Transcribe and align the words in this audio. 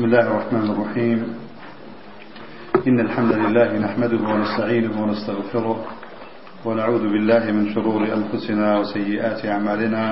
بسم 0.00 0.08
الله 0.08 0.26
الرحمن 0.32 0.70
الرحيم. 0.70 1.18
إن 2.88 3.00
الحمد 3.00 3.32
لله 3.32 3.78
نحمده 3.78 4.22
ونستعينه 4.28 5.02
ونستغفره 5.02 5.84
ونعوذ 6.64 7.02
بالله 7.02 7.52
من 7.52 7.74
شرور 7.74 8.08
أنفسنا 8.08 8.78
وسيئات 8.78 9.44
أعمالنا. 9.46 10.04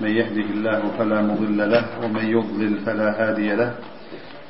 من 0.00 0.08
يهده 0.08 0.48
الله 0.56 0.80
فلا 0.98 1.22
مضل 1.22 1.70
له 1.70 1.84
ومن 2.04 2.24
يضلل 2.36 2.74
فلا 2.84 3.08
هادي 3.16 3.54
له. 3.56 3.72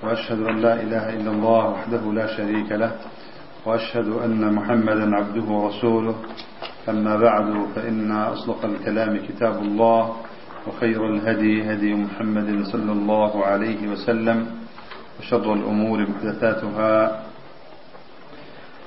وأشهد 0.02 0.40
أن 0.42 0.56
لا 0.58 0.74
إله 0.82 1.04
إلا 1.22 1.30
الله 1.30 1.62
وحده 1.70 2.02
لا 2.12 2.26
شريك 2.36 2.72
له. 2.72 2.92
وأشهد 3.66 4.08
أن 4.26 4.42
محمدا 4.54 5.16
عبده 5.16 5.46
ورسوله. 5.46 6.14
أما 6.88 7.16
بعد 7.16 7.46
فإن 7.74 8.10
أصدق 8.10 8.64
الكلام 8.64 9.16
كتاب 9.16 9.62
الله. 9.62 10.16
وخير 10.66 11.06
الهدي 11.06 11.72
هدي 11.72 11.94
محمد 11.94 12.64
صلى 12.64 12.92
الله 12.92 13.44
عليه 13.46 13.88
وسلم 13.88 14.46
وشر 15.20 15.54
الأمور 15.54 15.98
محدثاتها 16.10 17.22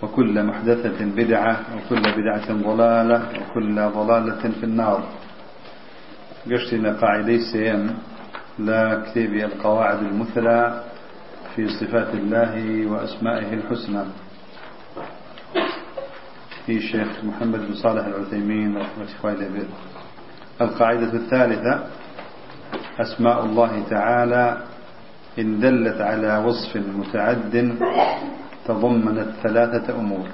وكل 0.03 0.43
محدثة 0.43 1.05
بدعة 1.05 1.59
وكل 1.75 2.02
بدعة 2.02 2.47
ضلالة 2.53 3.19
وكل 3.41 3.75
ضلالة 3.75 4.43
في 4.59 4.63
النار. 4.63 5.03
قشتنا 6.52 6.93
قاعدي 7.02 7.39
سيم 7.52 7.97
لا 8.59 9.03
كتاب 9.05 9.33
القواعد 9.33 9.99
المثلى 10.03 10.83
في 11.55 11.67
صفات 11.67 12.13
الله 12.13 12.85
وأسمائه 12.91 13.53
الحسنى 13.53 14.03
في 16.66 16.81
شيخ 16.81 17.23
محمد 17.23 17.59
بن 17.67 17.73
صالح 17.73 18.05
العثيمين 18.05 18.77
رحمة 18.77 19.07
الله 19.23 19.66
القاعدة 20.62 21.14
الثالثة 21.14 21.88
أسماء 23.00 23.45
الله 23.45 23.84
تعالى 23.90 24.58
إن 25.40 25.59
دلت 25.59 26.02
على 26.02 26.38
وصف 26.38 26.78
متعد 26.78 27.76
تضمنت 28.68 29.30
ثلاثة 29.44 29.95
أمور. 30.00 30.28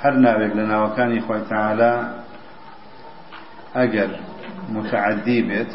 هرنا 0.00 0.36
لنا 0.54 0.84
وكان 0.84 1.18
إخوة 1.18 1.48
تعالى 1.48 2.14
أجر 3.76 4.10
متعدي 4.68 5.42
بيت؟ 5.42 5.72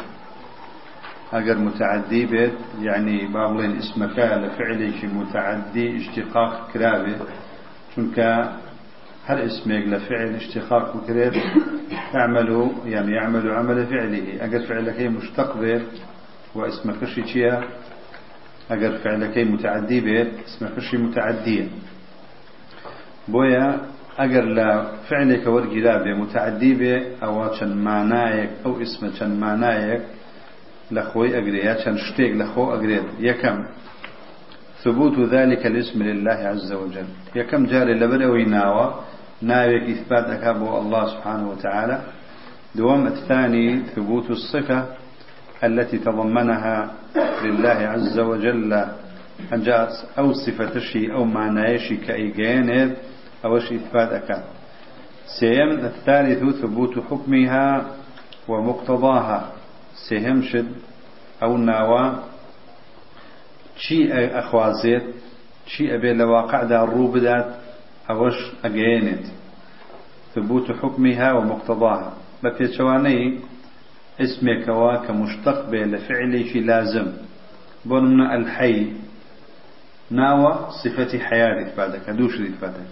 أجر 1.32 1.58
متعدي 1.58 2.26
بيت 2.26 2.54
يعني 2.82 3.26
باولين 3.26 3.76
اسمك 3.78 4.18
لفعل 4.18 4.92
متعدي 5.14 5.96
اشتقاق 5.96 6.70
كرابه 6.72 7.16
چونك 7.96 8.18
هل 9.26 9.38
اسمك 9.38 9.86
لفعل 9.86 10.34
اشتقاق 10.34 11.06
كراب 11.06 11.32
تعمل 12.12 12.70
يعني 12.86 13.12
يعمل 13.12 13.50
عمل 13.50 13.86
فعله. 13.86 14.44
أجر 14.44 14.66
فعلك 14.66 15.00
مشتق 15.00 15.56
به 15.60 15.82
واسم 16.54 16.92
كشي 17.00 17.22
تشيا 17.22 17.64
أجر 18.70 18.98
فعلك 18.98 19.38
متعدي 19.38 20.00
به 20.00 20.22
اسم 20.44 20.68
كشي 20.76 20.96
متعديا 20.96 21.68
بويا 23.28 23.80
أجر 24.18 24.44
لا 24.44 24.92
فعلك 25.10 25.46
ورقي 25.46 25.80
لا 25.80 26.02
به 26.02 26.14
متعدي 26.14 26.74
به 26.74 27.02
أو 27.22 27.54
شن 27.54 27.76
معنايك 27.76 28.50
أو 28.66 28.82
اسم 28.82 29.10
شن 29.18 29.40
معنايك 29.40 30.02
لخوي 30.90 31.38
أجري 31.38 31.84
شن 31.84 31.96
شتيك 31.96 32.36
لخو 32.36 32.74
أجري 32.74 33.02
يكم. 33.20 33.64
ثبوت 34.84 35.18
ذلك 35.18 35.66
الاسم 35.66 36.02
لله 36.02 36.32
عز 36.32 36.72
وجل. 36.72 37.06
يكم 37.34 37.66
جاري 37.66 37.94
لبدوي 37.94 38.44
ناوى 38.44 38.94
ناويك 39.42 39.82
إثبات 39.82 40.24
أكابه 40.24 40.78
الله 40.78 41.06
سبحانه 41.06 41.50
وتعالى. 41.50 42.00
دوام 42.74 43.06
الثاني 43.06 43.80
ثبوت 43.80 44.30
الصفة 44.30 44.86
التي 45.64 45.98
تضمنها 45.98 46.90
لله 47.44 47.78
عز 47.88 48.18
وجل. 48.18 48.72
أن 49.52 49.62
جاء 49.62 49.90
أو 50.18 50.32
صفة 50.32 50.78
شيء 50.78 51.12
أو 51.12 51.24
معنى 51.24 51.78
شيء 51.78 52.00
أو 53.44 53.58
شيء 53.58 53.76
إثبات 53.76 54.12
أكاد 54.12 54.42
سيم 55.40 55.70
الثالث 55.70 56.60
ثبوت 56.60 56.98
حكمها 57.10 57.86
ومقتضاها. 58.48 59.52
سيهم 60.08 60.42
شد 60.42 60.72
أو 61.42 61.56
ناوى. 61.56 62.22
شيء 63.76 64.38
أخوازيت. 64.38 65.02
شيء 65.66 65.94
أبي 65.94 66.12
لواقع 66.12 66.62
دا 66.62 66.82
الروبدات 66.82 67.65
أوش 68.10 68.34
أجينت 68.64 69.26
ثبوت 70.34 70.72
حكمها 70.72 71.32
ومقتضاها 71.32 72.12
بفيتشواني 72.44 73.40
اسمك 74.20 74.68
واك 74.68 75.10
مشتق 75.10 75.70
به 75.70 75.78
لفعل 75.84 76.44
في 76.44 76.60
لازم. 76.60 77.12
بنمنا 77.84 78.36
الحي 78.36 78.92
ناوى 80.10 80.66
صفة 80.84 81.18
حياة 81.18 81.62
إثباتك 81.66 82.10
دوش 82.10 82.40
إثباتك 82.40 82.86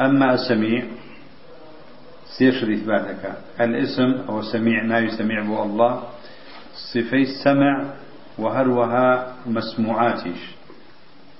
أما 0.00 0.34
السميع 0.34 0.82
سيش 2.38 2.64
إثباتك 2.64 3.32
الاسم 3.60 4.14
أو 4.28 4.42
سميع 4.42 4.82
ناوي 4.84 5.10
سميع 5.10 5.42
بو 5.42 5.62
الله 5.62 6.02
صفي 6.94 7.24
سمع 7.44 7.84
وهروها 8.38 9.34
مسموعاتش 9.46 10.38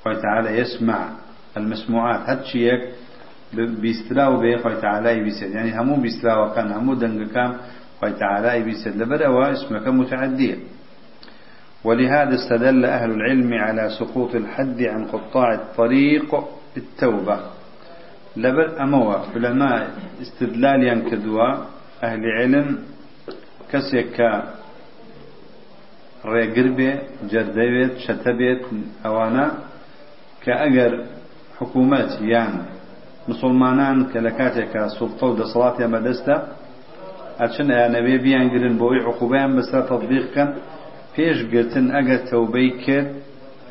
وتعالى 0.07 0.59
يسمع 0.59 1.09
المسموعات 1.57 2.21
هاتشيك 2.31 2.81
بيستراو 3.55 4.41
به 4.41 4.57
خوي 4.57 4.77
تعالى 4.81 5.19
يبيسد 5.19 5.51
يعني 5.51 5.81
همو 5.81 5.97
بيستراو 5.97 6.55
كان 6.55 6.73
همو 6.73 6.95
دنگ 6.95 7.31
كام 7.35 7.57
خوي 8.01 8.13
تعالى 8.13 8.61
يبيسد 8.61 9.03
لبدا 9.03 9.53
اسمك 9.53 9.89
متعدية 9.89 10.57
ولهذا 11.85 12.35
استدل 12.35 12.85
أهل 12.85 13.11
العلم 13.11 13.55
على 13.55 13.91
سقوط 13.99 14.35
الحد 14.35 14.83
عن 14.83 15.05
قطاع 15.05 15.55
الطريق 15.55 16.45
بالتوبة. 16.75 17.41
لبر 18.37 18.83
أموا 18.83 19.15
علماء 19.35 19.91
استدلال 20.23 20.83
ينكدوا 20.89 21.49
أهل 22.05 22.23
علم 22.39 22.79
كسيك 23.73 24.19
ڕێگربێ 26.31 26.93
جەردەوێت 27.31 27.95
شەتەبێت 28.05 28.63
ئەوانە 29.05 29.47
کە 30.43 30.53
ئەگەر 30.63 30.93
حکوومەت 31.59 32.11
یان 32.33 32.53
مسلمانان 33.31 33.99
کە 34.11 34.19
لە 34.27 34.33
کاتێکە 34.39 34.83
سوڵتە 34.97 35.25
و 35.29 35.37
دەسەڵاتیان 35.41 35.91
بەدەستە 35.95 36.37
ئەچن 37.41 37.69
ئەیانەوێ 37.75 38.17
بیانگرن 38.25 38.75
بۆی 38.83 39.01
عقوبیان 39.11 39.51
بەسەر 39.59 39.83
تەطبیقکەن 39.91 40.51
پێشگرتن 41.15 41.87
ئەگەر 41.97 42.21
تەوبەی 42.31 42.71
کرد 42.85 43.09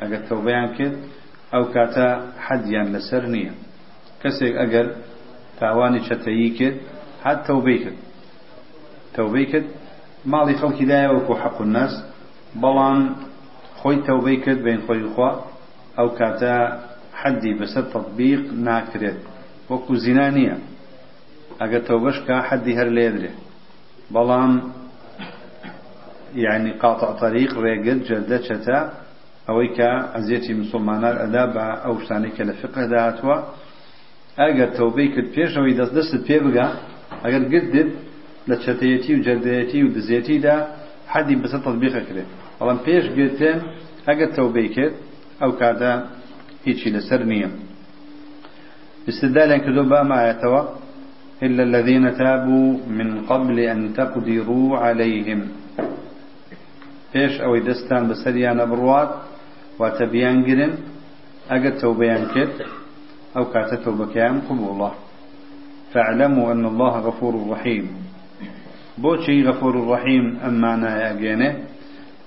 ئەگەر 0.00 0.22
تەوبەیان 0.28 0.68
کرد 0.76 0.94
ئەو 1.52 1.64
کاتە 1.74 2.08
حەدیان 2.46 2.88
لەسەر 2.94 3.22
نییە. 3.34 3.54
کەسێک 4.22 4.54
ئەگەر 4.62 4.86
تاوانی 5.60 6.00
چەتەیی 6.08 6.50
کرد 6.58 6.76
حد 7.24 7.38
تەوبەی 7.48 7.78
کرد. 7.84 7.98
تەوبەی 9.16 9.46
کرد 9.52 9.66
ماڵی 10.32 10.54
خەڵکی 10.60 10.86
دایە 10.90 11.10
وەکو 11.16 11.34
حەق 11.42 11.58
الناس 11.64 11.94
بەڵام 12.62 13.00
خۆی 13.80 13.98
تەوبەی 14.08 14.38
کرد 14.44 14.60
بین 14.66 14.80
خۆی 14.86 15.04
خوا 15.12 15.30
ئەو 15.98 16.08
کاتە 16.18 16.54
حەدی 17.20 17.52
بەسەر 17.60 17.84
تطبیق 17.94 18.42
ناکرێت. 18.66 19.20
وەکو 19.70 19.92
زینا 20.04 20.28
نییە. 20.36 20.56
ئەگە 21.60 21.80
تەوبەش 21.88 22.16
کا 22.26 22.36
حەدی 22.48 22.74
هەر 22.78 22.88
لێدرێ 22.96 23.32
بەڵام 24.14 24.52
یعنی 26.44 26.70
قاتع 26.82 27.10
طريق 27.22 27.50
ڕێگت 27.64 28.00
جەردە 28.08 28.38
چەتە 28.46 28.78
ئەوەی 29.48 29.70
کە 29.76 29.90
ئەزیێتی 30.14 30.52
مسلمانان 30.62 31.16
ئەدا 31.22 31.44
بە 31.54 31.66
ئەو 31.84 31.94
شتانی 32.02 32.30
کە 32.36 32.42
لە 32.48 32.54
فقه 32.60 32.82
داهاتوە 32.92 33.36
ئەگەر 34.40 34.70
تەوبەی 34.78 35.08
کرد 35.14 35.28
پێشەوەی 35.36 35.74
دەست 35.78 35.92
دەست 35.96 36.14
پێ 36.26 36.36
بگە 36.44 36.66
ئەگەر 37.24 37.44
گردت 37.52 37.90
لە 38.48 38.56
چەتەیەتی 38.64 39.12
و 39.16 39.22
جەردەیەتی 39.26 39.80
و 39.84 39.92
دزێتیدا 39.96 40.56
حەدی 41.12 41.36
بەسە 41.42 41.58
تەطبیقەکرێت 41.66 42.28
بەڵام 42.58 42.78
پێش 42.86 43.04
گرتن 43.18 43.58
ئەگەر 44.08 44.30
تەوبەی 44.36 44.68
کرد 44.76 44.94
ئەو 45.40 45.50
کاتە 45.60 45.92
هیچی 46.66 46.88
لەسەر 46.96 47.20
نییە. 47.30 47.50
استدلالا 49.08 49.56
كذوبا 49.58 50.02
ما 50.02 50.30
يتوى 50.30 50.68
إلا 51.42 51.62
الذين 51.62 52.04
تابوا 52.18 52.68
من 52.98 53.08
قبل 53.26 53.58
أن 53.58 53.94
تقدروا 53.94 54.78
عليهم. 54.78 55.40
پێش 57.12 57.32
ئەوەی 57.42 57.62
دەستان 57.68 58.02
بەسەریانە 58.10 58.64
بڕوات 58.70 59.10
واتە 59.80 60.04
بیانگرن 60.12 60.72
ئەگەر 61.50 61.74
تەوبەیان 61.82 62.24
کرد 62.34 62.56
ئەو 63.34 63.44
کاتە 63.52 63.76
تەوبەکەیان 63.84 64.38
قبوڵە 64.48 64.90
فاعلموا 65.92 66.52
أن 66.52 66.64
الله 66.72 66.94
غفور 67.06 67.34
رحيم. 67.52 67.86
بوشي 69.02 69.36
غفور 69.48 69.74
رحيم 69.94 70.24
أما 70.48 70.74
أنا 70.74 71.10
أجينه 71.10 71.52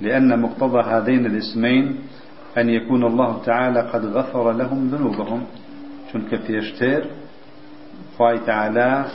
لأن 0.02 0.40
مقتضى 0.40 0.82
هذين 0.92 1.26
الاسمين 1.26 1.86
أن 2.58 2.70
يكون 2.70 3.04
الله 3.04 3.32
تعالى 3.46 3.82
قد 3.92 4.04
غفر 4.06 4.46
لهم 4.52 4.80
ذنوبهم. 4.94 5.42
چونك 6.16 6.36
فيشتر 6.36 7.06
خواهي 8.18 8.40
تعالى 8.40 9.06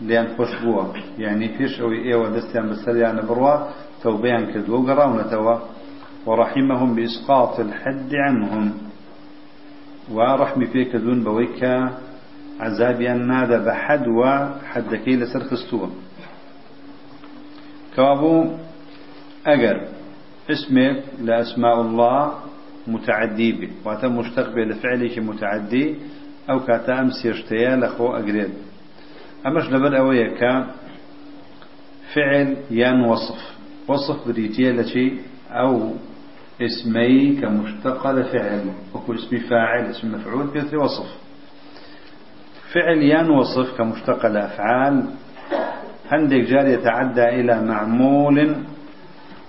لأن 0.00 0.36
خوشبوه 0.36 0.94
يعني 1.18 1.58
فيش 1.58 1.80
أو 1.80 1.92
إيوة 1.92 2.30
دستيان 2.30 2.70
بسريان 2.70 3.26
بروا 3.26 3.56
تەوبەیان 4.02 4.44
کردووە 4.52 4.78
و 4.78 4.86
گەڕاونەتەوە 4.88 5.56
ورحمهم 6.26 6.94
بإسقاط 6.94 7.60
الحد 7.60 8.14
عنهم. 8.14 8.72
ورحم 10.12 10.64
فيك 10.64 10.96
دون 10.96 11.24
بويك 11.24 11.62
عذابي 12.60 13.08
نادى 13.08 13.58
بحد 13.66 14.08
وحد 14.08 14.94
كي 14.94 15.16
لسر 15.16 15.44
خستوه 15.44 15.90
كوابو 17.96 18.50
أجر 19.46 19.76
اسمك 20.50 21.02
لأسماء 21.22 21.80
الله 21.80 22.34
متعدي 22.86 23.52
به. 23.52 23.70
واتا 23.84 24.08
مشتق 24.08 24.54
به 24.54 24.64
لفعله 24.64 25.20
متعدي. 25.20 25.96
أو 26.50 26.60
كاتا 26.60 27.00
أمس 27.00 27.24
يشتيا 27.24 27.76
لخو 27.76 28.16
أجريد 28.16 28.50
أمش 29.46 29.70
لبر 29.70 29.98
أويك 29.98 30.38
فعل 32.14 32.56
يان 32.70 33.00
وصف. 33.00 33.56
وصف 33.88 34.28
بريتيا 34.28 34.72
لشي 34.72 35.12
أو 35.50 35.92
اسمي 36.62 37.40
كمشتق 37.40 38.10
لفعل 38.10 38.64
وكل 38.94 39.16
اسم 39.18 39.36
فاعل 39.38 39.84
اسم 39.90 40.14
مفعول 40.14 40.46
بيثري 40.46 40.76
وصف. 40.76 41.06
فعل 42.72 42.98
يان 42.98 43.30
وصف 43.30 43.78
كمشتق 43.78 44.26
لأفعال 44.26 45.04
هندك 46.12 46.40
جار 46.40 46.66
يتعدى 46.66 47.24
إلى 47.24 47.62
معمول 47.62 48.56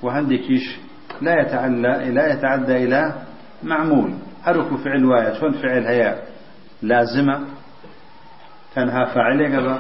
وهندكيش 0.03 0.77
لا 1.21 1.41
يتعدى 1.41 2.11
لا 2.11 2.33
يتعدى 2.33 2.83
إلى 2.83 3.13
معمول. 3.63 4.13
حرك 4.43 4.75
فعل 4.75 5.05
واحد 5.05 5.33
فعل 5.33 5.85
هي 5.85 6.21
لازمة. 6.81 7.39
تنها 8.75 9.05
فاعل 9.05 9.55
قبا. 9.55 9.79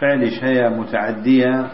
فعلش 0.00 0.44
هي 0.44 0.68
متعدية 0.68 1.66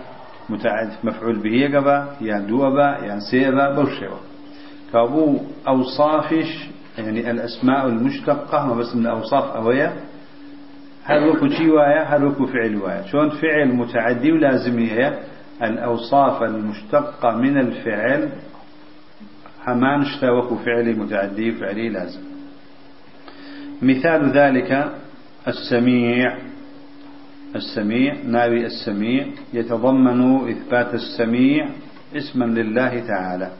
متعد 0.49 0.91
مفعول 1.05 1.43
به 1.43 1.79
قبا 1.79 2.17
يا 2.21 2.39
دوبا 2.39 2.99
يا 3.05 3.19
سيبا 3.31 3.75
بوشيوا 3.75 4.17
كابو 4.93 5.39
أوصافش 5.69 6.69
يعني 6.99 7.31
الأسماء 7.31 7.87
المشتقة 7.87 8.67
ما 8.67 8.75
بس 8.75 8.97
من 8.97 9.07
أوصاف 9.07 9.45
أوية 9.45 9.93
هل 11.05 11.53
شي 11.57 11.71
وايا؟ 11.71 12.03
هل 12.03 12.25
وكو 12.25 12.47
فعل 12.47 12.77
وايا. 12.77 13.03
شون 13.07 13.31
فعل 13.31 13.69
متعدي 13.75 14.33
ولازم 14.33 14.79
هي 14.79 15.19
الأوصاف 15.63 16.43
المشتقة 16.43 17.37
من 17.37 17.59
الفعل 17.59 18.29
همان 19.67 20.01
اشتوك 20.01 20.59
فعل 20.59 20.99
متعدي 20.99 21.53
فعلي 21.53 21.89
لازم. 21.89 22.21
مثال 23.83 24.31
ذلك 24.31 24.93
السميع. 25.49 26.39
السميع 27.57 28.17
ناوي 28.25 28.67
السميع 28.67 29.27
يتضمن 29.53 30.51
إثبات 30.51 30.95
السميع 30.95 31.69
اسما 32.17 32.45
لله 32.45 33.01
تعالى. 33.07 33.51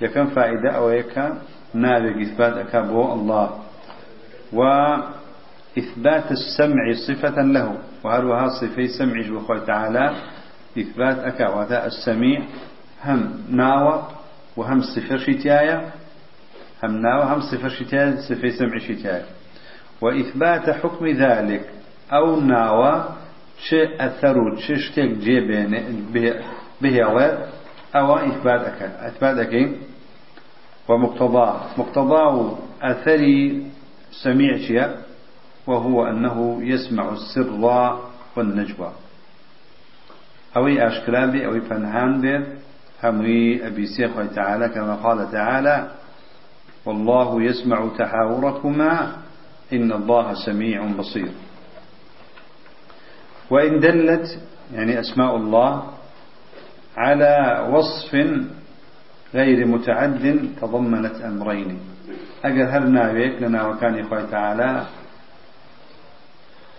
يكن 0.00 0.26
فائدة 0.26 0.70
أو 0.76 0.90
يكن 0.90 1.34
ناوي 1.74 2.22
إثبات 2.22 2.52
أكابو 2.52 3.12
الله. 3.12 3.58
وإثبات 4.52 6.32
السمع 6.32 6.92
صفة 7.08 7.42
له. 7.42 7.78
وهروها 8.04 8.48
صفي 8.48 8.88
سمع 8.88 9.22
جوخوه 9.22 9.58
تعالى؟ 9.58 10.14
إثبات 10.78 11.18
أكا 11.18 11.86
السميع. 11.86 12.42
هم 13.04 13.42
ناوى 13.50 14.08
وهم 14.56 14.80
صفر 14.80 15.18
شتايا. 15.18 15.90
هم 16.84 16.96
ناوى 16.96 17.24
هم 17.24 17.40
صفر 17.40 17.68
شتايا 17.68 18.16
صفر 18.28 18.50
سمع 18.50 18.78
شتايا. 18.78 19.39
وإثبات 20.00 20.70
حكم 20.70 21.06
ذلك 21.06 21.70
أو 22.12 22.40
ناوى 22.40 23.04
شيء 23.68 24.06
أثروا 24.06 24.56
شيء 24.56 24.76
شتيك 24.76 25.10
جيبين 25.10 25.70
به 26.80 27.04
أو 27.94 28.16
إثبات 28.16 28.60
أكا 28.60 29.08
إثبات 29.08 29.38
أكا 29.38 29.72
ومقتضاه 30.88 31.60
مقتضاه 31.78 32.58
أثري 32.82 33.66
سميع 34.22 34.56
شيء 34.56 34.96
وهو 35.66 36.06
أنه 36.06 36.58
يسمع 36.62 37.12
السر 37.12 38.00
والنجوى. 38.36 38.92
أوي 40.56 40.86
أشكلان 40.86 41.30
بي 41.30 41.46
أوي 41.46 41.60
فنهان 41.60 42.20
بي 42.20 42.44
هموي 43.04 43.66
أبي 43.66 43.86
سيخ 43.86 44.10
تعالى 44.34 44.68
كما 44.68 44.94
قال 44.94 45.30
تعالى 45.30 45.90
والله 46.86 47.42
يسمع 47.42 47.88
تحاوركما 47.98 49.16
إن 49.72 49.92
الله 49.92 50.34
سميع 50.34 50.86
بصير. 50.98 51.32
وإن 53.50 53.80
دلت 53.80 54.38
يعني 54.74 55.00
أسماء 55.00 55.36
الله 55.36 55.92
على 56.96 57.66
وصف 57.70 58.12
غير 59.34 59.66
متعد 59.66 60.54
تضمنت 60.60 61.14
أمرين. 61.20 61.78
أجل 62.44 62.66
هل 62.66 62.90
ناويك 62.90 63.42
لنا 63.42 63.66
وكان 63.66 63.94
يخوي 63.94 64.26
تعالى 64.26 64.86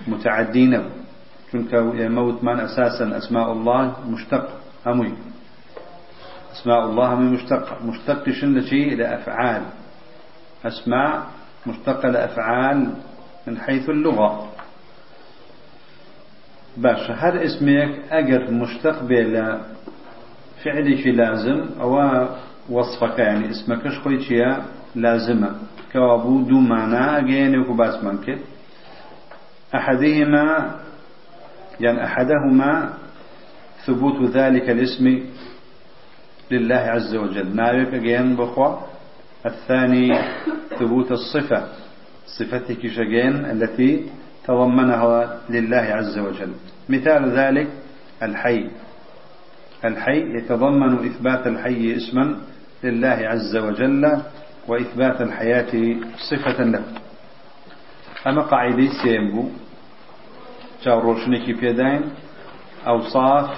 متعدين. 0.08 0.74
چونك 1.52 1.74
موت 2.12 2.44
من 2.44 2.60
أساسا 2.60 3.18
أسماء 3.18 3.52
الله 3.52 3.96
مشتق 4.08 4.48
همي. 4.86 5.14
أسماء 6.56 6.86
الله 6.86 7.14
همي 7.14 7.28
مشتق. 7.36 7.82
مشتق 7.84 8.30
شن 8.30 8.62
شيء؟ 8.62 8.96
لأفعال 8.96 9.64
أسماء 10.66 11.26
مشتقة 11.68 12.10
لأفعال 12.10 12.94
من 13.48 13.58
حيث 13.58 13.90
اللغة. 13.90 14.50
باش 16.78 17.12
هر 17.12 17.46
اسمك 17.46 18.00
أجر 18.12 18.52
مشتق 18.52 19.04
بلا 19.04 19.62
فعل 20.64 20.98
شي 21.04 21.12
لازم 21.12 21.66
أو 21.82 22.28
وصفك 22.70 23.20
يعني 23.20 23.50
اسمك 23.50 23.90
شخوي 23.90 24.22
شيء 24.22 24.58
لازمة. 24.96 25.56
كوابو 25.94 26.42
دو 26.42 26.60
معنى 26.60 27.18
أجيني 27.18 27.58
وكباس 27.58 28.04
أحدهما 29.76 30.76
يعني 31.80 32.06
أحدهما 32.06 32.94
ثبوت 33.86 34.32
ذلك 34.32 34.70
الاسم 34.70 35.24
لله 36.52 36.76
عز 36.76 37.16
وجل. 37.16 37.56
ناويك 37.56 37.94
أجين 37.94 38.36
بخوا؟ 38.36 38.78
الثاني 39.46 40.20
ثبوت 40.80 41.12
الصفة 41.12 41.68
صفتك 42.40 42.88
شجين 42.88 43.46
التي 43.46 44.10
تضمنها 44.48 45.40
لله 45.50 45.78
عز 45.78 46.20
وجل. 46.20 46.54
مثال 46.90 47.32
ذلك 47.32 47.68
الحي. 48.24 48.70
الحي 49.86 50.38
يتضمن 50.38 51.06
إثبات 51.06 51.48
الحي 51.48 51.96
اسما 51.96 52.38
لله 52.84 53.18
عز 53.28 53.58
وجل 53.58 54.22
وإثبات 54.68 55.22
الحياة 55.22 55.96
صفة 56.30 56.64
له. 56.64 56.84
أما 58.28 58.42
قاعدة 58.42 58.88
سيمبو 59.04 59.50
روشنكي 60.88 61.54
بيدين 61.54 62.02
أوصاف 62.88 63.50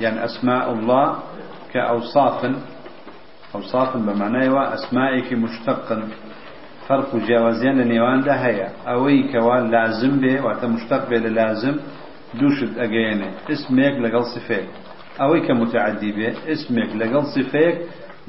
يعني 0.00 0.24
أسماء 0.24 0.72
الله 0.72 1.18
كأوصاف 1.72 2.56
أوصاف 3.54 3.96
بمعنى 3.96 4.74
أسمائك 4.74 5.32
مشتق 5.32 5.98
فرق 6.88 7.16
جوازين 7.16 7.78
لنيوان 7.80 8.20
ده 8.20 8.32
هيا. 8.32 8.68
أوي 8.88 9.32
كوان 9.32 9.70
لازم 9.70 10.20
به 10.20 10.44
وأنت 10.44 10.64
مشتق 10.64 11.10
به 11.10 11.16
للازم 11.16 11.76
دوشت 12.34 12.78
أجينه. 12.78 13.30
اسمك 13.50 13.92
لقل 14.02 14.24
صفيك. 14.24 14.68
أوي 15.20 15.40
كمتعدي 15.48 16.12
به 16.12 16.52
اسمك 16.52 16.96
لقل 16.96 17.26
صفيك 17.26 17.78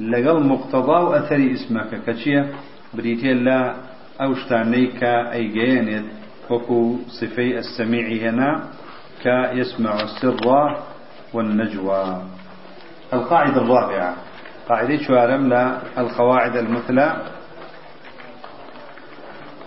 لقل 0.00 0.46
مقتضى 0.46 0.92
وأثري 0.92 1.52
اسمك. 1.52 2.02
كتشيا 2.06 2.52
بريتي 2.94 3.34
لا 3.34 3.74
أوشتانيك 4.20 5.04
أي 5.04 5.48
جينت 5.48 6.06
وكو 6.50 6.96
صفي 7.20 7.58
السميع 7.58 8.30
هنا 8.30 8.64
كيسمع 9.22 9.94
السر 10.02 10.76
والنجوى. 11.34 12.22
القاعدة 13.12 13.62
الرابعة. 13.62 14.14
قاعدة 14.68 14.96
شوارم 14.96 15.52
القواعد 15.98 16.56
المثلى. 16.56 17.16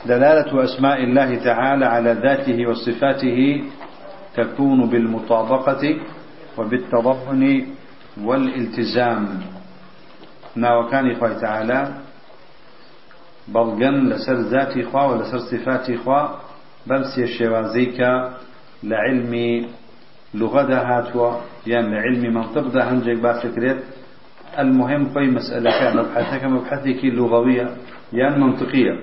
دلالة 0.05 0.63
أسماء 0.63 1.03
الله 1.03 1.43
تعالى 1.43 1.85
على 1.85 2.11
ذاته 2.13 2.67
وصفاته 2.67 3.63
تكون 4.35 4.89
بالمطابقة 4.89 5.99
وبالتضمن 6.57 7.65
والالتزام. 8.21 9.41
ناوكان 10.55 11.11
إخوة 11.11 11.39
تعالى. 11.39 11.93
بلغن 13.47 14.09
لسر 14.09 14.33
ذاتي 14.33 14.83
إخوة 14.83 15.07
ولسر 15.11 15.39
صفاتي 15.39 15.95
إخوة 15.95 16.43
لە 18.83 18.97
علمی 19.05 19.65
لغەدا 20.33 20.79
هاتووە 20.89 21.29
یان 21.65 21.85
لە 21.93 21.97
علمی 22.05 22.29
منطقدا 22.29 22.81
هەنجێک 22.89 23.19
باسەکرێت 23.25 23.79
المهم 24.59 25.13
خوي 25.13 25.27
مسألة 25.27 26.01
مبحثك 26.01 26.43
مبحثك 26.43 27.05
لغوية 27.05 27.77
يان 28.13 28.39
منطقية. 28.39 28.99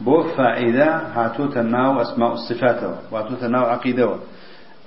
بو 0.00 0.22
فائدة 0.22 0.88
هاتو 1.14 1.46
تناو 1.46 2.00
أسماء 2.00 2.32
الصفات 2.32 2.80
وهاتو 3.12 3.34
تناو 3.34 3.64
عقيدة 3.64 4.16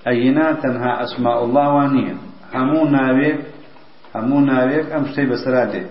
أينا 0.08 0.54
تنها 0.54 1.04
أسماء 1.04 1.44
الله 1.44 1.74
وانية. 1.74 2.16
همو 2.54 2.86
ناويك 2.86 3.40
همو 4.16 4.40
ناويك 4.40 4.92
أم 4.92 5.06
شتي 5.08 5.26
بسرادي 5.26 5.84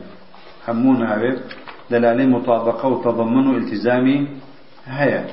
همو 0.68 0.92
ناويك 0.92 1.38
دلالي 1.90 2.26
مطابقة 2.26 2.88
وتضمن 2.88 3.46
والتزامي 3.54 4.28
هيا. 4.86 5.26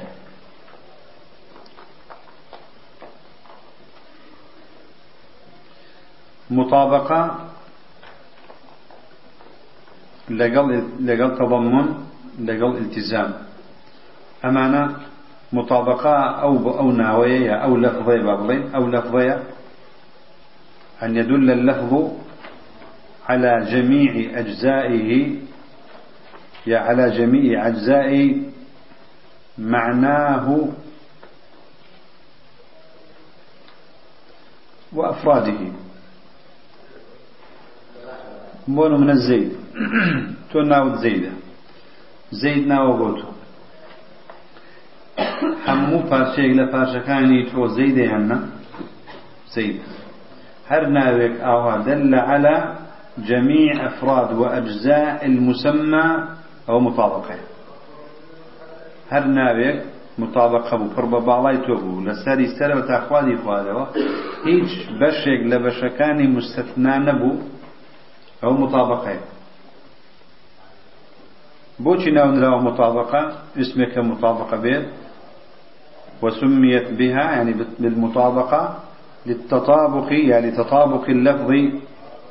مطابقة 6.49 7.54
لقل 10.29 10.83
لقل 11.05 11.37
تضمن 11.37 11.95
لقل 12.39 12.77
التزام 12.77 13.33
أمانة 14.45 14.95
مطابقة 15.53 16.15
أو 16.41 16.79
أو 16.79 16.91
ناوية 16.91 17.51
أو 17.51 17.77
لفظية 17.77 18.21
بابلين 18.21 18.75
أو 18.75 18.87
لفظية 18.87 19.43
أن 21.03 21.15
يدل 21.17 21.51
اللفظ 21.51 22.11
على 23.29 23.65
جميع 23.71 24.39
أجزائه 24.39 25.35
يا 26.67 26.79
على 26.79 27.09
جميع 27.17 27.67
أجزاء 27.67 28.41
معناه 29.57 30.67
وأفراده 34.93 35.71
بۆ 38.73 38.85
منە 39.01 39.15
زەید. 39.27 39.51
تۆ 40.49 40.57
ناوت 40.71 40.95
زەیدە. 41.03 41.33
زەید 42.41 42.63
ناوە 42.71 42.93
بۆ 42.99 43.09
تۆ. 43.17 43.27
هەموو 45.67 46.07
پارچەیەک 46.09 46.53
لە 46.59 46.65
پاشەکانی 46.73 47.41
تۆ 47.49 47.59
زەیدەیاننا 47.77 48.37
زەید. 49.53 49.77
هەر 50.71 50.83
ناوێک 50.97 51.35
ئاوا 51.45 51.75
دەل 51.87 52.13
على 52.29 52.55
جميع 53.29 53.71
أفراد 53.87 54.29
وأجزاء 54.41 55.25
المسمى 55.25 56.07
أو 56.69 56.79
مطابقة 56.79 57.37
هر 59.11 59.23
ناوێک 59.39 59.77
مطابقه 60.17 60.77
بوو 60.77 60.93
پڕ 60.95 61.05
بە 61.13 61.19
باڵای 61.27 61.57
تۆ 61.65 61.73
بوو 61.81 62.05
لە 62.07 62.13
سەری 62.23 62.47
سەرەوە 62.57 62.87
تاخوادی 62.87 63.37
خوادەوە 63.43 63.85
هیچ 64.47 64.71
بەشێک 64.99 65.41
لە 65.51 65.57
بەشەکانی 65.65 66.27
مستەفنا 66.35 66.95
نەبوو. 67.07 67.41
ئەو 68.45 68.53
مطابقەیە 68.63 69.35
بۆچی 71.83 72.11
ناونراوە 72.17 72.59
مطابقة؟ 72.69 73.21
اسمێکە 73.61 74.01
مطابقة 74.11 74.57
بێت. 74.63 74.85
وسميت 76.21 76.87
بها 76.99 77.25
يعني 77.35 77.53
بالمطابقة 77.79 78.79
للتطابق 79.25 80.07
يعني 80.11 80.51
تطابق 80.51 81.09
اللفظ 81.09 81.51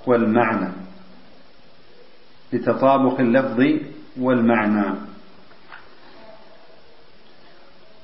والمعنى. 0.07 0.71
لتطابق 2.53 3.21
اللفظ 3.21 3.61
والمعنى. 4.21 4.87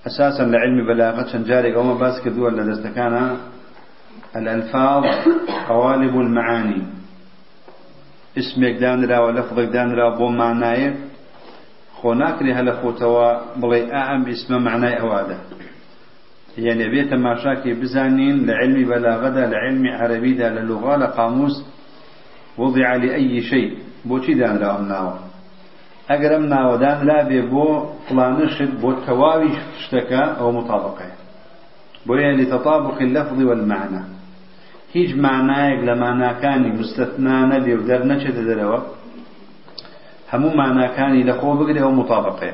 أساسا 0.07 0.43
لعلم 0.43 0.87
بلاغة 0.87 1.37
جاري 1.37 1.76
وما 1.76 1.95
باس 1.95 2.21
كذو 2.25 2.50
كان 2.95 3.37
الألفاظ 4.37 5.05
قوالب 5.69 6.14
المعاني. 6.21 7.00
اسمێکدانراوە 8.40 9.30
لە 9.37 9.42
خڵێکدانرا 9.49 10.08
بۆ 10.18 10.26
مانایە. 10.40 10.90
خۆ 11.99 12.10
ناکرێ 12.22 12.52
هە 12.58 12.62
لە 12.68 12.75
خۆتەوە 12.80 13.28
بڵێ 13.60 13.80
ئام 13.94 14.22
ئیسمە 14.30 14.58
معنای 14.66 14.96
ئەوادە. 15.00 15.38
یعنی 16.66 16.87
بێتە 16.92 17.16
ماشاکی 17.26 17.72
بزانین 17.80 18.37
لە 18.46 18.54
علمی 18.60 18.84
بەلاغەدا 18.90 19.44
لە 19.52 19.56
علمی 19.64 19.90
عەرەبیدا 20.00 20.49
لە 20.56 20.62
لوغا 20.68 20.94
لە 21.02 21.08
قاموس. 21.16 21.56
وضع 22.58 22.94
لأي 22.94 23.42
شيء 23.50 23.70
بۆچی 24.08 24.34
دانرا 24.40 24.68
ئەم 24.75 24.84
ناوە؟ 24.92 25.16
ئەگەر 26.10 26.32
ئەم 26.37 26.46
ناوەدان 26.54 26.99
لابێ 27.08 27.40
بۆ 27.52 27.68
فڵانشت 28.06 28.72
بۆ 28.82 28.90
تەواوی 29.06 29.52
شتەکە 29.82 30.22
ئەو 30.38 30.49
مطابقەیە 30.58 31.16
بۆیە 32.06 32.30
لتطابق 32.40 32.99
اللفظ 33.06 33.38
والمعنى. 33.49 34.02
لمعنى 34.94 36.35
كان 36.42 36.62
مستثنى 36.78 37.35
نبي 37.52 37.75
ودر 37.75 38.02
نشد 38.06 38.37
دروا 38.49 38.80
همو 40.32 40.49
معنى 40.54 40.88
كان 40.97 41.12
لخو 41.28 41.54
بقري 41.59 41.82
أو 41.82 41.90
مطابقة 41.90 42.52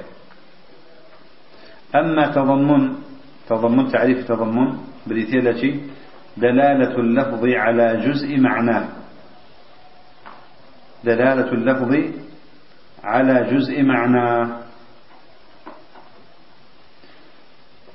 أما 1.94 2.24
تضمن 2.36 2.82
تضمن 3.48 3.88
تعريف 3.88 4.28
تضمن 4.28 4.68
بريتيلة 5.06 5.62
دلالة 6.36 6.94
اللفظ 7.04 7.42
على 7.44 7.86
جزء 8.06 8.40
معناه 8.40 8.84
دلالة 11.04 11.52
اللفظ 11.52 11.92
على 13.04 13.34
جزء 13.52 13.82
معناه 13.82 14.66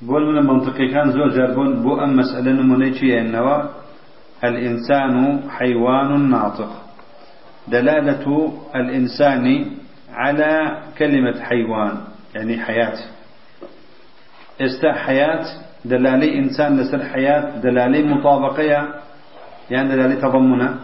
بول 0.02 0.22
من 0.32 0.38
المنطقي 0.38 0.88
كان 0.88 1.10
زو 1.12 1.28
جربون 1.28 1.82
بو 1.82 1.94
أم 2.04 2.16
مسألة 2.16 2.52
نمونيتي 2.52 3.20
أنه 3.20 3.70
الإنسان 4.44 5.42
حيوان 5.50 6.30
ناطق. 6.30 6.72
دلالة 7.68 8.52
الإنسان 8.76 9.66
على 10.14 10.78
كلمة 10.98 11.40
حيوان 11.40 11.98
يعني 12.34 12.58
حياة. 12.64 12.98
إستا 14.60 14.92
حياة 14.92 15.44
دلالي 15.84 16.38
إنسان 16.38 16.76
لسر 16.80 17.04
حياة 17.04 17.56
دلالي 17.60 18.02
مطابقية 18.02 18.94
يعني 19.70 19.88
دلالي 19.88 20.16
تضمنة. 20.16 20.76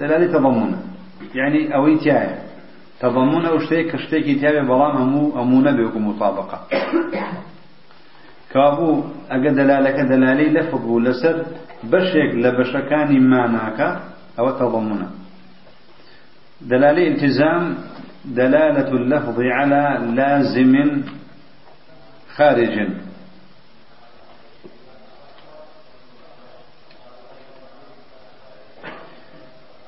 دلالي 0.00 0.28
تضمنة 0.28 0.78
يعني 1.34 1.74
أوي 1.74 1.98
تيايا 1.98 2.38
تضمنة 3.00 3.48
أو 3.48 3.58
شتيك 3.58 3.96
تيايا 4.40 4.62
بلام 4.62 4.96
أمو 4.96 5.42
أمونة 5.42 5.70
بيكم 5.72 6.08
مطابقة. 6.08 6.60
كابو 8.52 9.04
أجا 9.30 9.50
دلالك 9.50 9.96
دلالي 10.00 10.46
لفظ 10.60 10.86
لسر 11.06 11.44
بشيك 11.84 12.34
لبشكاني 12.34 13.18
معناك 13.20 14.00
أو 14.38 14.50
تضمنة 14.50 15.10
دلالي 16.60 17.08
التزام 17.08 17.76
دلالة 18.24 18.88
اللفظ 18.88 19.40
على 19.40 19.82
لازم 20.14 21.02
خارج 22.36 22.88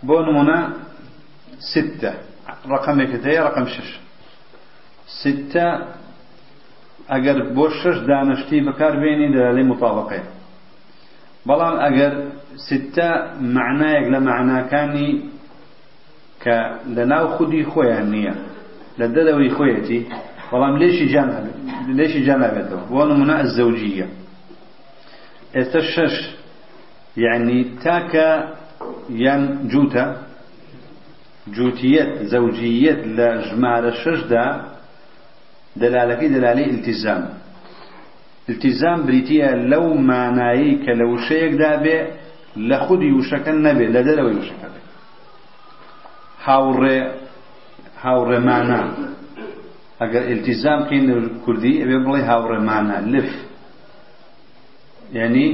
بونمنا 0.03 0.73
ستة 1.59 2.15
رقم 2.67 3.03
كتير 3.05 3.43
رقم 3.45 3.67
شش. 3.67 4.01
ستة 5.23 5.67
ئەگەر 7.13 7.39
بۆ 7.57 7.67
شش 7.79 7.97
دانشتی 8.09 8.59
بەکاربێنی 8.67 9.29
دەلەی 9.37 9.67
مطابقێ. 9.73 10.21
بەڵام 11.49 11.77
ئەگەر 11.85 12.13
ستە 12.67 13.11
معنایەک 13.57 14.07
لە 14.15 14.19
معناکانی 14.29 15.11
کە 16.43 16.57
لە 16.97 17.05
ناو 17.13 17.27
خودی 17.35 17.63
خۆیان 17.73 18.07
نییە 18.15 18.35
لە 18.99 19.07
دەرەوەی 19.15 19.51
خۆیەتی 19.57 20.01
بەڵام 20.51 20.75
لێشی 21.99 22.23
جانابێتەوە 22.29 22.83
بۆ 22.93 23.03
نمونە 23.11 23.35
ئە 23.41 23.47
زەوجیە. 23.57 24.09
ئێستا 25.57 25.81
شش 25.93 26.15
یعنی 27.25 27.59
تاکە 27.85 28.31
یان 29.25 29.43
جوتە 29.71 30.05
جوتیەت 31.57 32.11
زەوجیەت 32.33 33.01
لە 33.17 33.29
ژمارە 33.47 33.93
ششدا 34.03 34.47
دلالەکەی 35.81 36.29
دلالەی 36.37 36.69
التیزام. 36.75 37.23
التیزام 38.49 38.99
بریتە 39.09 39.49
لەو 39.73 39.87
مانایی 40.11 40.73
کە 40.85 40.93
لە 41.01 41.05
وشەیەکدا 41.13 41.73
بێ 41.85 41.99
لە 42.69 42.77
خودی 42.85 43.11
وشەکە 43.19 43.53
نەبێت 43.67 43.91
لە 43.97 44.03
دەرەوەی 44.09 44.37
وشەکە 44.41 44.69
بێت 44.73 44.87
هاوڕێ 46.47 46.99
هاوڕێمانە. 48.05 48.83
ئەگەر 50.01 50.25
التیزام 50.33 50.81
قین 50.89 51.05
لە 51.11 51.17
کوردی 51.45 51.75
ئەوێ 51.83 51.99
بڵێ 52.07 52.23
هاوڕێمانە 52.31 52.97
لف. 53.13 53.31
یعنی 55.19 55.47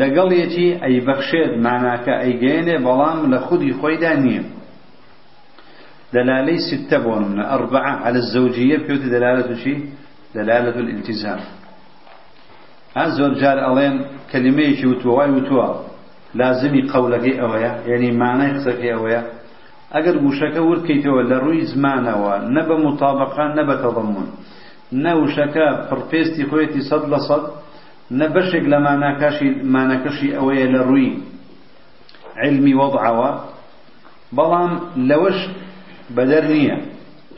لەگەڵ 0.00 0.28
یەکی 0.42 0.68
ئەی 0.82 0.96
بەخشێت 1.06 1.52
ماناکە 1.66 2.14
ئەیگەێنێ 2.24 2.76
بەڵام 2.86 3.18
لە 3.32 3.38
خودی 3.46 3.72
خۆیدا 3.80 4.12
نییە. 4.24 4.44
دلالي 6.14 6.58
ستة 6.58 6.98
بونمنا 6.98 7.54
أربعة 7.54 7.92
على 8.04 8.18
الزوجية 8.18 8.76
بيوت 8.76 9.00
دلالة 9.00 9.54
شيء 9.54 9.80
دلالة 10.34 10.76
الالتزام. 10.78 11.40
أزور 12.96 13.32
جار 13.34 13.58
ألين 13.72 14.06
كلمة 14.32 14.74
شي 14.74 14.86
وتوا 14.86 15.24
وتوا 15.24 15.68
لازمي 16.34 16.90
قولك 16.90 17.38
أويا 17.38 17.72
يعني 17.86 18.12
معنى 18.12 18.52
قصك 18.52 18.82
أويا 18.84 19.40
ئەگەر 19.94 20.16
وشەکە 20.26 20.60
ورکەیتەوە 20.68 21.22
لە 21.30 21.36
ڕووی 21.44 21.68
زمانەوە 21.72 22.34
نە 22.54 22.62
بە 22.68 22.76
مطابقە 22.86 23.44
نە 23.56 23.62
بە 23.68 23.74
تەضمون 23.82 24.28
نە 25.04 25.12
وشەکە 25.20 25.66
پڕپێستی 25.88 26.44
خۆیەتی 26.50 26.82
سەد 26.90 27.04
لە 27.12 27.18
سەد 27.28 27.44
نە 28.18 28.26
بەشێک 28.34 28.64
لە 28.72 28.78
ماناکەشی 28.86 29.50
مانەکەشی 29.74 30.34
ئەوەیە 30.38 30.66
لە 30.74 30.82
بەدەر 36.16 36.44
نییە. 36.54 36.78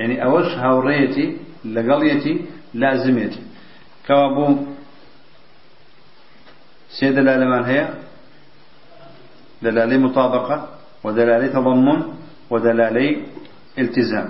یعنی 0.00 0.16
ئەوەش 0.22 0.48
هاوڕێەتی 0.62 1.26
لەگەڵیەتی 1.74 2.34
لازمێتی. 2.82 3.42
کەوا 4.06 4.28
بوو 4.34 4.58
سێ 6.96 7.08
دەلالەمان 7.16 7.64
دلالي 9.64 9.98
مطابقة 10.06 10.56
ودلالي 11.04 11.48
تضمن 11.48 12.00
ودلالي 12.50 13.08
التزام. 13.78 14.28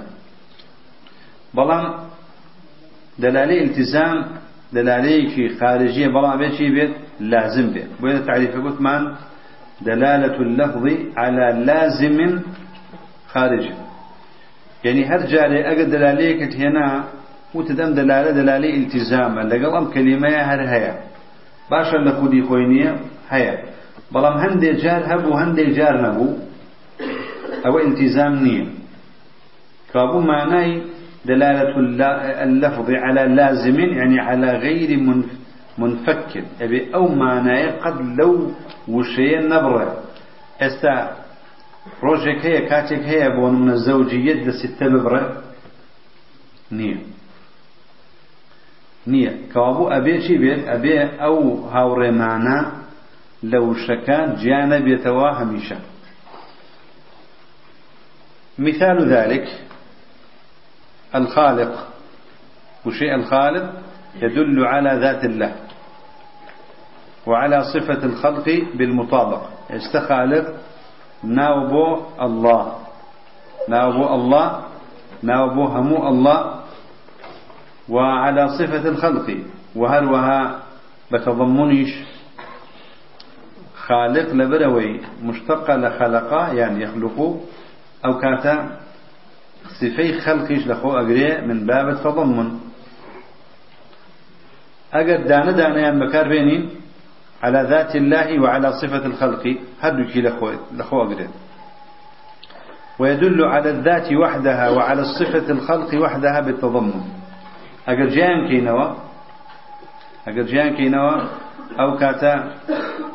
بلان 1.54 1.84
دلالي 3.18 3.56
التزام 3.64 4.18
دلالي 4.72 5.28
في 5.34 5.42
خارجية 5.58 6.08
بلان 6.08 6.38
بيشي 6.38 6.70
بيت 6.76 6.92
لازم 7.20 7.66
بيت 7.74 7.88
بويدا 8.00 8.26
تعريف 8.26 8.54
قلت 8.64 8.80
مان 8.80 9.02
دلالة 9.80 10.36
اللفظ 10.46 10.84
على 11.16 11.46
لازم 11.68 12.18
خارجي 13.32 13.74
يعني 14.84 15.04
هر 15.04 15.26
جاري 15.26 15.66
أقد 15.66 15.90
دلاليك 15.90 16.56
هنا 16.56 17.04
وتدم 17.54 17.94
دلالة 17.94 18.30
دلالي 18.30 18.76
التزام 18.76 19.38
لقل 19.38 19.76
أم 19.76 19.90
كلمة 19.90 20.28
هر 20.28 20.60
هيا 20.68 20.94
باشا 21.70 21.96
لخودي 21.96 22.42
خوينية 22.42 22.96
هيا 23.30 23.72
بەڵام 24.14 24.36
هەندێک 24.44 24.76
جار 24.84 25.02
هەبوو 25.10 25.38
هەندێک 25.42 25.70
جار 25.78 25.94
نەبوو 26.04 26.28
ئەوە 27.64 27.80
التزام 27.86 28.34
نییە 28.44 28.66
كابو 29.92 30.20
معناي 30.20 30.82
دلالة 31.24 31.74
اللفظ 32.46 32.90
على 32.90 33.22
لازم 33.34 33.80
يعني 33.80 34.20
على 34.20 34.50
غير 34.64 34.90
منفك 35.78 36.44
أبي 36.60 36.94
أو 36.94 37.08
معناي 37.08 37.70
قد 37.70 38.18
لو 38.18 38.50
وشي 38.88 39.36
نبرة. 39.36 39.96
استا 40.60 41.21
روجك 42.02 42.46
هي 42.46 42.68
كاتك 42.68 43.02
هي 43.02 43.30
بون 43.30 43.62
من 43.62 43.70
الزوجية 43.70 44.44
دستة 44.44 44.88
ببرة 44.88 45.42
نية 46.72 47.02
نية 49.06 49.36
كابو 49.54 49.88
أبي 49.88 50.20
شي 50.20 50.38
بيت 50.38 50.68
أبي 50.68 51.02
أو 51.02 51.66
هاوري 51.68 52.10
معناه 52.10 52.72
لو 53.42 53.74
شكان 53.74 54.34
جيانا 54.34 54.78
بيتوا 54.78 55.30
هميشا 55.42 55.80
مثال 58.58 59.08
ذلك 59.12 59.48
الخالق. 61.14 61.88
وشيء 62.86 63.14
الخالق 63.14 63.82
يدل 64.22 64.64
على 64.64 64.98
ذات 65.00 65.24
الله. 65.24 65.56
وعلى 67.26 67.64
صفة 67.64 68.04
الخلق 68.04 68.62
بالمطابقة 68.74 69.50
استخالق 69.70 70.56
ناوبو 71.24 71.86
الله. 72.20 72.72
ناوبو 73.68 74.14
الله 74.14 74.46
ناوبو 75.22 75.64
همو 75.64 76.08
الله 76.08 76.40
وعلى 77.88 78.48
صفة 78.58 78.88
الخلق. 78.88 79.28
وهروها 79.76 80.62
بتضمنش؟ 81.12 81.92
خالق 83.86 84.28
لبروي 84.34 85.00
مشتق 85.22 85.66
لخلقه 85.76 86.52
يعني 86.52 86.82
يخلق 86.82 87.18
أو 88.04 88.18
كاتا 88.18 88.78
صفي 89.80 90.20
خلقش 90.20 90.66
لخو 90.66 90.90
أقري 90.92 91.40
من 91.46 91.66
باب 91.66 91.88
التضمن. 91.88 92.60
أقد 94.94 95.26
دانا 95.26 95.50
دانا 95.50 95.78
يعني 95.78 96.06
بكار 96.06 96.28
بينين؟ 96.28 96.81
على 97.42 97.62
ذات 97.62 97.96
الله 97.96 98.40
وعلى 98.42 98.72
صفة 98.72 99.06
الخلق. 99.06 99.56
هدوكي 99.80 100.22
لخو, 100.22 100.52
لخو 100.72 101.02
أقري 101.02 101.28
ويدل 102.98 103.44
على 103.44 103.70
الذات 103.70 104.12
وحدها 104.12 104.70
وعلى 104.70 105.00
الصفة 105.00 105.50
الخلق 105.50 106.02
وحدها 106.02 106.40
بالتضمن. 106.40 107.02
أقد 107.88 108.08
جان 108.08 108.48
كينوا؟ 108.48 108.94
أقد 110.28 110.46
جان 110.46 110.76
كينوا؟ 110.76 111.14
أو 111.80 111.96
كاتا 111.98 112.54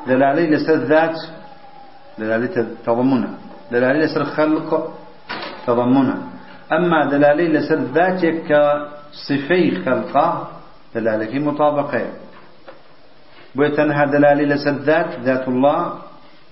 دلالي 0.07 0.49
لسر 0.49 0.73
الذات 0.73 1.17
دلالي 2.19 2.47
تضمنها 2.85 3.33
دلالي 3.71 3.99
لسر 3.99 4.21
الخلق 4.21 4.93
تضمنها 5.67 6.17
أما 6.71 7.05
دلالي 7.05 7.47
لسر 7.47 7.75
الذات 7.75 8.25
كصفي 8.49 9.83
خلقه 9.85 10.47
دلالة 10.95 11.39
مطابقة. 11.39 12.01
بويتنها 13.57 14.05
دلالي 14.05 14.45
لسر 14.45 14.69
الذات 14.69 15.19
ذات 15.19 15.47
الله 15.47 15.93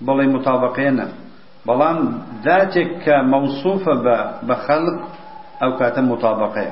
بلي 0.00 0.26
مطابقين. 0.26 0.98
بلان 1.66 1.98
ذاتك 2.44 3.08
موصوفة 3.08 3.94
بخلق 4.42 4.98
أو 5.62 5.76
كاتم 5.76 6.10
مطابقة. 6.10 6.66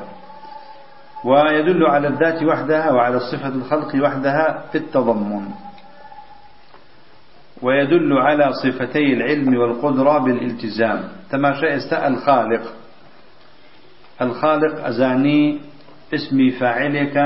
ويدل 1.24 1.86
على 1.86 2.08
الذات 2.08 2.42
وحدها 2.42 2.90
وعلى 2.92 3.20
صفة 3.20 3.48
الخلق 3.48 3.90
وحدها 4.02 4.64
في 4.72 4.78
التضمن. 4.78 5.46
ويدل 7.62 8.12
على 8.18 8.52
صفتي 8.52 9.12
العلم 9.12 9.56
والقدرة 9.56 10.18
بالالتزام. 10.18 11.00
تماشى 11.30 11.76
استاء 11.76 12.08
الخالق. 12.08 12.64
الخالق 14.22 14.86
أزاني 14.86 15.58
اسم 16.14 16.50
فاعلك 16.60 17.16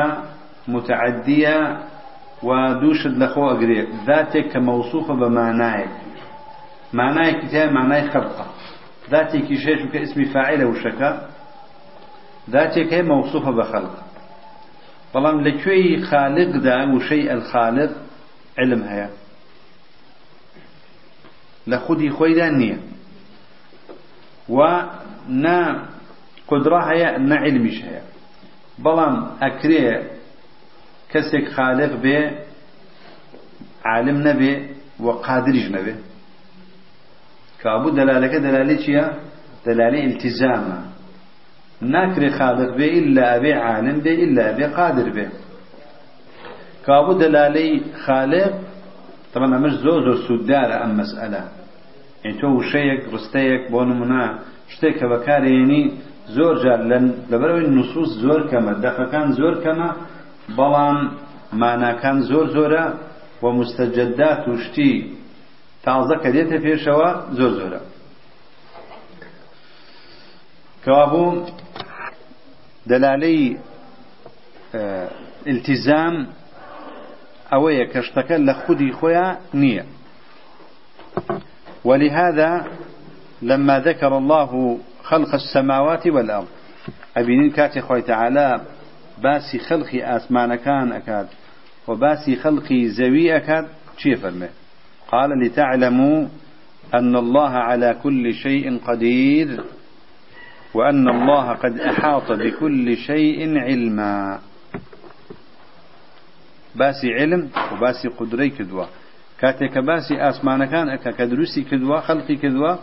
متعدية 0.68 1.78
و 2.42 2.50
دووشت 2.80 3.14
لەخۆ 3.22 3.44
ئەگرێ 3.50 3.80
ذاتێک 4.06 4.46
کە 4.52 4.58
مەوسوفە 4.68 5.14
بە 5.20 5.28
مانایەک. 5.38 5.92
مانایەکی 6.98 7.48
تای 7.52 7.68
مانای 7.76 8.04
خەڵقە 8.12 8.46
ذاتێکی 9.12 9.56
شێش 9.64 9.80
کە 9.92 9.98
اسمی 10.04 10.26
فاعلە 10.34 10.64
وشەکە 10.72 11.10
ذاتێک 12.54 12.88
هەیە 12.94 13.08
مەوسوفە 13.10 13.52
بە 13.58 13.64
خەڵق 13.70 13.96
بەڵام 15.12 15.36
لەکوێی 15.46 16.02
خالقدا 16.08 16.78
وشەی 16.94 17.28
ئەلخالق 17.30 17.92
علم 18.58 18.82
هەیە؟ 18.90 19.08
لە 21.70 21.76
خودی 21.84 22.10
خۆیدا 22.16 22.48
نییە. 22.60 22.78
و 24.56 24.58
نا 25.28 25.60
قدرا 26.50 26.80
هەیە 26.90 27.08
نە 27.28 27.36
علمیش 27.46 27.78
هەیە. 27.86 28.04
بەڵام 28.84 29.16
ئەکرێ 29.42 29.84
کەسێک 31.12 31.46
خالق 31.56 31.92
بێ 32.04 32.18
عالم 33.90 34.18
نەبێ 34.28 34.54
و 35.04 35.06
قادریش 35.26 35.66
نەبێ. 35.76 35.94
کابوو 37.62 37.96
دەلالەکە 37.98 38.38
دەلالی 38.46 38.78
چییە؟ 38.84 39.06
دەلالی 39.66 40.00
ئیلتیزامە. 40.04 40.78
ناکرێ 41.94 42.30
خالق 42.38 42.70
بێ 42.78 42.86
ئللا 42.98 43.30
بێ 43.42 43.52
عالم 43.66 43.98
بێ 44.04 44.12
ئللا 44.22 44.48
بێ 44.58 44.66
قادر 44.76 45.08
بێ. 45.16 45.26
کابوو 46.86 47.20
دەلالەی 47.22 47.72
خالق 48.04 48.52
تەمەەن 49.32 49.52
ئەمەش 49.56 49.74
زۆر 49.84 49.98
زۆر 50.06 50.18
سووددارە 50.26 50.76
ئەم 50.82 50.92
مەسئلە. 51.00 51.42
تۆ 52.40 52.46
وشەیەک 52.58 53.02
ڕستەیەک 53.12 53.62
بۆ 53.72 53.80
نمونە 53.90 54.24
شتێک 54.72 54.94
کە 55.00 55.06
بەکارێنی 55.12 55.82
زۆر 56.36 56.54
جار 56.62 56.80
لەبەرەوەی 57.32 57.68
نوسوس 57.76 58.10
زۆر 58.24 58.40
کەمە 58.50 58.72
دەخەکان 58.84 59.26
زۆر 59.38 59.54
کەمە 59.64 59.90
بەڵام 60.56 60.98
ماناکان 61.60 62.18
زۆر 62.30 62.46
زۆرە 62.54 62.84
و 63.42 63.46
مستەجددات 63.58 64.42
و 64.48 64.54
شتی 64.64 64.92
تازە 65.84 66.16
کە 66.22 66.28
دێتە 66.34 66.58
پێشەوە 66.64 67.10
زۆر 67.38 67.52
زۆرە. 67.58 67.80
کەوابوو 70.84 71.46
دەلالەی 72.90 73.42
التیزام 75.52 76.14
ئەوەیە 77.52 77.86
کە 77.92 78.00
شتەکە 78.06 78.36
لە 78.46 78.54
خودی 78.62 78.90
خۆیان 78.98 79.36
نییە. 79.62 79.84
ولهذا 81.88 82.50
لما 83.42 83.78
ذكر 83.78 84.12
الله 84.16 84.78
خلق 85.02 85.34
السماوات 85.34 86.06
والأرض 86.06 86.48
أبينين 87.16 87.50
كاتي 87.50 87.80
خوي 87.80 88.02
تعالى 88.02 88.60
باسي 89.22 89.58
خلقي 89.58 90.16
آسمان 90.16 90.54
كان 90.54 90.92
أكاد 90.92 91.28
وباسي 91.88 92.36
خلقي 92.36 92.88
زوي 92.88 93.36
أكاد 93.36 93.68
شي 93.98 94.16
فرمه 94.16 94.48
قال 95.08 95.30
لتعلموا 95.44 96.28
أن 96.94 97.16
الله 97.16 97.50
على 97.50 97.96
كل 98.02 98.34
شيء 98.34 98.78
قدير 98.78 99.64
وأن 100.74 101.08
الله 101.08 101.52
قد 101.52 101.80
أحاط 101.80 102.32
بكل 102.32 102.96
شيء 102.96 103.58
علما. 103.58 104.38
باسي 106.76 107.12
علم 107.12 107.48
قدري 108.18 108.50
كدوا 108.50 108.84
كاتك 109.40 109.78
باسي 109.78 110.28
آسمان 110.28 110.64
كان 110.64 110.88
أكا 110.88 111.10
كدرسي 111.10 111.62
كدوا 111.62 112.00
خلقي 112.00 112.36
كدوا 112.36 112.76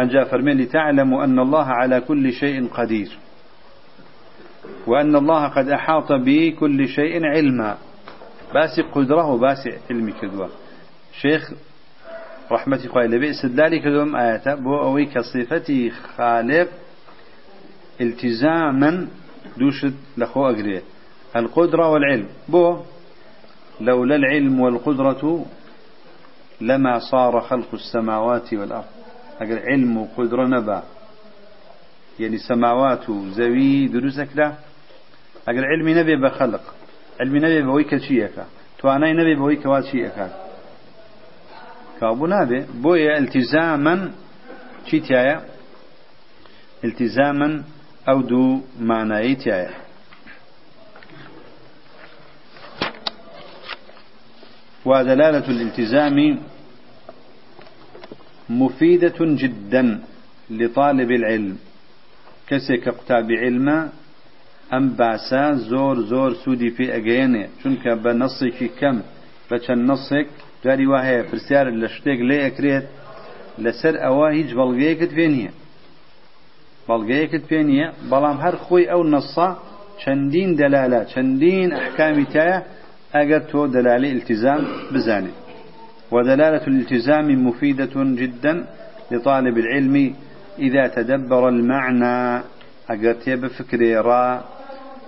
أنجا 0.00 0.24
فرمين 0.24 0.58
لتعلموا 0.58 1.24
أن 1.24 1.38
الله 1.38 1.64
على 1.64 2.00
كل 2.00 2.32
شيء 2.32 2.68
قدير. 2.68 3.18
وأن 4.86 5.16
الله 5.16 5.48
قد 5.48 5.68
أحاط 5.68 6.12
بكل 6.12 6.88
شيء 6.88 7.24
علما. 7.24 7.76
باسي 8.54 8.82
قدره 8.82 9.26
وباسي 9.26 9.78
علم 9.90 10.10
كدوا 10.10 10.46
شيخ 11.20 11.52
رحمتي 12.52 12.88
خوي 12.88 13.06
لبي 13.06 13.30
استدلالي 13.30 13.78
كدوم 13.78 14.16
آياتا 14.16 14.54
بو 14.54 14.80
أوي 14.82 15.08
خالق 16.16 16.68
التزاما 18.00 19.08
دوشت 19.58 19.94
لخو 20.16 20.46
أقريه 20.46 20.82
القدرة 21.36 21.90
والعلم. 21.90 22.28
بو 22.48 22.78
لولا 23.80 24.16
العلم 24.16 24.60
والقدرة 24.60 25.46
لما 26.60 26.98
صار 26.98 27.40
خلق 27.40 27.68
السماوات 27.74 28.54
والأرض. 28.54 28.84
أقر 29.40 29.58
علم 29.70 29.96
وقدرة 29.96 30.46
نبا. 30.46 30.82
يعني 32.20 32.38
سماوات 32.38 33.10
زوي 33.10 33.86
دروسك 33.88 34.28
لا 34.34 34.52
أقر 35.48 35.64
علمي 35.64 35.94
نبي 35.94 36.16
بخلق 36.16 36.74
علمي 37.20 37.38
نبي 37.38 37.62
بويك 37.62 37.96
شيئك 37.96 38.36
تواناي 38.78 39.12
نبي 39.12 39.34
بويك 39.34 39.66
واشيئك 39.66 40.30
كابو 42.00 42.26
نابي 42.26 42.60
بويا 42.74 43.18
التزاما 43.18 44.12
شيتيايا 44.86 45.44
التزاما 46.84 47.62
أو 48.08 48.20
دو 48.20 48.60
معناي 48.80 49.34
تيايا 49.34 49.70
ودلالة 54.84 55.48
الالتزام 55.48 56.38
مفيدة 58.50 59.18
جدا 59.20 60.00
لطالب 60.50 61.10
العلم. 61.10 61.58
كسك 62.50 62.88
قتاب 62.88 63.32
علم 63.32 63.68
أم 64.74 64.88
باسا 64.98 65.52
زور 65.52 66.00
زور 66.00 66.34
سودي 66.34 66.70
في 66.70 66.96
أجينه 66.96 67.48
شنك 67.64 67.88
بنصك 67.88 68.70
كم 68.80 68.96
بچن 69.50 69.78
نصك 69.90 70.26
جاري 70.64 70.86
وهي 70.86 71.22
برسيار 71.32 71.66
لشتيك 71.70 72.20
لي 72.20 72.46
أكريت 72.46 72.84
لسر 73.58 74.06
أوا 74.06 74.28
هيج 74.30 74.54
بلغيكت 74.54 75.10
فينيه 75.10 75.50
بلغيكت 76.88 77.44
فينيه 77.44 77.92
بلام 78.10 78.36
هر 78.36 78.56
خوي 78.56 78.92
أو 78.92 79.04
نصا 79.04 79.48
چندين 80.04 80.54
دلالة 80.56 81.04
چندين 81.14 81.72
أحكام 81.72 82.24
تايا 82.24 82.62
أجر 83.14 83.40
تو 83.50 83.66
دلالة 83.66 84.12
التزام 84.12 84.62
بزاني 84.92 85.30
ودلالة 86.10 86.66
الالتزام 86.66 87.46
مفيدة 87.46 87.94
جدا 88.20 88.66
لطالب 89.10 89.58
العلم 89.58 90.14
إذا 90.58 90.86
تدبر 90.86 91.48
المعنى 91.48 92.42
أجر 92.90 93.12
تيب 93.12 93.46
فكري 93.46 93.96
را 93.96 94.44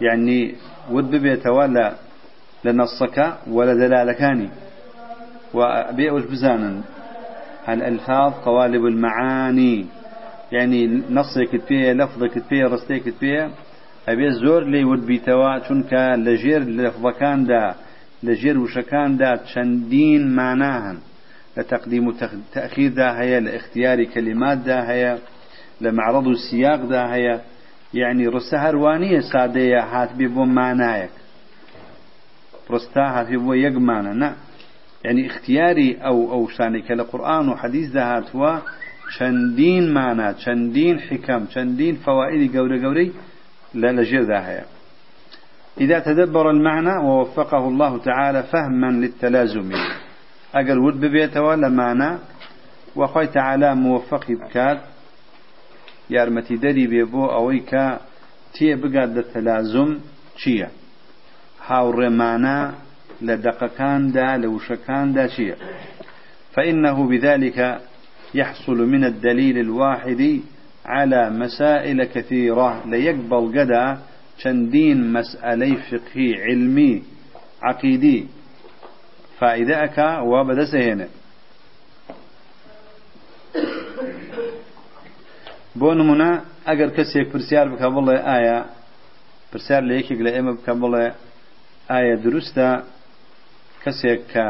يعني 0.01 0.55
ود 0.91 1.11
ببيت 1.11 1.47
ولا 1.47 1.93
لنصك 2.65 3.35
ولا 3.47 3.75
دلالكاني. 3.75 4.49
وبيئوش 5.55 6.25
بزانا 6.25 6.81
الألفاظ 7.69 8.33
قوالب 8.33 8.87
المعاني. 8.87 9.87
يعني 10.53 11.03
نصك 11.11 11.57
تبيه 11.67 11.93
لفظك 11.93 12.39
تبيه 12.39 12.65
رستيك 12.65 13.09
تبيه 13.09 13.51
أبي 14.09 14.31
زور 14.33 14.65
لي 14.65 14.85
ود 14.85 15.07
بيتوا 15.07 15.59
چونك 15.59 15.93
لجير 16.17 16.63
لفظكان 16.63 17.45
دا 17.45 17.75
لجير 18.23 18.59
وشكان 18.59 19.17
دا 19.17 19.37
چندين 19.55 20.35
معناهن. 20.37 20.99
لتقديم 21.57 22.13
تأخير 22.55 22.91
دا 22.91 23.21
هي 23.21 23.41
لاختيار 23.41 24.05
كلمات 24.05 24.59
دا 24.59 24.91
هي 24.91 25.19
لمعرض 25.81 26.29
السياق 26.29 26.85
دا 26.85 27.15
هي 27.15 27.41
يعني 27.95 28.27
رسها 28.27 28.71
روانية 28.71 29.21
سادية 29.21 29.81
هات 29.81 30.13
بيبو 30.13 30.45
معنايك. 30.45 31.11
رستا 32.71 33.01
هات 33.01 33.27
بيبو 33.27 33.53
يق 33.53 33.73
معنى 33.73 34.15
نعم 34.15 34.35
يعني 35.05 35.27
اختياري 35.27 35.97
أو 35.97 36.33
أو 36.33 36.49
شانك 36.49 36.91
لقرآن 36.91 37.49
وحديث 37.49 37.97
هاتوا 37.97 38.59
چندين 39.19 39.95
معنى 39.95 40.35
چندين 40.35 41.01
حكم 41.01 41.47
چندين 41.55 41.95
فوائد 41.95 42.57
قوري 42.57 42.85
قوري 42.85 43.13
لا 43.75 43.93
لجير 43.93 44.25
دا 44.25 44.49
هي 44.49 44.65
إذا 45.81 45.99
تدبر 45.99 46.51
المعنى 46.51 47.07
ووفقه 47.07 47.69
الله 47.69 47.99
تعالى 47.99 48.43
فهما 48.43 48.87
للتلازم. 48.87 49.73
أقل 50.55 50.79
ود 50.79 51.37
ولا 51.37 51.69
معنى 51.69 52.19
وخوي 52.97 53.27
تعالى 53.27 53.75
موفق 53.75 54.31
بكات 54.31 54.81
يارمتي 56.11 56.57
دري 56.57 56.87
بيبو 56.87 57.27
أويكا 57.27 58.01
تي 58.55 58.75
بقاد 58.75 59.19
التلازم 59.19 59.99
شيا 60.37 60.71
هاو 61.67 61.93
معنى 62.11 62.73
لدقكان 63.23 64.13
دا 64.13 64.37
لوشكان 64.37 65.13
دا 65.13 65.27
شيا 65.27 65.57
فإنه 66.53 67.09
بذلك 67.09 67.81
يحصل 68.35 68.77
من 68.89 69.05
الدليل 69.05 69.59
الواحد 69.59 70.41
على 70.87 71.31
مسائل 71.31 72.05
كثيرة 72.05 72.87
ليقبل 72.87 73.59
قدا 73.59 73.99
چندين 74.43 75.13
مسألة 75.13 75.75
فقهي 75.75 76.43
علمي 76.43 77.03
عقيدي. 77.63 78.27
فإذا 79.43 79.85
أكا 79.85 80.21
وبدس 80.21 80.75
هنا 80.75 81.09
بۆ 85.81 85.91
نمونە 85.99 86.31
ئەگەر 86.69 86.91
کەسێک 86.97 87.27
پرسیار 87.33 87.67
بکە 87.73 87.89
بڵێ 87.97 88.17
ئایا 88.29 88.59
پرسیار 89.53 89.83
لە 89.89 89.95
یەکێک 89.99 90.21
لە 90.27 90.31
ئێمە 90.37 90.53
بکە 90.59 90.75
بڵێ 90.83 91.07
ئایا 91.91 92.17
دروستە 92.25 92.69
کەسێک 93.85 94.21
کە 94.33 94.49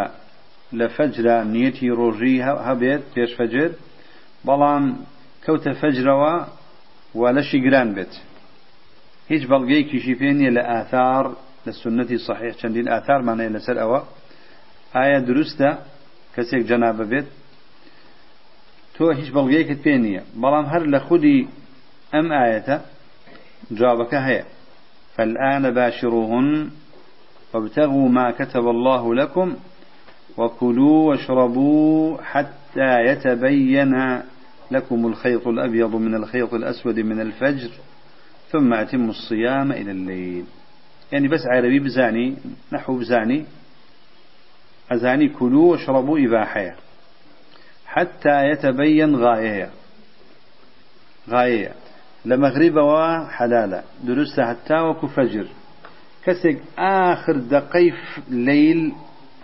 لە 0.78 0.87
فەجرە 0.96 1.37
نیەتی 1.55 1.94
ڕۆژی 1.98 2.37
هەبێت 2.68 3.02
پێشفەجر 3.14 3.70
بەڵام 4.46 4.85
کەوتە 5.44 5.72
فەجرەوە 5.81 6.35
و 7.20 7.22
لەشی 7.37 7.61
گران 7.64 7.88
بێت. 7.96 8.12
هیچ 9.33 9.42
بەڵگەیەکیشی 9.50 10.14
پێ 10.20 10.31
نییە 10.38 10.52
لە 10.57 10.62
ئاثار 10.70 11.24
لە 11.66 11.72
سنەتی 11.81 12.18
صحیح 12.26 12.52
چەندین 12.61 12.87
ئاثارمانەیە 12.92 13.55
لەسەر 13.57 13.76
ئەوە. 13.83 14.00
ئایا 14.94 15.18
دروستە 15.28 15.70
کەسێک 16.35 16.62
جەنابە 16.70 17.05
بێت 17.11 17.28
تۆ 18.94 19.05
هیچ 19.18 19.28
بەڵگەیەکت 19.37 19.78
پێ 19.85 19.94
نییە 20.05 20.22
بەڵام 20.42 20.66
هەر 20.72 20.83
لە 20.92 20.98
خودی 21.07 21.38
ئەم 22.12 22.26
ئاەتە 22.37 22.76
جوابەکە 23.78 24.20
هەیە. 24.28 24.44
فالآن 25.16 25.70
باشروهن 25.70 26.70
وابتغوا 27.55 28.09
ما 28.09 28.31
كتب 28.31 28.68
الله 28.68 29.14
لكم 29.14 29.57
وكلوا 30.38 31.09
واشربوا 31.09 32.22
حتى 32.22 32.90
يتبين 33.09 34.22
لكم 34.70 35.07
الخيط 35.07 35.48
الأبيض 35.48 35.94
من 35.96 36.14
الخيط 36.14 36.55
الأسود 36.55 37.00
من 37.00 37.20
الفجر 37.20 37.70
ثم 38.50 38.72
أتموا 38.72 39.11
الصيام 39.11 39.72
إلى 39.72 39.90
الليل. 39.90 40.44
يعني 41.12 41.28
بس 41.28 41.40
عربي 41.46 41.78
بزاني 41.78 42.37
نحو 42.72 42.98
بزاني 42.98 43.44
ئەزانی 44.90 45.29
کولو 45.37 45.64
و 45.68 45.79
شڕەبوو 45.83 46.21
ئیباحەیە. 46.23 46.75
حتى 47.92 48.37
يتبين 48.51 49.16
غاية 49.16 49.71
غاية 51.29 51.73
لمغرب 52.25 52.77
وا 52.77 53.27
حلالة 53.29 53.83
درست 54.05 54.40
حتى 54.40 54.79
وكو 54.81 55.07
فجر 55.07 55.47
كسك 56.25 56.59
آخر 56.79 57.37
دقيف 57.37 58.21
ليل 58.29 58.92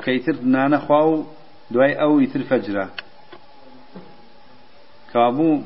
خيتر 0.05 0.37
نانا 0.43 0.79
خواو 0.79 1.25
دوای 1.71 1.95
ئەو 1.95 2.21
ئیتر 2.21 2.43
فەجرە 2.51 2.87
کابوو 5.13 5.63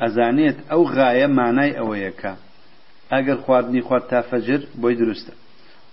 ئەزانێت 0.00 0.58
ئەو 0.70 0.82
غایە 0.96 1.28
مانای 1.38 1.76
ئەوەیەکە. 1.78 2.32
ئەگەر 3.12 3.38
خواردنی 3.44 3.82
خوارد 3.86 4.06
تا 4.10 4.22
فەجر 4.30 4.60
بۆی 4.80 4.96
دروستە. 5.00 5.32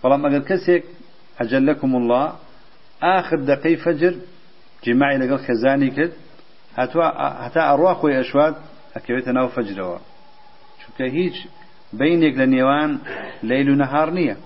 بەڵام 0.02 0.22
ئەگەر 0.26 0.44
کەسێک 0.50 0.84
ئەجلەکم 1.40 1.92
الله 2.00 2.26
آخر 3.04 3.40
دقي 3.40 3.76
فجر 3.76 4.16
جماعي 4.84 5.18
لقل 5.18 5.38
خزاني 5.38 5.90
كد 5.90 6.12
هتوا 6.76 7.04
هتا 7.48 7.74
أرواح 7.74 7.98
خوي 7.98 8.20
أشواد 8.20 8.56
أكويت 8.96 9.30
ناو 9.30 9.48
فجروا 9.48 9.98
شوك 10.86 11.02
هيج 11.02 11.34
بينك 11.94 12.38
لنيوان 12.38 13.00
ليل 13.44 13.70
ونهار 13.70 14.10
نية 14.10 14.38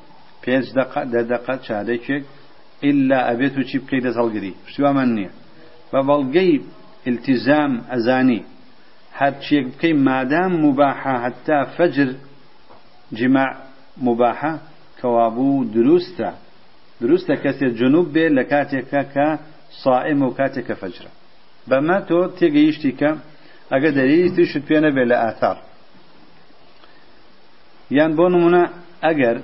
بينج 0.46 0.74
دقة 0.76 1.04
دقة 1.04 1.62
شهادك 1.62 2.24
إلا 2.84 3.32
أبيتو 3.32 3.62
شي 3.62 3.78
بكي 3.78 3.96
لزلقري 3.96 4.54
شو 4.68 4.94
من 4.94 5.16
نية 5.16 5.30
فبلقي 5.92 6.60
التزام 7.08 7.82
أزاني 7.90 8.44
هاد 9.18 9.42
شيك 9.42 9.66
بكي 9.66 9.94
مادام 9.94 10.66
مباحة 10.66 11.24
حتى 11.24 11.66
فجر 11.78 12.16
جماع 13.12 13.58
مباحة 13.98 14.60
كوابو 15.02 15.64
دروسته 15.64 16.34
دروستە 17.02 17.36
کەسێک 17.44 17.74
جنوب 17.80 18.08
بێ 18.16 18.26
لە 18.38 18.44
کاتێکە 18.52 19.04
کە 19.14 19.28
سائم 19.82 20.20
و 20.24 20.30
کاتێکە 20.40 20.76
فەجرە 20.82 21.12
بەمە 21.70 21.98
تۆ 22.08 22.20
تێگەیشتی 22.38 22.94
کە 23.00 23.12
ئەگە 23.72 23.90
دەریتیشت 23.98 24.64
پێنە 24.68 24.90
بێ 24.96 25.04
لە 25.12 25.18
ئاثار 25.24 25.58
یان 27.98 28.12
بۆ 28.18 28.26
نمونە 28.34 28.64
ئەگەر 29.06 29.38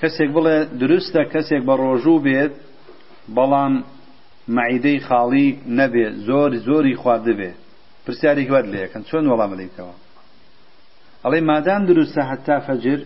کەسێک 0.00 0.30
بڵێ 0.36 0.56
دروستە 0.80 1.22
کەسێک 1.32 1.62
بە 1.68 1.74
ڕۆژوو 1.82 2.22
بێت 2.26 2.54
بەڵام 3.36 3.74
معیدەی 4.56 5.00
خاڵی 5.06 5.48
نەبێ 5.78 6.06
زۆر 6.26 6.50
زۆری 6.66 6.94
خواردبێ 7.02 7.50
پرسیارێک 8.04 8.48
وەر 8.54 8.64
لەکەن 8.72 9.02
چۆن 9.08 9.24
وەڵام 9.30 9.52
لەیتەوە 9.60 9.94
ئەڵێ 11.24 11.40
مادان 11.50 11.82
دروستە 11.88 12.22
هەتا 12.30 12.56
فەجر 12.66 13.00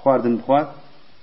خواردن 0.00 0.34
بخوات 0.40 0.68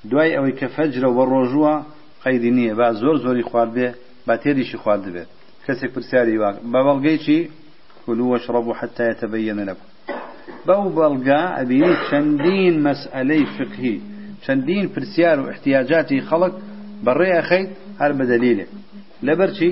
دوای 0.09 0.35
ئەوەی 0.35 0.53
کە 0.59 0.67
فەجرە 0.75 1.09
وە 1.17 1.23
ڕۆژووە 1.33 1.75
قەیدی 2.23 2.51
نییە 2.57 2.73
با 2.79 2.87
زۆر 3.01 3.15
زۆری 3.23 3.43
خوارد 3.49 3.71
بێ 3.77 3.89
با 4.27 4.35
تێریشی 4.43 4.77
خوارد 4.83 5.05
بێت 5.15 5.29
کەسێک 5.65 5.91
پرسیاری 5.95 6.37
وا 6.41 6.49
بە 6.71 6.79
بەڵگەی 6.87 7.17
چی؟ 7.25 7.37
كلوا 8.05 8.27
واشربوا 8.31 8.73
حتى 8.81 9.03
يتبين 9.11 9.59
لكم. 9.69 9.87
بەو 10.67 10.83
بەڵگا 10.97 11.41
ئەبینی 11.57 11.95
چەندین 12.07 12.75
مەسئلەی 12.85 13.45
فقهی 13.55 13.95
چەندین 14.45 14.85
پرسیار 14.93 15.37
و 15.39 15.49
احتیاجاتی 15.53 16.19
خەڵک 16.29 16.53
بەڕێ 17.05 17.29
ئەخەیت 17.37 17.69
هەر 18.01 18.11
بە 18.17 18.25
دەلیلێ 18.31 18.65
لەبەر 19.27 19.49
چی؟ 19.57 19.69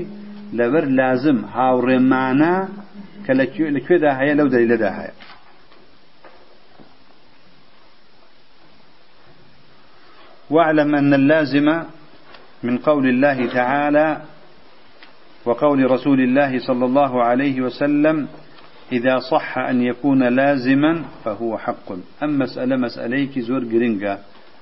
لەبەر 0.60 0.86
لازم 1.00 1.40
هاوڕێمانە 1.56 2.56
کە 3.26 3.32
لەکوێدا 3.76 4.12
هەیە 4.20 4.34
لەو 4.40 4.48
دەلیلەدا 4.54 4.92
هەیە. 5.00 5.14
واعلم 10.50 10.96
أن 10.96 11.14
اللازم 11.14 11.84
من 12.64 12.78
قول 12.78 13.10
الله 13.10 13.54
تعالى 13.54 14.22
وقول 15.46 15.92
رسول 15.92 16.20
الله 16.22 16.60
صلى 16.60 16.86
الله 16.86 17.24
عليه 17.24 17.62
وسلم 17.62 18.28
إذا 18.92 19.20
صح 19.20 19.58
أن 19.58 19.82
يكون 19.82 20.24
لازما 20.24 21.06
فهو 21.24 21.58
حق. 21.58 21.92
أما 22.24 22.46
مسألة 22.46 22.76
مسأليك 22.76 23.40
زور 23.40 23.64
جرينجا. 23.64 24.20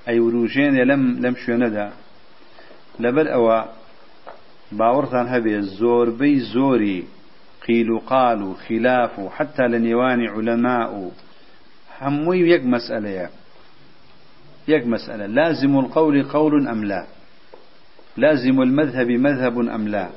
أي 0.08 0.20
وروجين 0.20 0.74
لم 0.74 1.26
لم 1.26 1.34
شوندا 1.34 1.92
لبل 3.00 3.28
أو 3.28 3.64
باورثان 4.72 5.26
هبي 5.26 5.56
الزور 5.56 6.10
بي 6.10 6.40
زوري. 6.40 7.04
قيل 7.68 7.98
قالوا 7.98 8.54
خلاف 8.54 9.20
حتى 9.20 9.62
لنيوان 9.68 10.20
علماء. 10.28 11.10
هموي 12.00 12.50
يك 12.50 12.64
مسألة 12.64 13.28
يك 14.68 14.86
مسألة 14.86 15.26
لازم 15.26 15.78
القول 15.78 16.22
قول 16.22 16.68
أم 16.68 16.84
لا. 16.84 17.04
لازم 18.16 18.60
المذهب 18.60 19.10
مذهب 19.10 19.58
أم 19.58 19.88
لا. 19.88 20.08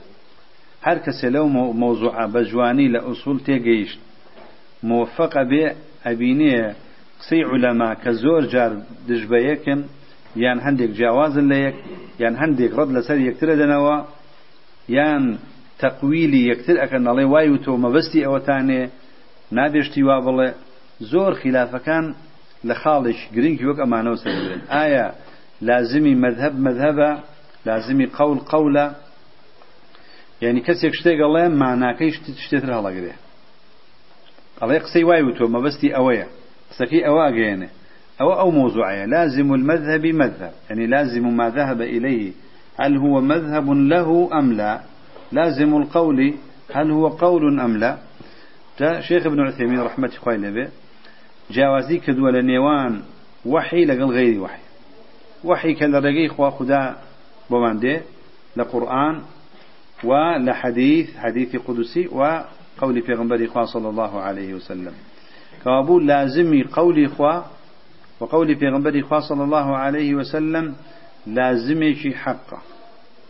هر 0.82 0.98
کەسێ 1.06 1.28
لەو 1.36 1.48
مۆزوع 1.74 2.28
بەجوانی 2.34 2.88
لە 2.94 3.00
ئوسول 3.04 3.40
تێگەیشت. 3.40 4.00
موفق 4.84 5.34
بێ 5.50 5.66
ئەبینێ 6.06 6.76
قسەی 7.20 7.44
علەما 7.52 7.92
کە 8.04 8.12
زۆر 8.24 8.44
جار 8.54 8.72
دژ 9.08 9.22
بە 9.32 9.40
یەکن 9.50 9.80
یان 10.44 10.60
هەندێک 10.66 10.92
جیاوازن 10.98 11.46
لە 11.52 11.58
یەک 11.66 11.76
یان 12.24 12.36
هەندێک 12.42 12.72
ڕەت 12.78 12.90
لەسەر 12.98 13.18
یەکترە 13.28 13.56
دەنەوە 13.62 13.98
یان 14.98 15.24
تەقویلی 15.82 16.42
یەکتر 16.52 16.76
ئەکەن 16.82 17.04
نەڵێ 17.08 17.26
وای 17.34 17.50
و 17.50 17.58
تۆ 17.64 17.72
مەبەستی 17.84 18.26
ئەوەتانێ 18.26 18.82
نابێشتی 19.58 20.04
وا 20.08 20.18
بڵێ 20.26 20.50
زۆر 21.12 21.34
خلافەکان 21.42 22.06
خاڵش 22.82 23.20
گرنگی 23.36 23.66
وەک 23.70 23.80
ئەمانەوە 23.84 24.18
سەرێن 24.24 24.62
ئایا 24.76 25.08
لازمی 25.62 26.16
مذهب 26.16 26.54
مذهبە 26.68 27.12
لازمی 27.66 28.06
قول 28.06 28.40
قولە؟ 28.52 28.88
یعنی 30.42 30.62
کەسێک 30.68 30.94
شتێک 31.00 31.20
ئەڵێ 31.26 31.46
ماناکەی 31.62 32.12
شتێتر 32.46 32.72
هەڵەگرێ. 32.78 33.16
ئەڵێ 34.62 34.78
قسەی 34.84 35.04
وای 35.04 35.22
و 35.24 35.32
تۆ 35.38 35.44
مەبەستی 35.56 35.90
ئەوەیە. 35.98 36.28
قسەکەی 36.72 37.02
ئەوە 37.08 37.24
ئەگەێنێ 37.28 37.70
أو 38.22 38.32
أو 38.34 38.52
موضوعية 38.52 39.06
لازم 39.06 39.54
المذهب 39.54 40.06
مذهب. 40.06 40.54
يعني 40.70 40.88
لازم 40.88 41.26
ما 41.40 41.50
ذهب 41.50 41.82
إليه. 41.82 42.34
هل 42.80 42.98
هو 42.98 43.22
مذهب 43.22 43.70
له 43.70 44.30
أم 44.40 44.54
لا؟ 44.54 44.82
لازم 45.32 45.76
القول 45.76 46.34
هل 46.74 46.92
هو 46.92 47.08
قول 47.08 47.60
أم 47.60 47.78
لا؟ 47.78 47.98
شيخ 49.02 49.26
ابن 49.26 49.40
عثيمين 49.40 49.80
رحمة 49.80 50.12
الله 50.28 50.70
جاوازي 51.52 51.98
كدول 51.98 52.46
نيوان 52.46 53.02
وحي 53.46 53.86
لقل 53.86 54.12
غير 54.12 54.42
وحي 54.42 54.60
وحي 55.44 55.74
كلا 55.74 56.00
رقي 56.00 56.28
خوا 56.28 56.50
خدا 56.50 56.98
بمان 57.50 57.80
دي 57.80 58.00
لقرآن 58.58 59.22
ولحديث 60.04 61.18
حديث 61.18 61.56
قدسي 61.56 62.08
وقول 62.08 63.02
پیغمبر 63.02 63.46
إخوة 63.46 63.66
صلى 63.66 63.90
الله 63.90 64.22
عليه 64.22 64.54
وسلم. 64.54 64.94
كابو 65.66 66.00
لازمي 66.00 66.64
قول 66.64 67.06
إخوة 67.06 67.46
وقول 68.20 68.56
پیغمبر 68.60 69.00
إخوة 69.00 69.20
صلى 69.20 69.44
الله 69.44 69.78
عليه 69.78 70.16
وسلم 70.16 70.76
لازمي 71.28 71.96
شي 71.96 72.16
حقه 72.16 72.62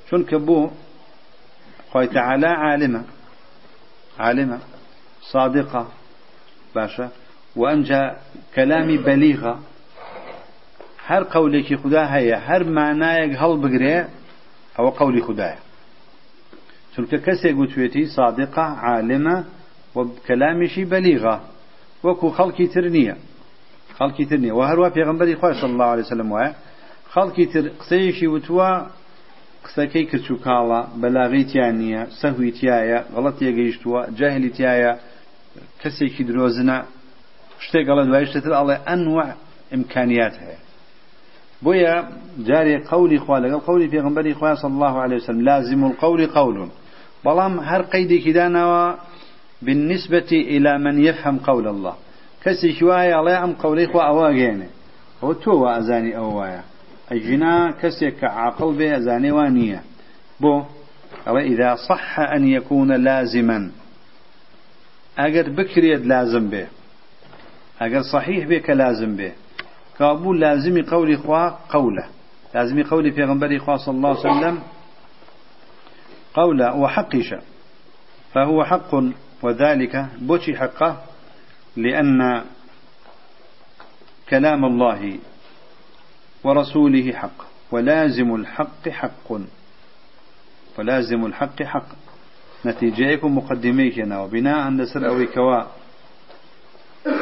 شون 0.10 0.23
كبو 0.23 0.69
خوي 1.91 2.08
تعالى 2.08 2.47
عالمة 2.47 3.03
عالمة 4.19 4.60
صادقة 5.21 5.88
باشا 6.75 7.10
وانجا 7.62 8.04
کەلامی 8.56 8.98
بەلیغە 9.06 9.56
هەر 11.10 11.24
قولێکی 11.34 11.76
خدا 11.82 12.04
هەیە 12.15 12.38
هەر 12.48 12.62
مانایەک 12.78 13.34
هەڵبگرێ 13.41 13.98
ئەوە 14.76 14.91
قولی 15.00 15.22
خدایە 15.28 15.60
چونکە 16.93 17.17
کەسێک 17.26 17.54
گوتوێتی 17.60 18.04
صادقە 18.15 18.67
عالمە 18.88 19.38
و 19.96 19.98
کەلامیشی 20.28 20.84
بەلیغە 20.91 21.36
وەکو 22.06 22.28
خەڵکی 22.38 22.67
تر 22.74 22.86
نییە. 22.96 23.15
خەڵکی 23.98 24.26
تر 24.30 24.39
نیە 24.43 24.54
و 24.58 24.62
هەروە 24.70 24.89
پێغمبەری 24.98 25.36
خوۆش 25.41 25.60
الله 25.70 25.88
عليه 25.93 26.06
وسلم 26.06 26.30
وایە 26.36 26.52
خەڵکی 27.13 27.46
تر 27.54 27.65
قسەیەکی 27.80 28.28
وتووە 28.34 28.72
قسەکەی 29.65 30.06
کچووکاڵە 30.12 30.80
بەلاغیتیان 31.02 31.74
نییە 31.82 32.02
سەهویتیایە 32.20 33.00
غڵەت 33.15 33.38
یەگەیشتووە 33.48 34.02
جاهلیتیایە 34.20 34.93
کەسێکی 35.82 36.24
درۆزنە 36.30 36.78
شتێک 37.65 37.84
گەڵە 37.89 38.04
دوای 38.08 38.26
شتتر 38.26 38.54
ئەڵێ 38.60 38.76
ئەنوع 38.88 39.26
ئیمکانیات 39.72 40.36
هەیە. 40.43 40.60
بۆیە 41.65 41.96
جارێ 42.48 42.76
قولی 42.91 43.20
خوا 43.24 43.38
لەگەڵ 43.43 43.62
قولی 43.67 43.88
پێغمبەری 43.93 44.34
خوا 44.39 44.56
صلی 44.56 44.74
الله 44.78 44.96
عليه 45.04 45.17
وسلم 45.17 45.41
لازم 45.41 45.84
القول 45.84 46.22
قول 46.38 46.58
بەڵام 47.26 47.54
هەر 47.70 47.82
قەیدێکی 47.93 48.34
داناوە 48.38 48.86
بالنسبة 49.62 50.32
إلى 50.32 50.78
من 50.78 51.04
يفهم 51.04 51.38
قول 51.39 51.67
الله. 51.67 51.93
كسي 52.43 52.74
شوية 52.74 53.20
الله 53.20 53.43
أم 53.43 53.54
قولي 53.54 53.88
خوا 53.88 54.04
أواجينه 54.08 54.67
هو 55.24 55.34
تو 55.34 55.67
أزاني 55.67 56.17
أوايا 56.17 56.63
أجنا 57.12 57.72
كسي 57.82 58.12
كعقل 58.12 58.74
به 58.74 58.98
أزاني 58.98 59.32
وانية 59.32 59.82
بو 60.39 60.63
أو 61.28 61.38
إذا 61.38 61.76
صح 61.76 62.20
أن 62.20 62.48
يكون 62.48 62.91
لازما. 62.91 63.72
أجر 65.17 65.50
بكريد 65.50 66.06
لازم 66.06 66.50
به 66.50 66.67
أجر 67.82 68.02
صحيح 68.02 68.48
بك 68.48 68.70
لازم 68.70 69.16
به 69.16 69.32
كابو 70.00 70.34
لازم 70.34 70.82
قول 70.82 71.18
خوا 71.18 71.50
قوله. 71.50 72.08
لازم 72.56 72.84
قول 72.84 73.12
في 73.12 73.24
غنبري 73.24 73.60
خوا 73.60 73.78
صلى 73.78 73.96
الله 73.96 74.10
عليه 74.10 74.20
وسلم 74.20 74.60
قوله 76.34 76.76
وحقش 76.76 77.36
فهو 78.34 78.63
حق 78.63 78.96
وذلك 79.44 80.06
بوشي 80.22 80.56
حقه 80.58 81.02
لأن 81.76 82.44
كلام 84.30 84.66
الله 84.66 85.18
ورسوله 86.44 87.13
حق 87.13 87.46
ولازم 87.72 88.36
الحق 88.36 88.90
حق. 88.90 89.32
ولازم 90.80 91.26
الحق 91.26 91.63
حق. 91.63 91.88
نتيجيكم 92.66 93.38
مقدميكنا 93.38 94.20
وبناء 94.20 94.70
نسر 94.70 95.08
أوي 95.08 95.26
كوا 95.28 95.63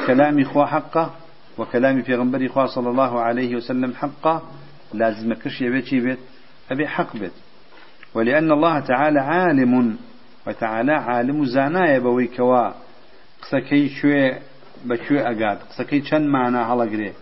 كلام 0.07 0.39
إخوة 0.39 0.65
حقه 0.65 1.11
وكلام 1.57 2.01
في 2.01 2.15
غنبري 2.15 2.47
إخوة 2.47 2.65
صلى 2.65 2.89
الله 2.89 3.19
عليه 3.21 3.55
وسلم 3.55 3.93
حقه 3.93 4.41
لازم 4.93 5.33
كش 5.33 5.61
يبيت 5.61 5.93
بيت 5.95 6.19
أبي 6.71 6.87
حق 6.87 7.17
بيت 7.17 7.31
ولأن 8.13 8.51
الله 8.51 8.79
تعالى 8.79 9.19
عالم 9.19 9.97
وتعالى 10.47 10.91
عالم 10.93 11.45
زانايا 11.45 11.99
بوي 11.99 12.27
كوا 12.27 12.71
قسكي 13.41 13.89
شوي 13.89 14.33
بشوي 14.85 15.21
أقاد 15.21 15.57
قسكي 15.69 16.01
چن 16.01 16.27
معنى 16.27 16.57
هلقري 16.57 17.13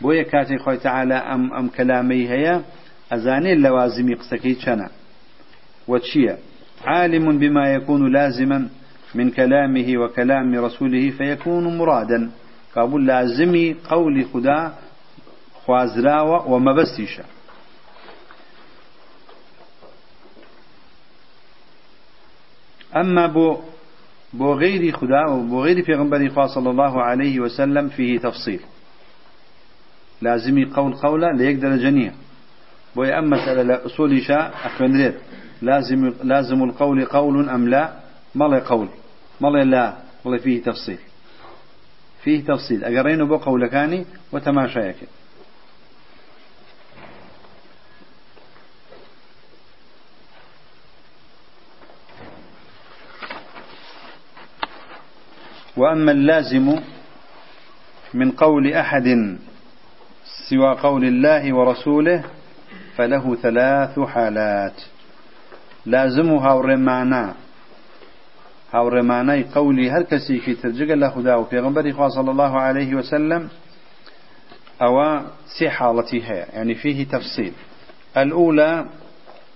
بويا 0.00 0.22
كاتي 0.22 0.58
خوي 0.58 0.76
تعالى 0.76 1.14
أم, 1.14 1.52
أم 1.52 1.68
كلامي 1.68 2.28
هيا 2.28 2.62
أزاني 3.12 3.52
اللوازمي 3.52 4.14
قسكي 4.14 4.54
چنا 4.54 4.90
وتشيا 5.88 6.38
عالم 6.84 7.38
بما 7.38 7.72
يكون 7.72 8.12
لازما. 8.12 8.68
من 9.14 9.30
كلامه 9.30 9.98
وكلام 9.98 10.54
رسوله 10.54 11.10
فيكون 11.10 11.78
مرادا. 11.78 12.30
قابل 12.76 13.06
لازمي 13.06 13.76
قول 13.90 14.24
خدا 14.34 14.72
خوازراوة 15.66 16.48
ومبسيشا 16.50 17.24
أما 22.96 23.26
بو 23.26 23.56
بو 24.32 24.52
غير 24.54 24.92
خدا 24.92 25.26
وبو 25.28 25.64
غير 25.64 25.82
پیغمبر 25.84 26.28
خدا 26.28 26.46
صلى 26.46 26.70
الله 26.70 27.02
عليه 27.02 27.40
وسلم 27.40 27.88
فيه 27.88 28.18
تفصيل. 28.18 28.60
لازمي 30.22 30.64
قول 30.64 30.94
قولا 30.94 31.32
ليقدر 31.32 31.76
جنيه 31.76 32.12
بو 32.96 33.04
أما 33.04 33.36
مسألة 33.36 33.62
لأصول 33.62 34.22
شاء 34.22 34.54
أخوان 34.64 35.14
لازم 35.62 36.12
لازم 36.24 36.62
القول 36.64 37.04
قول 37.04 37.48
أم 37.48 37.68
لا؟ 37.68 37.92
ما 38.38 38.58
قول 38.58 38.88
ما 39.40 39.48
لا 39.48 39.96
والله 40.24 40.38
فيه 40.38 40.62
تفصيل. 40.62 40.98
فيه 42.22 42.44
تفصيل. 42.44 42.84
أقرينه 42.84 43.26
بو 43.26 43.36
قولكاني 43.36 44.04
وتماشايك 44.32 44.96
وأما 55.76 56.12
اللازم 56.12 56.80
من 58.14 58.30
قول 58.30 58.72
أحد 58.72 59.38
سوى 60.50 60.74
قول 60.82 61.04
الله 61.04 61.54
ورسوله 61.54 62.24
فله 62.96 63.34
ثلاث 63.34 64.00
حالات. 64.00 64.80
لازمها 65.86 66.52
ورمانا. 66.52 67.34
هاوڕێمانای 68.72 69.54
قولي 69.54 69.90
هەر 69.94 70.02
کەسێکی 70.10 70.54
ترجگە 70.62 70.96
لە 71.02 71.08
خدا 71.14 71.34
و 71.40 71.48
پێغمبەری 71.50 71.92
خوا 71.96 72.08
صلى 72.08 72.30
الله 72.30 72.60
عليه 72.60 72.94
وسلم 72.94 73.48
أو 74.82 75.20
سي 75.46 75.70
حالتي 75.70 76.22
هي 76.28 76.46
يعني 76.52 76.74
فيه 76.74 77.04
تفصيل 77.04 77.52
الأولى 78.16 78.86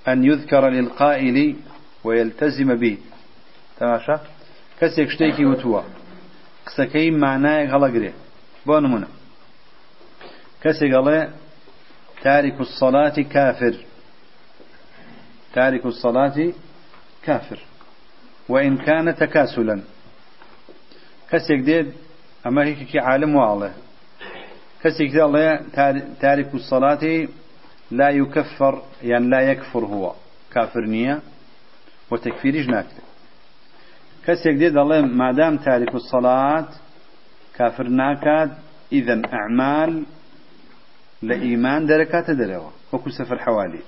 أن 0.09 0.25
يذكر 0.25 0.69
للقائل 0.69 1.57
ويلتزم 2.05 2.75
به. 2.75 2.99
تماشى 3.81 4.17
كسيك 4.81 5.11
شتيكي 5.11 5.45
وتوا 5.45 5.83
قسكي 6.67 7.11
معناه 7.11 7.65
غلقري 7.65 8.13
بون 8.67 8.93
منا 8.93 9.09
كسيك 10.63 10.95
الله 10.95 11.31
تارك 12.23 12.61
الصلاة 12.61 13.17
كافر 13.35 13.75
تارك 15.55 15.87
الصلاة 15.87 16.53
كافر 17.23 17.59
وإن 18.49 18.77
كان 18.77 19.17
تكاسلا. 19.17 19.83
كسيك 21.31 21.61
ديد 21.61 21.93
أما 22.47 22.65
هيك 22.65 22.97
عالم 22.97 23.37
والله 23.37 23.73
كسيك 24.83 25.11
ديد 25.11 25.21
الله 25.21 25.61
تارك 26.21 26.55
الصلاة 26.55 27.29
لا 27.91 28.11
يكفر 28.11 28.83
يعني 29.03 29.27
لا 29.29 29.41
يكفر 29.41 29.85
هو. 29.85 30.15
كافر 30.55 30.81
نية 30.81 31.21
وتكفير 32.11 32.57
جناك. 32.63 32.87
كسيك 34.27 34.57
ديد 34.57 34.77
الله 34.77 35.01
ما 35.01 35.33
دام 35.33 35.57
تارك 35.57 35.95
الصلاة 35.95 36.69
كافر 37.55 37.89
ناكاد 37.89 38.51
إذا 38.93 39.23
أعمال 39.33 40.05
لإيمان 41.23 41.87
دركات 41.87 42.31
دروا. 42.31 42.71
وكو 42.93 43.11
سفر 43.11 43.39
حوالي. 43.39 43.81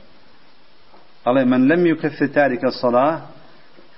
الله 1.28 1.44
من 1.44 1.68
لم 1.68 1.86
يكفر 1.86 2.26
تارك 2.26 2.64
الصلاة 2.64 3.22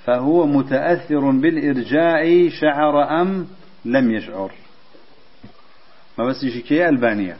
فهو 0.07 0.47
متأثر 0.47 1.31
بالإرجاء 1.31 2.49
شعر 2.49 3.21
أم 3.21 3.47
لم 3.85 4.11
يشعر. 4.11 4.53
ما 6.19 6.25
بس 6.25 6.45
يشكي 6.45 6.88
ألبانيا 6.88 7.37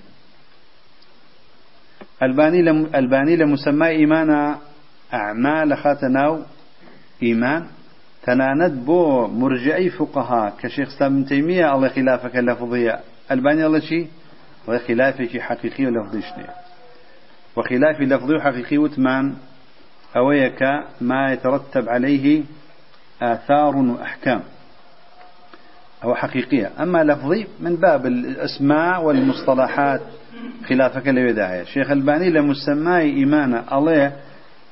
ألباني 2.23 2.63
لم 2.63 2.91
ألباني 2.95 3.37
لمسمى 3.37 3.89
إيمان 3.89 4.57
أعمال 5.15 5.77
خاتناو 5.77 6.43
إيمان. 7.23 7.67
تناند 8.23 8.85
بو 8.85 9.27
مرجعي 9.27 9.91
فقهاء. 9.91 10.55
كشيخ 10.59 10.99
سلام 10.99 11.25
تيمية 11.25 11.75
الله 11.75 11.89
خلافك 11.89 12.37
اللفظية 12.37 13.01
ألباني 13.31 13.67
الله 13.67 13.81
شي؟ 13.81 14.07
الله 14.69 14.79
خلافك 14.79 15.41
حقيقي 15.41 15.87
ولفظي 15.87 16.23
شنية 16.23 16.55
وخلاف 17.57 18.01
لفظي 18.01 18.35
وحقيقي 18.35 18.79
وثمان. 18.79 19.35
أويك 20.17 20.63
ما 21.01 21.33
يترتب 21.33 21.89
عليه 21.89 22.43
آثار 23.23 23.77
وأحكام 23.77 24.43
أو 26.05 26.15
حقيقية. 26.15 26.71
أما 26.81 27.05
لفظي 27.05 27.47
من 27.61 27.77
باب 27.77 28.07
الأسماء 28.07 29.05
والمصطلحات 29.05 30.01
خلافك 30.69 31.09
لبداية. 31.09 31.65
شيخ 31.65 31.91
الباني 31.91 32.31
لمسمى 32.31 32.99
إيمان 32.99 33.63
الله 33.73 34.13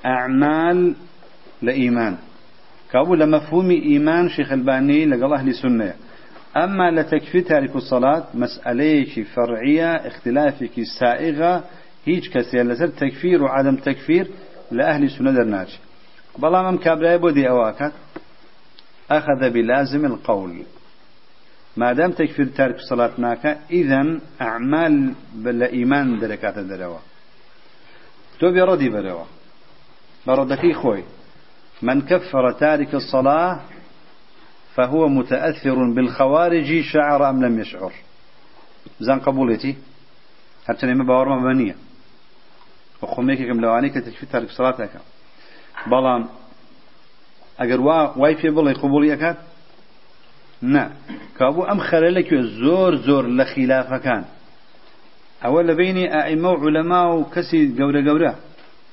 أعمال 0.06 0.94
لإيمان. 1.62 2.16
كابو 2.92 3.14
لمفهوم 3.14 3.70
إيمان 3.70 4.28
شيخ 4.28 4.52
الباني 4.52 5.06
لقال 5.06 5.34
أهل 5.34 5.54
سنة 5.54 5.94
أما 6.56 6.90
لتكفي 6.90 7.40
تارك 7.40 7.76
الصلاة 7.76 8.24
مسألة 8.34 9.24
فرعية 9.34 9.92
اختلافك 9.94 10.82
سائغة 11.00 11.64
هيج 12.06 12.28
كسي 12.28 12.62
لسر 12.62 12.86
تكفير 12.86 13.42
وعدم 13.42 13.76
تكفير 13.76 14.26
لأهل 14.70 15.10
سنة 15.10 15.30
درناج 15.30 15.78
بلا 16.38 16.70
من 16.70 16.78
كابراي 16.78 17.18
بودي 17.18 17.48
أواكات 17.48 17.92
أخذ 19.10 19.50
بلازم 19.50 20.04
القول. 20.06 20.62
ما 21.76 21.92
دام 21.92 22.12
تكفير 22.12 22.46
تارك 22.46 22.74
الصلاة 22.74 23.10
ناكا 23.18 23.58
إذن 23.70 24.20
أعمال 24.40 25.14
بلا 25.34 25.66
إيمان 25.66 26.18
دركات 26.18 26.58
دروا 26.58 26.98
تو 28.40 28.52
بردي 28.52 28.88
بروا 28.88 29.24
بردكي 30.26 30.74
خوي 30.74 31.04
من 31.82 32.02
كفر 32.02 32.52
تارك 32.52 32.94
الصلاة 32.94 33.60
فهو 34.74 35.08
متأثر 35.08 35.94
بالخوارج 35.94 36.80
شعر 36.80 37.30
أم 37.30 37.44
لم 37.44 37.60
يشعر. 37.60 37.92
زان 39.00 39.20
قبولتي 39.20 39.76
حتى 40.68 40.86
نما 40.86 41.04
باور 41.04 41.38
مبنية 41.38 41.76
وخميك 43.04 43.40
كم 43.48 43.60
لواني 43.60 43.88
كتكفي 43.88 44.26
تارك 44.26 44.50
صلاتك 44.50 44.90
بلان 45.86 46.22
اگر 47.62 47.80
وا 47.80 47.98
وای 48.16 48.34
پێ 48.34 48.50
بڵێ 48.56 48.72
قوبولیەکات 48.82 49.36
نا 50.62 50.84
کابوو 51.38 51.66
ئەم 51.70 51.80
خەلەلێکی 51.88 52.36
زۆر 52.60 52.92
زۆر 53.06 53.24
لە 53.38 53.44
خلافەکان 53.52 54.24
ئەوە 55.44 55.60
لە 55.68 55.74
بینی 55.80 56.06
ئائمە 56.14 56.50
و 56.52 56.60
عولەما 56.64 57.02
و 57.14 57.26
کەسی 57.34 57.60
گەورە 57.78 58.00
گەورە. 58.08 58.32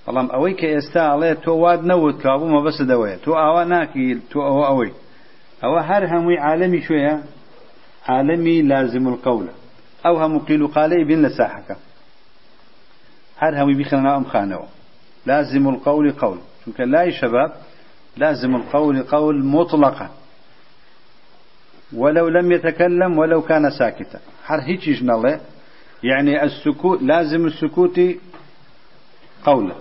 بەڵام 0.05 0.27
ئەوەی 0.33 0.55
کە 0.59 0.67
ئێستا 0.73 1.03
ئەڵێ 1.11 1.31
تۆ 1.43 1.51
واد 1.63 1.81
نەوت 1.89 2.17
کابوو 2.23 2.53
مەبەسە 2.55 2.83
دەوەیە. 2.91 3.17
تۆ 3.23 3.31
ئاوا 3.41 3.63
ناکی 3.73 4.05
تۆ 4.31 4.39
ئەوە 4.47 4.65
ئەوەی. 4.69 4.91
ئەوە 5.63 5.81
هەر 5.89 6.03
هەمووی 6.11 6.37
عالەمی 6.47 6.81
شوێیە 6.87 7.15
عالەمی 8.11 8.57
لازم 8.71 9.05
القولە 9.11 9.53
ئەو 10.05 10.15
هەموو 10.21 10.45
قیل 10.47 10.61
و 10.61 10.67
قالەی 10.75 11.03
بین 11.09 11.19
لە 11.25 11.31
ساحەکە. 11.37 11.75
هەر 13.41 13.53
هەمووی 13.59 13.83
بیخەنەوە 13.83 14.13
ئەم 14.17 14.25
خانەوە 14.33 14.67
لازم 15.25 15.67
القول 15.67 16.11
قول. 16.11 16.39
چونکە 16.61 16.81
لای 16.81 17.11
شەباب 17.11 17.51
لازم 18.17 18.55
القول 18.55 19.03
قول 19.03 19.45
مطلقا. 19.45 20.09
ولو 21.93 22.29
لم 22.29 22.51
يتكلم 22.51 23.17
ولو 23.17 23.41
كان 23.41 23.69
ساكتا. 23.69 24.19
حر 24.43 24.59
هيك 24.61 25.03
نله. 25.03 25.39
يعني 26.03 26.43
السكوت 26.43 27.01
لازم 27.01 27.45
السكوت 27.45 27.99
قولا 29.45 29.75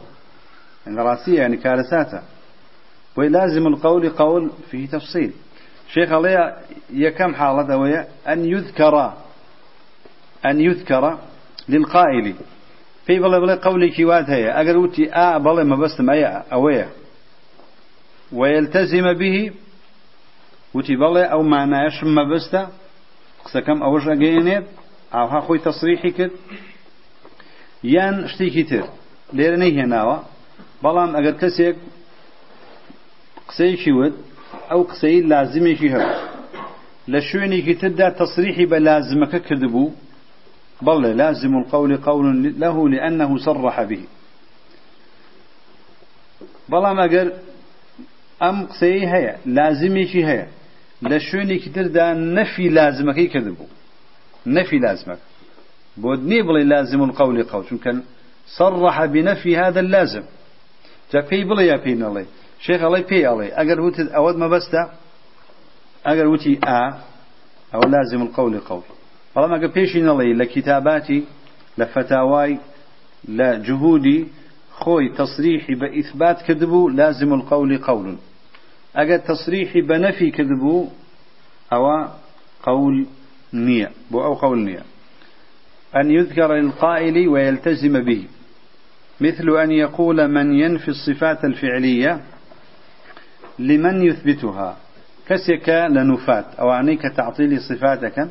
يعني 0.87 0.99
راسية 0.99 1.41
يعني 1.41 1.57
كارثاتا 1.57 2.23
ولازم 3.17 3.67
القول 3.67 4.09
قول 4.09 4.51
فيه 4.71 4.87
تفصيل 4.89 5.33
شيخ 5.93 6.13
الله 6.13 6.57
يكم 6.91 7.35
حالة 7.35 7.77
وهي 7.77 8.07
أن 8.29 8.45
يذكر 8.45 9.13
أن 10.47 10.61
يذكر 10.61 11.19
للقائل. 11.69 12.35
في 13.11 13.19
بلا 13.19 13.39
بلا 13.39 13.55
قولي 13.55 13.89
كيوات 13.89 14.31
هي 14.31 14.51
أقل 14.51 15.09
آ 15.13 15.39
بلا 15.39 15.65
ما 15.65 15.77
بستم 15.77 16.11
أي 16.11 16.25
أويا 16.53 16.89
ويلتزم 18.33 19.13
به 19.13 19.51
وتي 20.75 20.97
بڵێ 20.97 21.25
ئەو 21.33 21.43
مانایشم 21.43 22.11
مەبەستە. 22.19 22.63
قسەکەم 23.45 23.79
ئەوەش 23.85 24.05
ئەگەێنێت 24.13 24.67
ئاها 25.15 25.41
خۆی 25.47 25.61
تەسریحی 25.67 26.13
کرد. 26.19 26.35
یان 27.95 28.17
شتێکی 28.33 28.65
تر 28.71 28.85
لێرە 29.37 29.59
نەیهێناوە. 29.63 30.17
بەڵام 30.83 31.11
ئەگەر 31.17 31.35
کەسێک 31.43 31.77
قسەیەکی 33.49 33.93
وت 33.99 34.15
ئەو 34.71 34.81
قسەی 34.91 35.19
لازمێکی 35.31 35.89
هەبوو. 35.95 36.19
لە 37.13 37.21
شوێنێکی 37.29 37.75
تردا 37.81 38.09
تەسریحی 38.21 38.67
بە 38.71 38.79
لازمەکە 38.87 39.39
کردبوو. 39.47 39.95
بەڵێ 40.87 41.13
لازم 41.23 41.53
القول 41.57 41.97
قول 41.97 42.27
له 42.63 42.77
لأنه 42.89 43.39
صرح 43.39 43.85
به. 43.91 44.03
بەڵام 46.71 46.99
ئەگەر 47.05 47.29
ئەم 48.43 48.59
قسەی 48.71 49.05
هەیە 49.13 49.35
لازمێکی 49.57 50.23
هەیە 50.31 50.47
لە 51.11 51.19
شوێنێکی 51.27 51.71
تردا 51.77 52.07
نەفی 52.37 52.67
لازمەکەی 52.79 53.29
کردبوو 53.33 53.69
نەفی 54.57 54.79
لازمەکە 54.87 55.27
بۆ 56.03 56.11
نێ 56.31 56.41
بڵێ 56.47 56.63
لازم 56.73 57.01
القول 57.09 57.43
قول 57.51 57.65
چونکە 57.69 57.91
صرح 58.59 59.07
بنفي 59.15 59.53
هذا 59.57 59.81
اللازم. 59.81 60.25
جا 61.13 61.21
پێی 61.29 61.45
بڵێ 61.49 61.65
یا 61.73 61.79
پێی 61.85 61.97
نەڵێ 62.03 62.25
شێخ 62.65 62.81
ئەڵێ 62.87 63.01
پێی 63.11 63.23
ئەڵێ 63.29 63.49
ئەگەر 63.59 63.79
وتت 63.85 64.09
ئەوەت 64.17 64.37
مەبەستە 64.43 64.83
ئەگەر 66.09 66.27
وتی 66.33 66.55
ئا 66.67 66.81
ئەوە 67.73 67.87
لازم 67.95 68.21
القول 68.27 68.55
قول. 68.69 69.00
بەڵام 69.35 69.53
ئەگەر 69.55 69.71
پێشی 69.77 70.01
فتاوای 71.95 72.59
لە 73.29 73.49
جهودی 73.67 74.27
خوي 74.71 75.09
تصريحي 75.09 75.75
بإثبات 75.75 76.43
كذبو 76.43 76.89
لازم 76.89 77.33
القول 77.33 77.79
قول. 77.79 78.17
أجا 78.97 79.17
تصريحي 79.17 79.81
بنفي 79.81 80.31
كذبو 80.31 80.89
أو 81.73 82.09
قول 82.63 83.07
نية 83.53 83.91
أو 84.13 84.35
قول 84.35 84.59
نية. 84.59 84.83
أن 85.97 86.11
يذكر 86.11 86.55
للقائل 86.55 87.29
ويلتزم 87.29 88.05
به. 88.05 88.25
مثل 89.21 89.57
أن 89.57 89.71
يقول 89.71 90.29
من 90.29 90.55
ينفي 90.55 90.89
الصفات 90.89 91.45
الفعلية 91.45 92.21
لمن 93.59 94.03
يثبتها. 94.03 94.77
كسك 95.29 95.69
لنفات 95.69 96.45
أو 96.61 96.71
عنيك 96.71 97.03
تعطيل 97.17 97.61
صفاتك. 97.61 98.29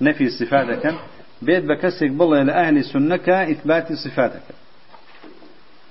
نفي 0.00 0.28
صفاتك. 0.28 0.94
بيت 1.42 1.64
بكسك 1.64 2.10
بالله 2.10 2.42
لأهل 2.42 2.84
سنك 2.84 3.28
إثبات 3.28 3.92
صفاتك. 3.92 4.42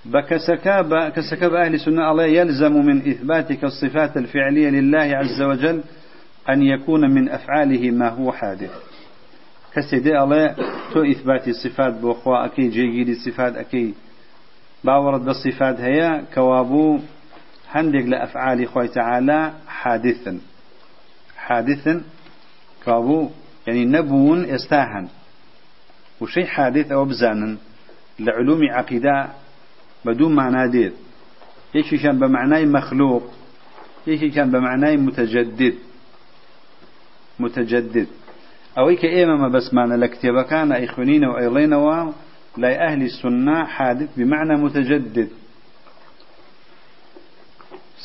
بكسك 0.05 0.67
بكسك 0.67 1.43
بأهل 1.43 1.79
سنة 1.79 2.11
الله 2.11 2.25
يلزم 2.25 2.73
من 2.73 3.09
إثباتك 3.09 3.63
الصفات 3.63 4.17
الفعلية 4.17 4.69
لله 4.69 5.17
عز 5.17 5.41
وجل 5.41 5.83
أن 6.49 6.63
يكون 6.63 7.13
من 7.13 7.29
أفعاله 7.29 7.91
ما 7.91 8.09
هو 8.09 8.31
حادث. 8.31 8.71
كسيدي 9.75 10.19
الله 10.19 10.55
تو 10.93 11.03
إثبات 11.03 11.47
الصفات 11.47 11.93
بأخوة 11.93 12.45
أكي 12.45 12.67
جيجي 12.67 13.11
الصفات 13.11 13.55
أكي 13.55 13.93
باورد 14.83 15.25
بالصفات 15.25 15.79
هي 15.79 16.21
كوابو 16.33 16.99
هندق 17.69 18.05
لأفعال 18.05 18.67
خوي 18.67 18.87
تعالى 18.87 19.53
حادثا. 19.67 20.39
حادثا 21.37 22.01
كوابو 22.85 23.29
يعني 23.69 23.85
نبون 23.85 24.45
استاهن. 24.45 25.07
وشي 26.21 26.45
حادث 26.45 26.91
أو 26.91 27.05
بزانا 27.05 27.57
لعلوم 28.19 28.59
عقيدة 28.71 29.29
بدون 30.05 30.35
معنى 30.35 30.71
دير. 30.71 30.91
يشي 31.75 31.97
كان 31.97 32.19
بمعنى 32.19 32.65
مخلوق 32.65 33.23
يشي 34.07 34.29
كان 34.29 34.51
بمعنى 34.51 34.97
متجدد. 34.97 35.75
متجدد. 37.39 38.07
أو 38.77 38.89
إيك 38.89 39.05
إيما 39.05 39.35
ما 39.35 39.47
بس 39.47 39.73
معنى 39.73 39.95
لكتب 39.95 40.41
كان 40.41 40.71
إخوانين 40.71 41.25
وأيضين 41.25 41.73
لا 42.57 42.87
أهل 42.87 43.01
السنة 43.01 43.65
حادث 43.65 44.09
بمعنى 44.17 44.63
متجدد. 44.63 45.29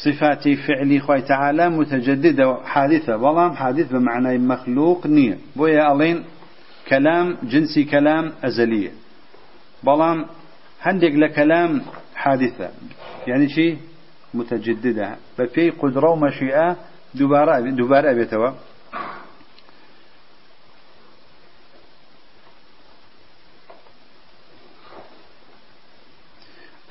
صفاتي 0.04 0.56
فعلي 0.56 1.00
خوي 1.00 1.20
تعالى 1.22 1.68
متجددة 1.68 2.56
حادثة. 2.64 3.16
والله 3.16 3.54
حادث 3.54 3.92
بمعنى 3.92 4.38
مخلوق 4.38 5.06
نية 5.06 5.38
بويا 5.56 5.92
ألين 5.92 6.24
كلام 6.88 7.36
جنسي 7.42 7.84
كلام 7.84 8.32
أزلية 8.44 8.90
بلام 9.82 10.26
هندق 10.82 11.08
لكلام 11.08 11.82
حادثة. 12.14 12.68
يعني 13.26 13.48
شيء 13.48 13.76
متجددة. 14.34 15.16
بفي 15.38 15.70
قدرة 15.70 16.10
ومشيئة 16.10 16.76
دوبارة 17.14 17.60
دوبارة 17.60 18.10
أبيتوا 18.10 18.50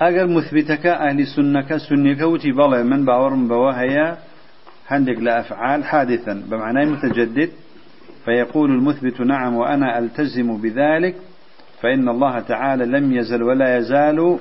اگر 0.08 0.26
مثبتك 0.28 0.86
أهل 0.86 1.28
سنك 1.28 1.78
سنك 1.78 2.22
وتي 2.22 2.52
بلا 2.52 2.84
من 2.84 3.06
باورم 3.06 3.48
بوهيا 3.48 4.18
هندق 4.88 5.20
لأفعال 5.20 5.84
حادثا. 5.84 6.44
بمعنى 6.48 6.86
متجدد. 6.86 7.50
فيقول 8.26 8.72
المثبت 8.72 9.22
نعم 9.22 9.56
وأنا 9.56 10.00
ألتزم 10.00 10.58
بذلك. 10.58 11.16
فإن 11.82 12.10
الله 12.10 12.40
تعالى 12.40 12.86
لم 12.86 13.14
يزل 13.14 13.44
ولا 13.44 13.78
يزال 13.78 14.40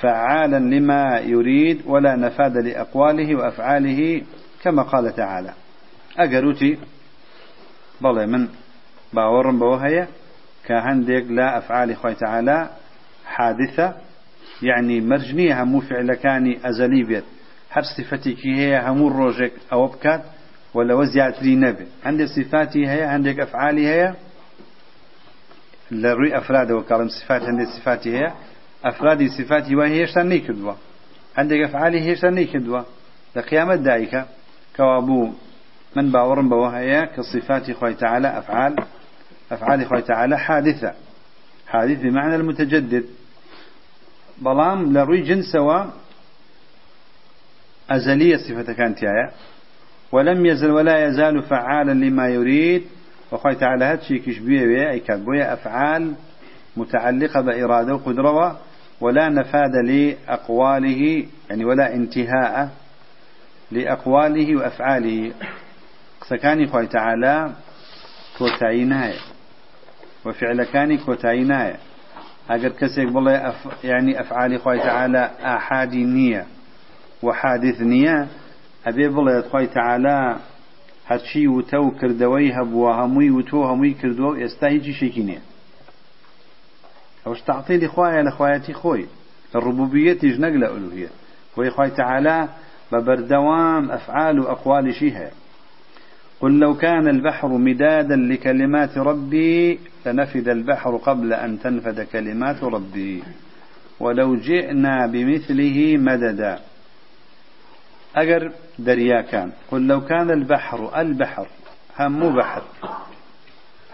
فعالا 0.00 0.58
لما 0.58 1.18
يريد 1.18 1.82
ولا 1.86 2.16
نفاد 2.16 2.56
لأقواله 2.56 3.36
وأفعاله 3.36 4.22
كما 4.62 4.82
قال 4.82 5.14
تعالى. 5.14 5.52
اجروتي 6.18 6.78
بلا 8.00 8.26
من 8.26 8.48
باورم 9.12 9.58
بوهيا 9.58 10.08
كهندق 10.66 11.24
لا 11.30 11.58
افعال 11.58 11.96
خوي 11.96 12.14
تعالى 12.14 12.70
حادثة. 13.26 14.05
يعني 14.62 15.00
مرجنية 15.00 15.62
همو 15.62 15.80
فعل 15.80 16.14
كاني 16.14 16.58
أزلي 16.68 17.02
بيت. 17.04 17.24
هر 17.70 17.82
صفتك 17.82 18.46
هي 18.46 18.80
همو 18.88 19.08
الروجك 19.08 19.52
أو 19.72 19.86
بكات 19.86 20.22
ولا 20.74 20.94
وزيات 20.94 21.42
لي 21.42 21.56
نبي. 21.56 21.86
عندك 22.04 22.26
صفاتي 22.26 22.88
هي 22.88 23.02
عندك 23.02 23.40
أفعالي 23.40 23.86
هي؟ 23.86 24.14
لروي 25.90 26.38
أفراد 26.38 26.70
وكلام 26.70 27.08
صفات 27.08 27.42
عندك 27.42 27.66
صفاتي 27.66 28.18
هي. 28.18 28.32
أفرادي 28.84 29.28
صفاتي 29.28 29.76
وهي 29.76 30.06
شتني 30.06 30.38
كدوا 30.38 30.74
عندك 31.36 31.56
أفعالي 31.56 32.00
هي 32.00 32.16
شتني 32.16 32.44
كدوا 32.44 32.82
لقيامة 33.36 33.74
دايكا 33.74 34.26
كوابو 34.76 35.32
من 35.96 36.12
باورن 36.12 36.48
بوهيا 36.48 37.04
كصفات 37.04 37.70
خوي 37.70 37.94
تعالى 37.94 38.38
أفعال. 38.38 38.76
أفعال 39.52 39.86
خوي 39.86 40.02
تعالى 40.02 40.38
حادثة. 40.38 40.92
حادث 41.66 42.00
بمعنى 42.00 42.36
المتجدد. 42.36 43.04
بلام 44.38 44.92
لروي 44.92 45.20
جنسوا 45.20 45.84
أزلية 47.90 48.36
صفة 48.36 48.72
كانت 48.72 49.04
آية 49.04 49.30
ولم 50.12 50.46
يزل 50.46 50.70
ولا 50.70 51.06
يزال 51.06 51.42
فعالا 51.42 51.92
لما 51.92 52.28
يريد. 52.28 52.82
وخوي 53.32 53.54
تعالى 53.54 53.84
هاتشي 53.84 54.18
كشبيه 54.18 54.90
أي 54.90 55.00
كاتبوية 55.00 55.52
أفعال 55.52 56.14
متعلقة 56.76 57.40
بإرادة 57.40 57.94
وقدرة 57.94 58.60
ولا 59.00 59.28
نفاد 59.28 59.70
لأقواله 59.84 61.26
يعني 61.50 61.64
ولا 61.64 61.94
انتهاء 61.94 62.70
لأقواله 63.70 64.56
وأفعاله. 64.56 65.32
سكاني 66.28 66.66
خوي 66.66 66.86
تعالى 66.86 67.52
كوتايناي 68.38 69.14
وفعل 70.24 70.66
ئەگەر 72.50 72.72
کەسێک 72.80 73.08
بڵێ 73.16 73.36
ینی 73.90 74.14
ئەفعالی 74.18 74.58
خی 74.64 74.78
تعاالە 74.86 75.24
ئاحادی 75.46 76.04
نییە 76.16 76.44
و 77.24 77.28
حادث 77.40 77.78
نییە 77.92 78.18
ئەبێ 78.86 79.06
بڵێت 79.16 79.46
خی 79.52 79.66
تعاالە 79.76 80.18
هەرچی 81.10 81.44
وتە 81.56 81.78
و 81.86 81.90
کردەوەی 82.00 82.54
هەبووە 82.58 82.90
هەمووی 83.00 83.30
و 83.36 83.42
تۆ 83.50 83.60
هەمووی 83.70 83.94
کردووە 84.00 84.30
و 84.32 84.38
ئێستا 84.42 84.66
هیچی 84.74 84.94
شێکی 85.00 85.22
نییە. 85.28 85.42
ئەوش 87.24 87.40
تعتیلی 87.50 87.88
خوایە 87.94 88.22
لە 88.28 88.32
خوایەتی 88.36 88.74
خۆی. 88.80 89.06
لە 89.52 89.58
ڕبوبیەتیش 89.64 90.36
نەک 90.44 90.54
لە 90.62 90.66
ئەلوهە 90.72 91.10
خۆی 91.54 91.70
خی 91.76 91.90
تعاالە 91.98 92.38
بە 92.90 92.98
بەردەوام 93.06 93.84
ئەفعال 93.94 94.36
و 94.38 94.48
ئەقوالیشی 94.50 95.10
هەیە. 95.18 95.34
قل 96.40 96.58
لو 96.58 96.76
كان 96.76 97.08
البحر 97.08 97.48
مدادا 97.48 98.16
لكلمات 98.16 98.98
ربي 98.98 99.78
لنفد 100.06 100.48
البحر 100.48 100.96
قبل 100.96 101.32
أن 101.32 101.60
تنفد 101.60 102.00
كلمات 102.00 102.64
ربي. 102.64 103.22
ولو 104.00 104.36
جئنا 104.36 105.06
بمثله 105.06 105.96
مددا. 105.96 106.58
أجر 108.16 108.52
دريا 108.78 109.20
كان. 109.20 109.52
قل 109.70 109.86
لو 109.86 110.00
كان 110.00 110.30
البحر 110.30 111.00
البحر 111.00 111.46
هم 112.00 112.36
بحر. 112.36 112.62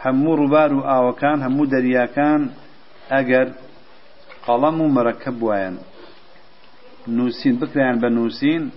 هم 0.05 0.28
ربار 0.30 0.97
آو 0.97 1.12
كان 1.12 1.43
هم 1.43 1.64
دريا 1.64 2.07
كان. 2.07 2.51
أجر 3.11 3.53
قلم 4.47 4.95
مركب 4.95 5.43
وين. 5.43 5.78
نوسين 7.09 7.57
بكريان 7.57 7.99
بنوسين. 7.99 8.70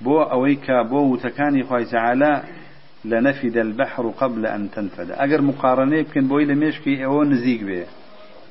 بو 0.00 0.22
أويكا 0.22 0.82
بو 0.82 1.12
وتكاني 1.12 1.64
خوي 1.64 1.84
تعالى. 1.84 2.63
لنفد 3.04 3.56
البحر 3.56 4.08
قبل 4.20 4.46
أن 4.46 4.70
تنفد. 4.70 5.10
أجر 5.10 5.40
مقارنة 5.42 6.02
بكن 6.02 6.28
بوي 6.28 6.44
لمشكي 6.44 7.04
أو 7.04 7.24
نزيق 7.24 7.60
به 7.62 7.86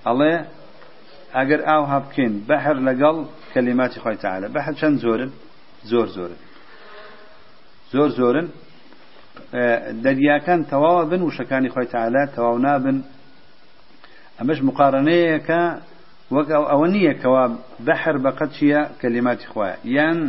الله 0.08 0.46
أجر 1.36 1.68
أو 1.76 1.84
هبكن 1.84 2.42
بحر 2.50 2.74
لقل 2.74 3.26
كلمات 3.54 4.00
خوي 4.00 4.16
تعالى 4.16 4.50
بحر 4.50 4.74
شن 4.74 4.98
زورن 4.98 5.32
زور 5.84 6.08
زورن 6.08 6.40
زور 7.92 8.10
زورن 8.10 8.48
دەریاکان 10.04 10.62
تەواوە 10.72 11.04
بن 11.12 11.22
وشەکانی 11.28 11.70
خۆی 11.74 11.88
تعالا 11.94 12.24
تەواو 12.36 12.58
نابن. 12.66 12.98
ئەمەش 14.40 14.60
مقارنەیەەکە 14.70 15.62
وەک 16.36 16.48
ئەوە 16.72 16.88
نییەکەوا 16.96 17.46
بەحر 17.88 18.16
بەقەت 18.26 18.52
چیە 18.58 18.82
کەلیماتی 19.02 19.48
خۆیە. 19.52 19.76
یان 19.98 20.20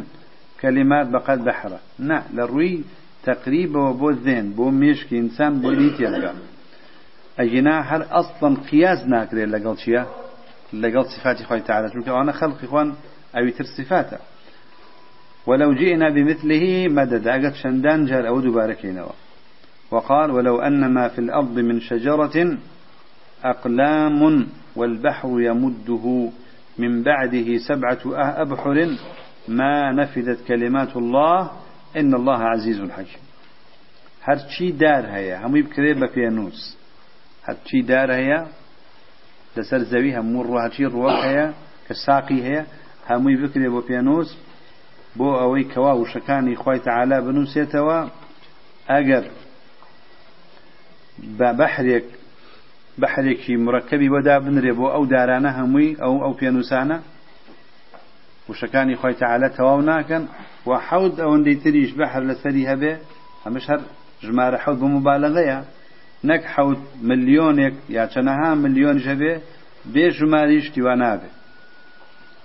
کەلیمات 0.60 1.06
بەقەت 1.14 1.40
بەحرە. 1.46 1.80
نه 2.08 2.18
لە 2.36 2.44
ڕووی 2.50 2.74
تقريبا 3.24 3.80
وبو 3.80 4.10
الذهن 4.10 4.50
بو 4.50 4.70
مشك 4.70 5.12
إنسان 5.12 5.60
بو 5.60 5.70
ليتيانكا 5.70 6.34
أجنا 7.38 7.80
هر 7.80 8.06
أصلا 8.10 8.56
قياس 8.70 9.06
ناكري 9.06 9.44
لقل 9.44 9.78
شيا 9.78 10.06
لقل 10.72 11.04
صفات 11.04 11.42
خوي 11.42 11.60
تعالى 11.60 11.88
شو 11.92 12.20
أنا 12.20 12.32
خلق 12.32 12.64
إخوان 12.64 12.94
أو 13.36 13.44
يتر 13.44 13.64
صفاته 13.64 14.18
ولو 15.46 15.72
جئنا 15.72 16.08
بمثله 16.10 16.88
مدد 16.88 17.28
أقد 17.28 17.54
شندان 17.54 18.06
جال 18.06 18.26
أو 18.26 18.40
دباركينوا 18.40 19.08
وقال 19.90 20.30
ولو 20.30 20.60
أن 20.60 20.92
ما 20.94 21.08
في 21.08 21.18
الأرض 21.18 21.58
من 21.58 21.80
شجرة 21.80 22.58
أقلام 23.44 24.46
والبحر 24.76 25.40
يمده 25.40 26.30
من 26.78 27.02
بعده 27.02 27.58
سبعة 27.68 27.98
أبحر 28.42 28.96
ما 29.48 29.92
نفذت 29.92 30.46
كلمات 30.48 30.96
الله 30.96 31.50
إن 31.96 32.14
الله 32.14 32.40
عزيز 32.42 32.80
حكيم. 32.80 33.24
هرچی 34.28 34.72
دار 34.72 35.04
هەیە 35.14 35.36
هەمووی 35.42 35.62
بکرێ 35.66 35.92
بە 36.00 36.08
پێنووس. 36.16 36.60
هەرچی 37.46 37.82
دار 37.90 38.08
هەیە 38.18 38.40
لەسەر 39.56 39.82
زەوی 39.92 40.16
هەموو 40.18 40.46
ڕوهچی 40.48 40.86
ڕوەک 40.94 41.18
هەیە 41.26 41.46
کە 41.86 41.94
ساقی 42.04 42.40
هەیە 42.46 42.62
هەمووی 43.10 43.36
بکرێ 43.42 43.68
بۆ 43.74 43.80
پێنووس 43.88 44.30
بۆ 45.18 45.28
ئەوەی 45.40 45.64
کەوا 45.72 45.92
وشەکانی 45.96 46.56
خی 46.62 46.78
تەعالا 46.86 47.18
بنووسێتەوە 47.26 47.98
ئەگەر 48.90 49.24
بە 51.38 51.48
بەحرێک 51.60 52.06
بەحرێکی 53.00 53.54
مرەکەبی 53.66 54.08
وەدا 54.14 54.36
بنرێ 54.44 54.72
بۆ 54.78 54.86
ئەو 54.94 55.04
دارانە 55.12 55.50
هەمووی 55.58 55.96
ئەو 56.02 56.14
ئەو 56.24 56.32
پێنووسانە 56.40 56.98
وشەکانی 58.48 58.96
خی 59.00 59.14
تەعالا 59.20 59.48
تەواو 59.58 59.86
ناکەن 59.90 60.24
و 60.68 60.70
حەود 60.86 61.14
ئەوەندەی 61.22 61.60
تریش 61.62 61.90
بەحر 61.98 62.22
لەسەری 62.30 62.68
هەبێ 62.70 62.92
هەمش 63.44 63.64
هەر 63.70 63.80
ژمارە 64.26 64.58
حەوت 64.64 64.78
بە 64.82 64.88
مبالغەیە 64.96 65.60
نەک 66.30 66.42
حەوت 66.54 66.80
ملیۆنێک 67.08 67.74
یا 67.96 68.04
چەنەها 68.12 68.50
ملیۆن 68.64 68.98
ژەبێ 69.06 69.34
بێ 69.92 70.06
ژماریش 70.16 70.66
دیوان 70.74 70.98
نابێ 71.02 71.30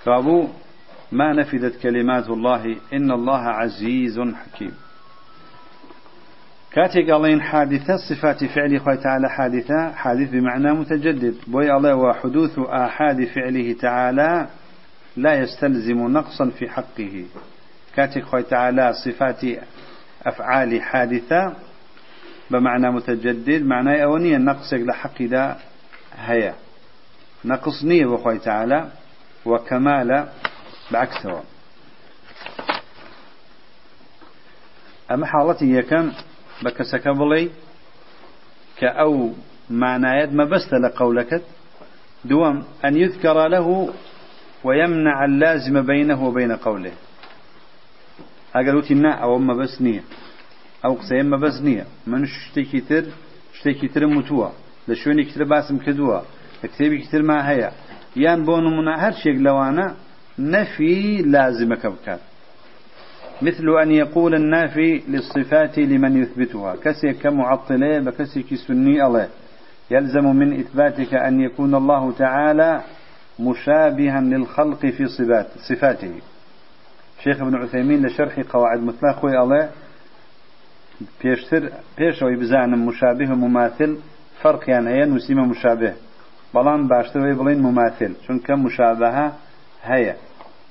کابوو 0.04 0.50
ما 1.12 1.34
نفدت 1.34 1.76
كلمات 1.84 2.30
الله 2.30 2.64
إن 2.94 3.12
الله 3.12 3.44
عزيز 3.60 4.20
حكيم 4.20 4.74
كاتي 6.72 7.02
قالين 7.12 7.42
حادثة 7.42 7.98
صفات 8.10 8.46
فعل 8.46 8.80
خوي 8.80 8.98
تعالى 8.98 9.30
حادثة 9.30 9.92
حادث 9.92 10.30
بمعنى 10.30 10.72
متجدد. 10.74 11.36
بوي 11.48 11.72
الله 11.76 11.96
وحدوث 11.96 12.60
آحاد 12.60 13.26
فعله 13.26 13.74
تعالى 13.74 14.48
لا 15.22 15.34
يستلزم 15.34 16.08
نقصا 16.08 16.50
في 16.50 16.70
حقه. 16.70 17.26
كاتي 17.96 18.22
خوي 18.22 18.44
تعالى 18.44 18.94
صفات 18.94 19.42
أفعال 20.26 20.82
حادثة 20.82 21.54
بمعنى 22.52 22.92
متجدد 22.92 23.62
معناه 23.62 24.04
أونية 24.04 24.38
نقصك 24.38 24.80
لحق 24.80 25.22
دا 25.22 25.58
هيا. 26.16 26.56
نقصني 27.46 28.06
بخوي 28.06 28.40
تعالى 28.40 28.90
وكمال 29.46 30.28
بعكسه. 30.92 31.44
أما 35.12 35.26
حالتي 35.26 35.74
يكن 35.74 36.12
بكسك 36.64 37.08
بلي 37.08 37.50
كأو 38.78 39.34
معنايات 39.70 40.34
ما 40.34 40.46
بست 40.46 40.74
لقولك 40.74 41.42
دوام 42.26 42.64
أن 42.86 42.98
يذكر 42.98 43.48
له 43.48 43.94
ويمنع 44.64 45.26
اللازم 45.26 45.82
بينه 45.82 46.24
وبين 46.24 46.52
قوله. 46.52 46.92
أقلوتي 48.56 48.94
نا 48.94 49.14
أو 49.14 49.38
ما 49.38 49.54
بس 49.54 49.82
نية. 49.82 50.04
أو 50.86 50.94
قصيم 50.94 51.26
ما 51.26 51.38
بس 51.38 51.62
نية. 51.62 51.86
من 52.08 52.26
شتيكي 52.26 52.80
تر 52.80 53.06
شتيكي 53.54 53.88
تر 53.88 54.08
متوى. 54.08 54.52
لشوني 54.88 55.24
كتر 55.24 55.44
باسم 55.44 55.78
كدوى. 55.78 56.22
كتابي 56.64 56.98
كتر 56.98 57.22
ما 57.22 57.50
هيا. 57.50 57.72
يان 58.16 58.46
بونو 58.46 58.70
منا 58.70 59.08
هر 59.08 59.12
شيء 59.12 59.38
لوانا 59.38 59.96
نفي 60.40 61.22
لازمك 61.22 61.88
بكات. 61.88 62.20
مثل 63.42 63.70
أن 63.82 63.92
يقول 63.92 64.36
النافي 64.36 65.02
للصفات 65.08 65.80
لمن 65.80 66.22
يثبتها. 66.22 66.76
كسي 66.76 67.14
كمعطلة 67.14 68.00
بكسي 68.00 68.44
كسني 68.44 69.06
الله 69.06 69.28
يلزم 69.92 70.36
من 70.36 70.60
إثباتك 70.60 71.14
أن 71.14 71.42
يكون 71.42 71.76
الله 71.76 72.12
تعالى 72.12 72.82
مشابها 73.40 74.22
للخلق 74.22 74.86
في 74.86 75.08
صفات 75.08 75.48
صفاته. 75.70 76.22
شيخ 77.24 77.42
ابن 77.42 77.56
عثيمين 77.56 78.06
لشرح 78.06 78.40
قواعد 78.40 78.84
مثلا 78.84 79.14
خوي 79.14 79.40
الله 79.40 79.70
بيشتر 81.24 81.70
بيشوي 81.98 82.36
بزعنا 82.36 82.76
مشابه 82.76 83.32
ومماثل 83.32 83.98
فرق 84.42 84.70
يعني 84.70 84.90
هي 84.90 85.06
نسيمة 85.06 85.46
مشابه. 85.46 85.94
بلان 86.54 86.88
باشتر 86.88 87.20
ويبلين 87.20 87.62
مماثل 87.62 88.16
شون 88.28 88.40
كم 88.40 88.64
مشابهة 88.64 89.34
هي 89.84 90.16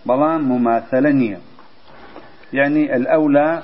بلان 0.06 0.40
مماثلة 0.40 1.10
نية 1.10 1.38
يعني 2.52 2.96
الأولى 2.96 3.62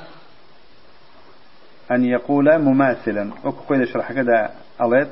أن 1.90 2.05
يقول 2.05 2.59
مماثلا. 2.59 3.30
أكو 3.44 3.74
يشرح 3.74 4.12
كذا 4.12 4.50
أليت 4.82 5.09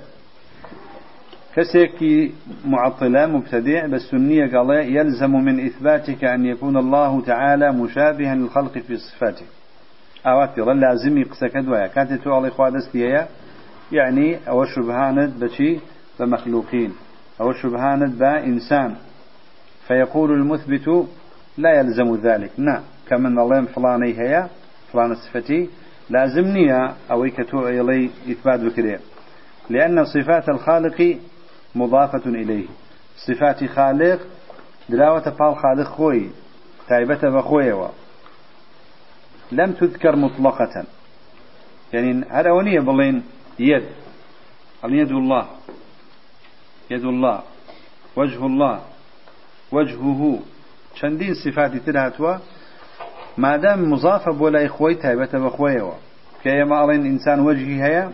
كسيكي 1.57 2.32
معطلة 2.64 3.26
مبتدع 3.26 3.86
بس 3.86 4.00
سنية 4.00 4.46
قال 4.57 4.70
يلزم 4.70 5.30
من 5.30 5.66
إثباتك 5.66 6.24
أن 6.24 6.46
يكون 6.46 6.76
الله 6.76 7.20
تعالى 7.20 7.72
مشابها 7.72 8.34
للخلق 8.34 8.78
في 8.78 8.96
صفاته. 8.96 9.46
أواتي 10.26 10.61
لازم 10.61 11.18
يقسك 11.18 11.57
دوايا 11.57 11.86
كانت 11.86 12.12
تقول 12.12 12.46
إخوة 12.46 12.70
دستيا 12.70 13.28
يعني 13.92 14.38
أو 14.48 14.64
شبهانت 14.64 15.44
بشي 15.44 15.78
بمخلوقين. 16.20 16.92
أو 17.40 17.53
شبهانت 17.53 18.14
بإنسان. 18.20 18.94
فيقول 19.88 20.32
المثبت 20.32 21.07
لا 21.59 21.80
يلزم 21.80 22.14
ذلك. 22.14 22.50
نعم 22.59 22.82
كمن 23.09 23.38
الله 23.38 23.62
فلاني 23.62 24.18
هي 24.18 24.46
فلان 24.92 25.14
صفتي. 25.14 25.68
لازمني 26.11 26.74
أو 27.11 27.28
كتو 27.36 27.68
إلي 27.68 28.11
إثبات 28.30 28.61
بكرية. 28.61 29.00
لأن 29.70 30.05
صفات 30.05 30.48
الخالق 30.48 31.16
مضافة 31.75 32.23
إليه. 32.27 32.66
صفات 33.27 33.64
خالق 33.64 34.20
دراوة 34.89 35.31
بال 35.31 35.57
خالق 35.57 35.89
خوي 35.89 36.31
تايبة 36.89 37.29
بخوي 37.31 37.89
لم 39.53 39.73
تذكر 39.73 40.16
مطلقة. 40.16 40.85
يعني 41.93 42.25
هذا 42.31 42.51
ونية 42.51 42.81
بلين 42.81 43.23
يد. 43.59 43.85
يد 44.85 45.11
الله. 45.11 45.47
يد 46.91 47.05
الله. 47.05 47.43
وجه 48.16 48.47
الله. 48.47 48.81
وجهه. 49.73 50.39
چەندین 50.95 51.35
صفاتی 51.35 51.81
تر 51.81 51.97
هاتووە 51.97 52.35
مادام 53.39 53.81
مضافە 53.93 54.33
بۆ 54.41 54.49
لای 54.55 54.68
تایبەتە 55.03 55.39
بە 55.45 55.51
خۆیەوە 55.57 55.97
کە 56.43 56.49
ئینسان 57.09 57.39
وەجهی 57.47 57.79
هەیە 57.85 58.05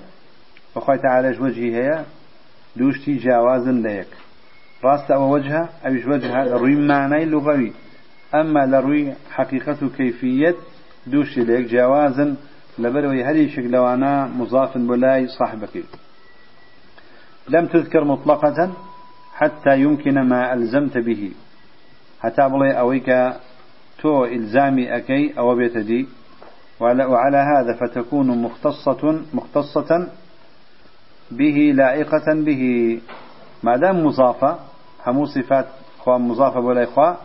بەخوای 0.75 0.99
تعالەش 1.05 1.37
وەجهی 1.45 1.73
هەیە 1.79 1.99
دووشتی 2.77 3.19
جیاوازن 3.25 3.79
لە 3.85 3.93
یەک. 4.01 4.13
ڕاستە 4.85 5.13
ئەوە 5.15 5.29
وەجهە 5.35 5.63
ئەویش 5.85 6.05
وەجهە 6.11 6.41
لە 6.51 6.57
ڕووی 6.63 6.79
مانای 6.91 7.25
لغەوی 7.33 7.73
ئەمما 8.35 8.63
لە 8.73 8.79
ڕووی 8.85 9.05
حقیقەت 9.37 9.83
و 9.83 9.89
کەیفیت 9.99 10.59
دووشتی 11.13 11.43
لە 11.49 11.53
یەک 11.59 11.67
جیاوازن 11.73 12.31
لەبەرەوەی 12.83 13.27
هەریشێک 13.29 13.67
لەوانە 13.75 14.15
مضافن 14.39 14.83
بۆ 14.89 14.95
لای 15.03 15.29
صاحبەکەی. 15.39 15.87
لم 17.53 17.67
تذكر 17.75 18.03
مطلقة 18.05 18.59
حتى 19.41 19.73
يمكن 19.85 20.17
ما 20.31 20.41
ألزمت 20.55 20.95
به. 21.07 21.23
حتى 22.23 22.43
کە 23.07 23.21
تۆ 24.01 24.15
ئلزامی 24.35 24.87
ئەەکەی 24.93 25.25
ئەوە 25.37 25.55
بێتە 25.59 25.83
دی. 25.89 26.03
وعلى 26.81 27.37
هذا 27.53 27.73
فتكون 27.81 28.29
مختصة 28.45 29.03
مختصة 29.35 29.91
به 31.31 31.73
لائقة 31.75 32.35
به. 32.35 33.01
ما 33.63 33.77
دام 33.77 34.07
مضافة 34.07 34.59
همو 35.07 35.27
صفات 35.27 35.67
خوا 35.99 36.19
مضافة 36.19 36.61
ولا 36.61 36.85
إخوة 36.85 37.17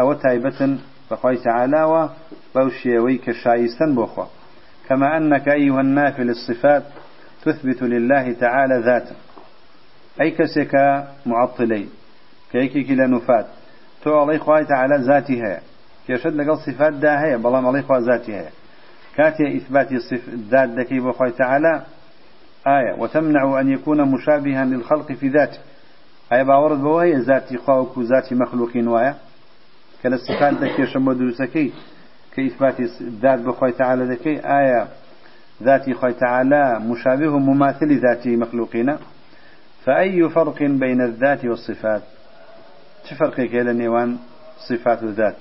أو 0.00 0.12
تايبة 0.12 0.78
بخوي 1.10 1.36
تعالى 1.36 2.08
وبوشيوي 2.54 3.18
كشايستا 3.18 3.94
بخوا 3.96 4.24
كما 4.88 5.16
أنك 5.16 5.48
أيها 5.48 5.80
النافل 5.80 6.30
الصفات 6.30 6.82
تثبت 7.44 7.82
لله 7.82 8.32
تعالى 8.32 8.82
ذاته. 8.84 9.16
أي 10.20 10.30
كسك 10.30 11.04
معطلين 11.26 11.88
كيكي 12.52 12.82
كلا 12.82 13.06
نفات 13.06 13.46
تو 14.04 14.22
الله 14.22 14.38
خواه 14.38 14.62
تعالى 14.62 14.96
ذاتي 15.06 15.42
هي 15.42 15.60
كيشد 16.06 16.34
لقل 16.34 16.58
صفات 16.58 16.92
دا 16.92 17.24
هي 17.24 17.38
بلام 17.38 17.66
الله 17.68 17.82
خواه 17.82 18.48
كاتي 19.16 19.56
إثبات 19.56 19.92
الذات 20.12 20.68
دكي 20.68 21.00
بخواه 21.00 21.28
تعالى 21.28 21.82
آية. 22.66 22.94
وتمنع 22.98 23.60
أن 23.60 23.68
يكون 23.70 24.02
مشابها 24.02 24.64
للخلق 24.64 25.12
في 25.12 25.28
ذاته. 25.28 25.58
آية 26.32 26.42
باورد 26.42 26.78
بوهي 26.78 27.14
ذاتي 27.14 27.58
خواهك 27.58 27.98
ذاتي 27.98 28.34
مخلوقين 28.34 28.88
وايا 28.88 29.14
كلا 30.02 30.14
الصفات 30.14 30.54
دكي 30.54 30.86
شمو 30.86 31.12
دروسكي 31.12 31.72
كإثبات 32.36 32.80
الذات 32.80 33.38
بخواه 33.38 33.70
تعالى 33.70 34.06
دكي. 34.06 34.40
آية 34.40 34.88
ذاتي 35.62 35.94
خواه 35.94 36.10
تعالى 36.10 36.80
مشابه 36.80 37.38
مماثل 37.38 37.98
ذاتي 37.98 38.36
مخلوقين. 38.36 38.96
فأي 39.84 40.28
فرق 40.28 40.62
بين 40.62 41.00
الذات 41.00 41.44
والصفات؟ 41.44 42.02
هەیە 43.08 43.62
لە 43.66 43.72
نێوان 43.80 44.10
صفات 44.68 45.02
و 45.02 45.10
ذات؟ 45.18 45.36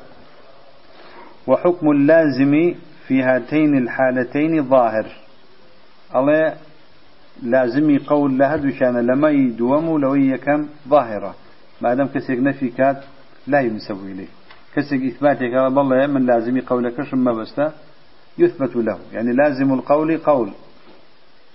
وحكم 1.47 1.89
اللازم 1.89 2.73
في 3.07 3.23
هاتين 3.23 3.77
الحالتين 3.77 4.63
ظاهر. 4.63 5.05
الله 6.15 6.53
لازمي 7.43 7.97
قول 7.97 8.37
لهدو 8.37 8.71
كان 8.79 8.97
لما 8.97 9.29
يدوم 9.29 9.97
لو 9.97 10.37
كم 10.37 10.67
ظاهرة. 10.89 11.35
ما 11.81 11.93
دام 11.93 12.07
كسيك 12.07 12.39
نفي 12.39 12.69
كات 12.69 13.03
لا 13.47 13.59
ينسوي 13.59 14.13
له 14.13 14.27
كسيك 14.75 15.03
إثباتك 15.03 15.53
قال 15.55 15.73
بالله 15.73 16.07
من 16.07 16.25
لازمي 16.25 16.61
قولك 16.61 17.03
شما 17.03 17.33
بستا؟ 17.33 17.73
يثبت 18.37 18.75
له. 18.75 18.99
يعني 19.13 19.33
لازم 19.33 19.73
القول 19.73 20.17
قول. 20.17 20.51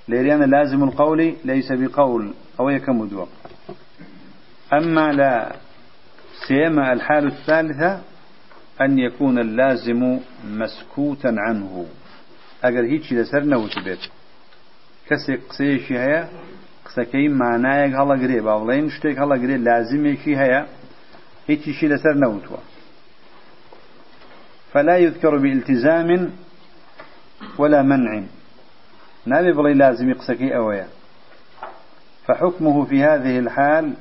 ليريان 0.08 0.42
لازم 0.50 0.84
القول 0.84 1.34
ليس 1.44 1.72
بقول. 1.72 2.34
أو 2.60 2.68
يكم 2.68 3.06
دوم 3.06 3.28
أما 4.72 5.12
لا 5.12 5.52
سيما 6.48 6.92
الحال 6.92 7.26
الثالثة 7.26 8.00
أن 8.80 8.98
يكون 8.98 9.38
اللازم 9.38 10.18
مسكوتا 10.44 11.34
عنه. 11.38 11.86
أجر 12.64 12.84
هيك 12.84 13.12
لسر 13.12 13.44
نوت 13.44 13.78
بيت. 13.84 13.98
كسي 15.08 15.36
قسيشي 15.36 15.98
هيا 15.98 16.28
قسكي 16.84 17.28
معنايك 17.28 17.94
هلا 17.94 18.14
قريب. 18.14 18.46
أولين 18.46 18.90
شتيك 18.90 19.18
هلا 19.18 19.34
قريب. 19.34 19.62
لازم 19.62 20.06
يكي 20.06 20.36
هيا 20.36 20.66
هيك 21.48 21.70
شي 21.70 21.88
لسر 21.88 22.14
نوتوا. 22.14 22.56
فلا 24.72 24.96
يذكر 24.96 25.38
بالتزام 25.38 26.30
ولا 27.58 27.82
منع. 27.82 28.22
نبي 29.26 29.52
بلي 29.52 29.74
لازم 29.74 30.10
يقسكي 30.10 30.56
أويا. 30.56 30.88
فحكمه 32.26 32.84
في 32.84 33.02
هذه 33.02 33.38
الحال 33.38 33.94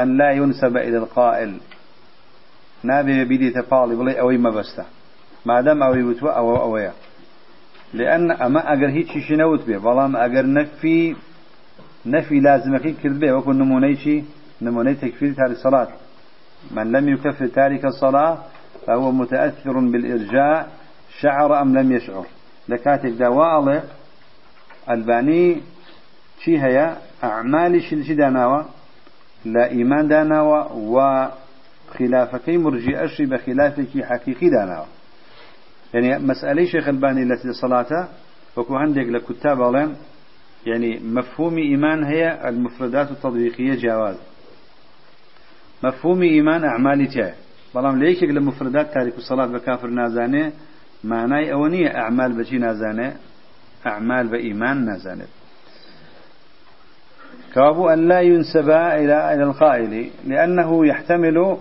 أن 0.00 0.18
لا 0.18 0.32
ينسب 0.32 0.76
إلى 0.76 0.98
القائل. 0.98 1.60
نابي 2.82 3.24
بيدي 3.24 3.50
تقالي 3.50 3.96
بلي 3.96 4.20
أوي 4.20 4.38
ما 4.38 4.50
بسته 4.50 4.84
ما 5.46 5.60
دام 5.60 5.82
أوي 5.82 6.02
وتوا 6.02 6.30
أو 6.30 6.62
أويا. 6.62 6.92
لأن 7.94 8.30
أما 8.30 8.72
أجر 8.72 8.88
هيك 8.88 9.18
شيء 9.18 9.36
نوت 9.36 9.66
به 9.66 9.78
بلام 9.78 10.16
أجر 10.16 10.46
نفي 10.46 11.16
نفي 12.06 12.40
لازم 12.40 12.76
كي 12.76 12.92
كذبه 12.92 13.32
وكن 13.32 13.58
نمونيشي 13.58 14.24
نموني 14.62 14.94
تكفير 14.94 15.32
تارك 15.34 15.50
الصلاة. 15.50 15.88
من 16.70 16.92
لم 16.92 17.08
يكفر 17.08 17.46
تارك 17.46 17.84
الصلاة 17.84 18.38
فهو 18.86 19.12
متأثر 19.12 19.72
بالإرجاء 19.72 20.68
شعر 21.20 21.62
أم 21.62 21.78
لم 21.78 21.92
يشعر. 21.92 22.26
لكاتب 22.68 23.18
دواء 23.18 23.84
ألباني 24.90 25.60
شي 26.44 26.58
هي 26.58 26.96
أعمال 27.24 27.82
شي 27.82 28.14
داناوا 28.14 28.62
لا 29.44 29.70
إيمان 29.70 30.08
داناوا 30.08 30.62
وخلافكي 31.90 32.58
مرجئة 32.58 33.26
بخلافك 33.26 34.04
حقيقي 34.04 34.50
داناوا 34.50 34.86
يعني 35.94 36.18
مسألة 36.18 36.64
شيخ 36.64 36.88
الباني 36.88 37.22
التي 37.22 37.52
صلاته 37.52 38.08
وكو 38.56 38.76
عندك 38.76 39.06
لكتاب 39.06 39.62
علم 39.62 39.96
يعني 40.66 41.00
مفهوم 41.04 41.58
إيمان 41.58 42.04
هي 42.04 42.48
المفردات 42.48 43.10
التطبيقية 43.10 43.74
جواز 43.74 44.16
مفهوم 45.82 46.22
إيمان 46.22 46.64
أعمال 46.64 47.08
تاع 47.08 47.34
بلام 47.74 47.98
ليش 47.98 48.22
لمفردات 48.22 48.94
تارك 48.94 49.16
الصلاة 49.16 49.46
بكافر 49.46 49.88
نازانه 49.88 50.52
معناي 51.04 51.52
أونية 51.52 51.88
أعمال 51.88 52.32
بجي 52.32 52.58
نازانه 52.58 53.16
أعمال 53.86 54.28
بإيمان 54.28 54.84
نازانه 54.84 55.26
كابو 57.54 57.88
أن 57.88 58.08
لا 58.08 58.20
ينسب 58.20 58.70
إلى 58.70 59.34
إلى 59.34 59.42
القائل 59.42 60.10
لأنه 60.26 60.86
يحتمل 60.86 61.56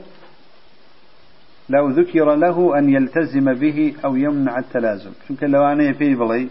لو 1.69 1.89
ذكر 1.89 2.35
له 2.35 2.79
أن 2.79 2.89
يلتزم 2.89 3.53
به 3.53 3.93
أو 4.05 4.15
يمنع 4.15 4.59
التلازم. 4.59 5.11
كان 5.41 5.51
لو 5.51 5.63
أنا 5.63 5.93
في 5.93 6.15
بلي 6.15 6.49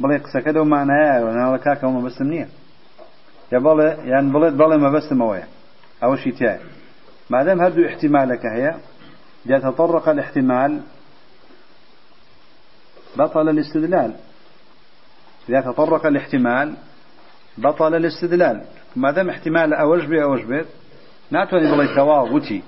بلي 0.00 0.16
قصة 0.16 0.40
كده 0.40 0.60
ومعنى 0.60 0.92
يا 0.92 1.24
وأنا 1.24 1.56
كاكا 1.56 1.86
وما 1.86 2.00
بس 2.00 2.20
منية 2.20 2.48
يا 3.52 3.58
بلي 3.58 3.96
يعني 4.04 4.32
بلي 4.32 4.50
بلي 4.50 4.78
ما 4.78 4.90
بس 4.90 5.12
مويا 5.12 5.46
أو 6.04 6.16
شيء 6.16 6.32
تاعي 6.32 6.60
ما 7.30 7.42
دام 7.42 7.60
هدو 7.60 7.86
احتمالك 7.86 8.46
هي 8.46 8.74
جاء 9.46 9.60
تطرق 9.60 10.08
الاحتمال 10.08 10.80
بطل 13.16 13.48
الاستدلال. 13.48 14.14
إذا 15.48 15.60
تطرق 15.60 16.06
الاحتمال 16.06 16.74
بطل 17.58 17.94
الاستدلال. 17.94 18.62
ما 18.96 19.10
دام 19.10 19.30
احتمال 19.30 19.74
أوج 19.74 20.06
بي 20.06 20.22
أوج 20.22 20.42
بي 20.42 20.64
ناتوني 21.30 21.70
بلي 21.70 22.62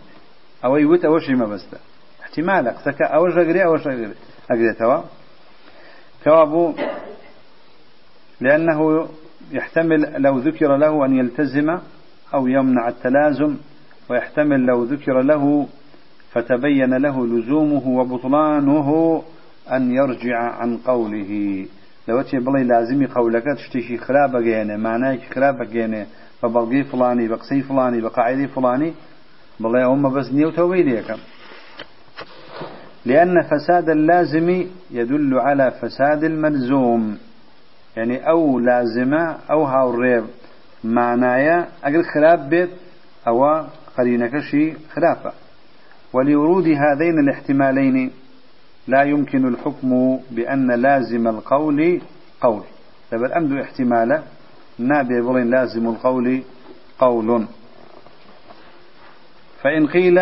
أو 0.65 0.77
يوت 0.77 1.05
أو 1.05 1.19
شيء 1.19 1.37
ما 1.37 1.47
بسته. 1.47 1.79
احتمال 2.23 2.69
قسك 2.69 3.03
أو 3.03 3.27
أقري 3.27 3.65
أو 3.65 3.75
أقري 4.51 4.75
توا 4.79 5.03
توابو 6.25 6.73
لأنه 8.41 9.09
يحتمل 9.53 10.23
لو 10.23 10.39
ذكر 10.39 10.77
له 10.77 11.05
أن 11.05 11.17
يلتزم 11.17 11.79
أو 12.35 12.47
يمنع 12.47 12.89
التلازم 12.89 13.57
ويحتمل 14.11 14.67
لو 14.67 14.85
ذكر 14.85 15.23
له 15.23 15.67
فتبين 16.33 16.95
له 16.95 17.27
لزومه 17.27 17.89
وبطلانه 17.89 19.23
أن 19.73 19.91
يرجع 19.91 20.39
عن 20.39 20.77
قوله. 20.77 21.67
لو 22.09 22.23
تي 22.23 22.39
بلي 22.39 22.65
لازمي 22.65 23.07
قولك 23.07 23.45
تشتشي 23.57 23.99
خلابة 23.99 24.41
جينة 24.41 24.77
معناه 24.77 25.19
خلابة 25.35 25.65
جينة 25.65 26.07
فبلغي 26.43 26.85
فلاني 26.85 27.29
بقصي 27.29 27.63
فلاني 27.63 28.01
بقاعدي 28.01 28.49
فلاني 28.49 28.93
بڵێ 29.63 29.81
ئەومە 29.87 30.09
بەس 30.15 30.29
نییە 30.37 30.59
و 30.59 30.75
لأن 33.07 33.43
فساد 33.43 33.91
اللازم 33.91 34.67
يدل 34.91 35.39
على 35.39 35.71
فساد 35.71 36.25
الملزوم. 36.25 37.19
يعني 37.97 38.29
أو 38.29 38.59
لازمة 38.59 39.37
أو 39.51 39.65
هاو 39.65 39.91
الريب. 39.91 40.25
معنايا 40.85 41.69
أقل 41.85 42.05
خلاف 42.15 42.41
بيت 42.41 42.71
أو 43.29 43.65
قرينك 43.99 44.39
شي 44.51 44.73
خلافة. 44.73 45.33
ولورود 46.13 46.65
هذين 46.65 47.19
الاحتمالين 47.19 48.11
لا 48.89 49.03
يمكن 49.03 49.49
الحكم 49.49 50.19
بأن 50.31 50.71
لازم 50.71 51.29
القول 51.29 52.01
قول. 52.41 52.63
فبل 53.11 53.33
أمد 53.33 53.53
احتمالا 53.53 54.23
نابي 54.79 55.21
بلين 55.21 55.51
لازم 55.51 55.89
القول 55.89 56.43
قول. 56.99 57.47
فإن 59.65 59.87
قيل 59.87 60.19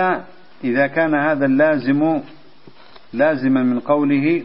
إذا 0.65 0.87
كان 0.87 1.15
هذا 1.15 1.47
اللازم 1.47 2.21
لازما 3.13 3.63
من 3.63 3.81
قوله 3.81 4.43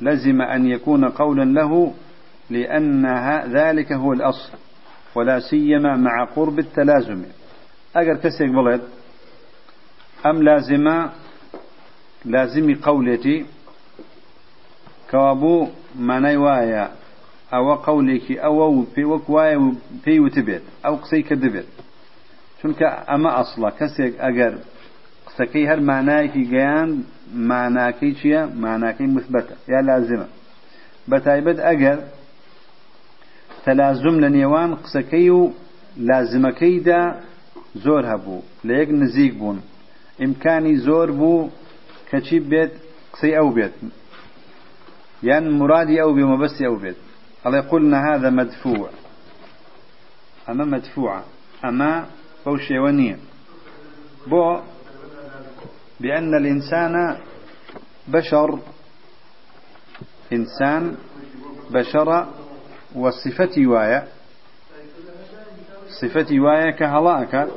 لزم 0.00 0.42
أن 0.42 0.66
يكون 0.66 1.04
قولا 1.04 1.44
له 1.44 1.94
لأن 2.50 3.06
ذلك 3.46 3.92
هو 3.92 4.12
الأصل 4.12 4.52
ولا 5.14 5.40
سيما 5.40 5.96
مع 5.96 6.24
قرب 6.24 6.58
التلازم. 6.58 7.24
أجر 7.96 8.16
كسيك 8.16 8.50
بلد 8.50 8.80
أم 10.26 10.42
لازم 10.42 11.06
لازم 12.24 12.74
قولتي؟ 12.74 13.46
كوابو 15.10 15.68
ما 15.98 16.20
نيوايا 16.20 16.90
أو 17.54 17.74
قولك 17.74 18.32
أو 18.32 18.82
في 18.82 19.04
وكوايا 19.04 19.74
في 20.04 20.20
وتبت 20.20 20.62
أو 20.86 20.96
قسيك 20.96 21.32
دبت 21.32 21.66
چونکە 22.60 22.88
ئەمە 23.10 23.30
ئەسڵە 23.38 23.70
کەسێک 23.78 24.14
ئەگەر 24.24 24.54
قسەکەی 25.26 25.64
هەر 25.70 25.80
مانایەکی 25.90 26.44
گەیان 26.54 26.90
ماناکەی 27.50 28.12
چییە؟ 28.18 28.42
ماناکەی 28.64 29.08
مثبەتە 29.16 29.54
یا 29.72 29.80
لازمە. 29.88 30.28
بە 31.10 31.18
تایبەت 31.26 31.58
ئەگەر 31.66 31.98
تەلازم 33.64 34.16
لە 34.22 34.28
نێوان 34.36 34.70
قسەکەی 34.84 35.28
و 35.38 35.42
لازمەکەیدا 36.08 37.02
زۆر 37.84 38.02
هەبوو 38.12 38.46
لە 38.66 38.72
یەک 38.80 38.90
نزیک 39.00 39.32
بوون. 39.40 39.58
ئیمکانی 40.22 40.74
زۆر 40.86 41.08
بوو 41.18 41.50
کەچی 42.10 42.38
بێت؟ 42.50 42.72
قسەی 43.12 43.32
ئەو 43.38 43.48
بێت. 43.56 43.74
یان 45.28 45.44
مرادی 45.58 46.00
ئەو 46.02 46.10
بێ 46.16 46.24
مەبەستی 46.32 46.64
ئەو 46.68 46.76
بێت. 46.82 46.98
ئەڵێ 47.44 47.60
قلنا 47.70 47.98
هذا 48.08 48.30
مدفوع. 48.40 48.88
ئەمە 50.46 50.64
مدفوع 50.74 51.10
ئەمە 51.64 51.92
شێوە 52.44 52.90
نییە 52.98 53.16
بۆ 54.30 54.60
بأن 56.00 56.34
الإنسان 56.34 57.16
بشر. 58.08 58.58
إنسان 60.32 60.96
بشر 61.70 62.26
وصفتي 62.94 63.66
وايا 63.66 64.08
صفتي 66.00 66.40
وايا 66.40 66.70
كهلاك 66.70 67.48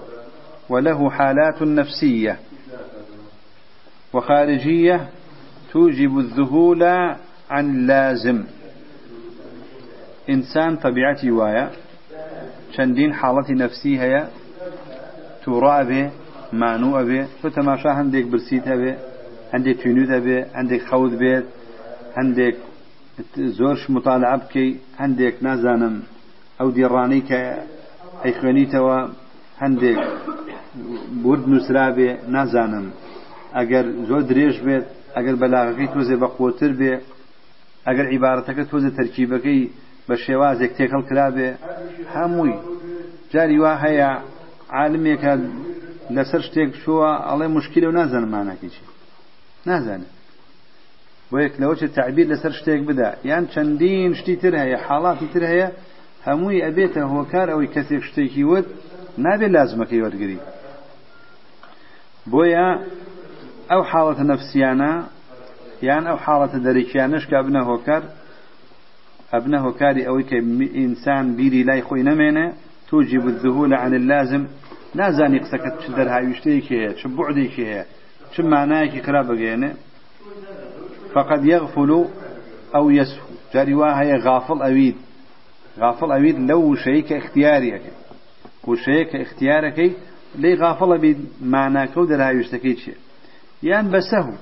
وله 0.69 1.09
حالات 1.09 1.61
نفسية. 1.61 2.39
وخارجية 4.13 5.09
توجب 5.71 6.19
الذهول 6.19 6.83
عن 7.49 7.75
اللازم 7.75 8.43
إنسان 10.29 10.75
طبيعتي 10.77 11.31
وايا 11.31 11.71
شندين 12.71 13.13
حالة 13.13 13.51
نفسي 13.51 13.99
هي. 13.99 14.27
تووڕا 15.43 15.73
ئەبێ 15.81 16.03
مانوو 16.61 16.97
ئەبێ 16.99 17.21
تۆ 17.39 17.47
تەماشا 17.57 17.91
هەندێک 17.99 18.25
برسیت 18.31 18.65
هەبێ 18.73 18.91
هەندێک 19.53 19.75
توینوت 19.81 20.09
هەبێ 20.17 20.37
هەندێک 20.57 20.81
خەوت 20.89 21.13
بێت 21.21 21.45
هەندێک 22.17 22.55
زۆرش 23.57 23.83
مطالعە 23.95 24.37
بکەی 24.43 24.71
هەندێک 25.01 25.35
نازانم 25.47 25.95
ئەو 26.59 26.69
دیێڕانەی 26.75 27.23
کە 27.29 27.41
ئەیخوێنیتەوە 28.23 28.99
هەندێک 29.61 29.99
برد 31.23 31.43
نووسرا 31.51 31.87
بێ 31.97 32.09
نازانم. 32.35 32.87
ئەگەر 33.57 33.85
زۆر 34.09 34.23
درێژ 34.29 34.55
بێت 34.65 34.85
ئەگەر 35.15 35.35
بەلاغەکەی 35.41 35.91
تۆزێ 35.93 36.15
بە 36.21 36.27
قوتر 36.37 36.71
بێ 36.79 36.93
ئەگەر 37.87 38.05
عیبارەتەکە 38.13 38.63
تۆزە 38.71 38.91
تەرکیبەکەی 38.97 39.61
بە 40.07 40.15
شێوازێک 40.25 40.71
تێکەڵ 40.77 41.01
کرابێ 41.09 41.49
هەمووی 42.15 42.55
جاری 43.33 43.57
وا 43.63 43.73
هەیە 43.83 44.11
عالمێکە 44.77 45.33
لەسەر 46.15 46.41
شتێک 46.47 46.71
شووە 46.81 47.09
ئەڵێ 47.27 47.47
مشکلە 47.57 47.87
و 47.89 47.97
نازانمانەکەی 47.99 48.69
چی. 48.75 48.83
نازانێت 49.69 50.13
بۆ 51.29 51.37
یەک 51.45 51.55
لەوە 51.61 51.75
چ 51.79 51.81
تعبیر 51.97 52.27
لەسەر 52.33 52.53
شتێک 52.59 52.81
بدا. 52.89 53.09
یان 53.29 53.43
چەندین 53.53 54.11
شتی 54.19 54.35
تر 54.41 54.53
هەیە 54.63 54.77
حاڵاتی 54.87 55.27
تر 55.33 55.43
هەیە 55.51 55.69
هەمووی 56.27 56.63
ئەبێتە 56.65 57.01
هۆکار 57.13 57.47
ئەوەی 57.51 57.69
کەسێک 57.75 58.03
شتێکی 58.09 58.43
وت 58.51 58.67
نابێت 59.25 59.51
لازمەکەی 59.57 60.03
وەرگری. 60.05 60.39
بۆیە 62.31 62.67
ئەو 63.71 63.81
حاڵەتە 63.91 64.23
نەفسیانە 64.31 64.93
یان 65.89 66.03
ئەو 66.09 66.17
حاڵەتە 66.25 66.59
دەرەکیانش 66.65 67.23
کە 67.29 67.37
بنە 67.47 67.61
هۆکار 67.69 68.03
ئەبنە 69.33 69.59
هۆکاری 69.65 70.05
ئەوەی 70.07 70.25
کە 70.29 70.37
ئینسان 70.79 71.25
بیری 71.37 71.61
لای 71.69 71.81
خۆی 71.87 72.03
نەمێنێ 72.09 72.47
توجب 72.87 73.25
الذهول 73.33 73.71
عن 73.83 73.93
اللازم 73.99 74.43
نازانی 74.95 75.39
قسەکەت 75.43 75.75
چ 75.81 75.85
دەرهاویشتەیەکی 75.97 76.75
هەیە 76.81 76.91
چ 76.99 77.03
هەیە 77.69 77.83
چ 78.33 78.35
مانایەکی 78.51 79.01
خراپ 79.05 79.25
بگەێنێ 79.31 79.71
فقد 81.13 81.41
يغفل 81.45 81.91
أو 82.75 82.91
يسهو 82.91 83.27
جاري 83.53 83.73
هي 83.99 84.17
غافل 84.17 84.61
أويد 84.61 84.95
غافل 85.79 86.11
أويد 86.11 86.39
لو 86.39 86.75
شيء 86.75 87.01
كاختيارك 87.01 87.81
وشيء 88.67 89.03
كاختيارك 89.03 89.91
لي 90.35 90.55
غافل 90.55 90.97
بيد 90.97 91.19
معناك 91.41 91.97
ودر 91.97 92.21
هاي 92.23 92.37
يشتكيت 92.37 92.77
شيء 92.77 92.97
يان 93.63 93.91
بسهو 93.91 94.33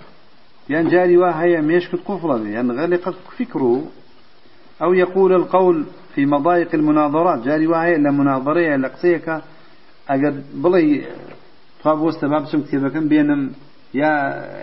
يان 0.70 0.88
جاري 0.88 1.18
هي 1.26 1.62
ميشكت 1.62 2.00
قفلة 2.06 2.48
يان 2.48 2.72
غلقت 2.72 3.16
فكره 3.40 3.84
أو 4.82 4.94
يقول 4.94 5.34
القول 5.34 5.86
في 6.16 6.26
مضايق 6.26 6.76
المناظرات. 6.76 7.40
جاري 7.40 7.68
وهي 7.68 7.96
إلا 7.96 8.12
مناظرية 8.12 8.76
لقصيك 8.76 9.42
ئەگەر 10.10 10.34
بڵێ 10.64 10.82
تا 11.82 11.92
بۆستە 12.00 12.26
با 12.32 12.40
بچم 12.44 12.62
کتێبەکەم 12.66 13.06
بێنم 13.12 13.42
یا 14.02 14.14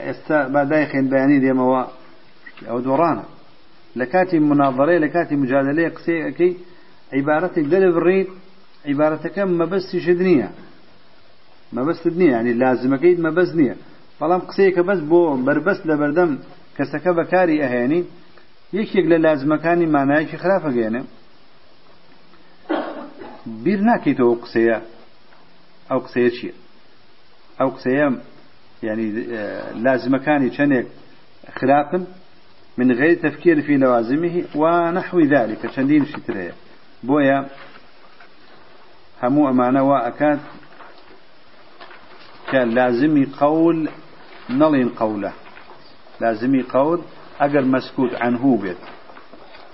ئێستا 0.07 0.39
بادای 0.55 0.87
خێنبیانی 0.91 1.39
دێمەوە 1.45 1.83
ئەو 2.69 2.79
دۆڕانە. 2.87 3.25
لە 3.99 4.07
کاتی 4.13 4.39
مناظڕێ 4.51 4.97
لە 5.05 5.09
کاتی 5.15 5.37
مجادلەیە 5.43 5.91
قسەکەی 5.97 6.53
عیبارەتێک 7.17 7.67
دەرە 7.73 7.91
بڕیت 7.97 8.31
عیبارەتەکە 8.89 9.43
مەبەستی 9.61 10.01
شد 10.07 10.21
نییە. 10.29 10.51
مەبەستت 11.77 12.15
نییە 12.21 12.37
ینی 12.41 12.55
لازمەکەیت 12.63 13.19
مەبەست 13.27 13.55
نییە. 13.61 13.77
بەڵام 14.21 14.43
قسەیەکە 14.49 14.83
بەس 14.89 15.01
بۆ 15.11 15.21
بربەست 15.47 15.83
لە 15.91 15.95
بەردەم 16.01 16.31
کەسەکە 16.77 17.11
بەکاری 17.19 17.63
ئەهێنی 17.65 18.03
یەکێک 18.79 19.07
لە 19.13 19.19
لازمەکانی 19.27 19.87
مانایەکی 19.95 20.41
خراپەگەێنە 20.43 21.03
بیر 23.65 23.81
ناکەیتەوە 23.89 24.35
قسەیە. 24.43 24.79
قسەیە 26.05 26.31
چییە؟ 26.37 26.55
ئەو 27.59 27.69
قسەیە 27.77 28.07
يعني 28.83 29.07
لازمەکانی 29.85 30.51
چەندێک 30.57 30.87
خراپن؟ 31.59 32.03
من 32.79 32.93
غير 32.93 33.15
تفكير 33.15 33.61
في 33.67 33.77
لوازمه 33.77 34.45
ونحو 34.55 35.21
ذلك 35.21 35.63
شترەیە 36.13 36.55
بۆیە 37.09 37.39
هەموو 39.23 39.49
ئەمانە 39.51 39.83
وا 39.89 39.99
ئەکات 40.07 40.41
کە 42.51 42.61
لازمی 42.79 43.27
قول 43.41 43.89
نڵین 44.61 44.91
قولە 45.01 45.33
لازمی 46.21 46.63
قول 46.63 47.01
ئەگەر 47.41 47.65
مەسکوت 47.75 48.13
عنه 48.25 48.45
بێت. 48.63 48.83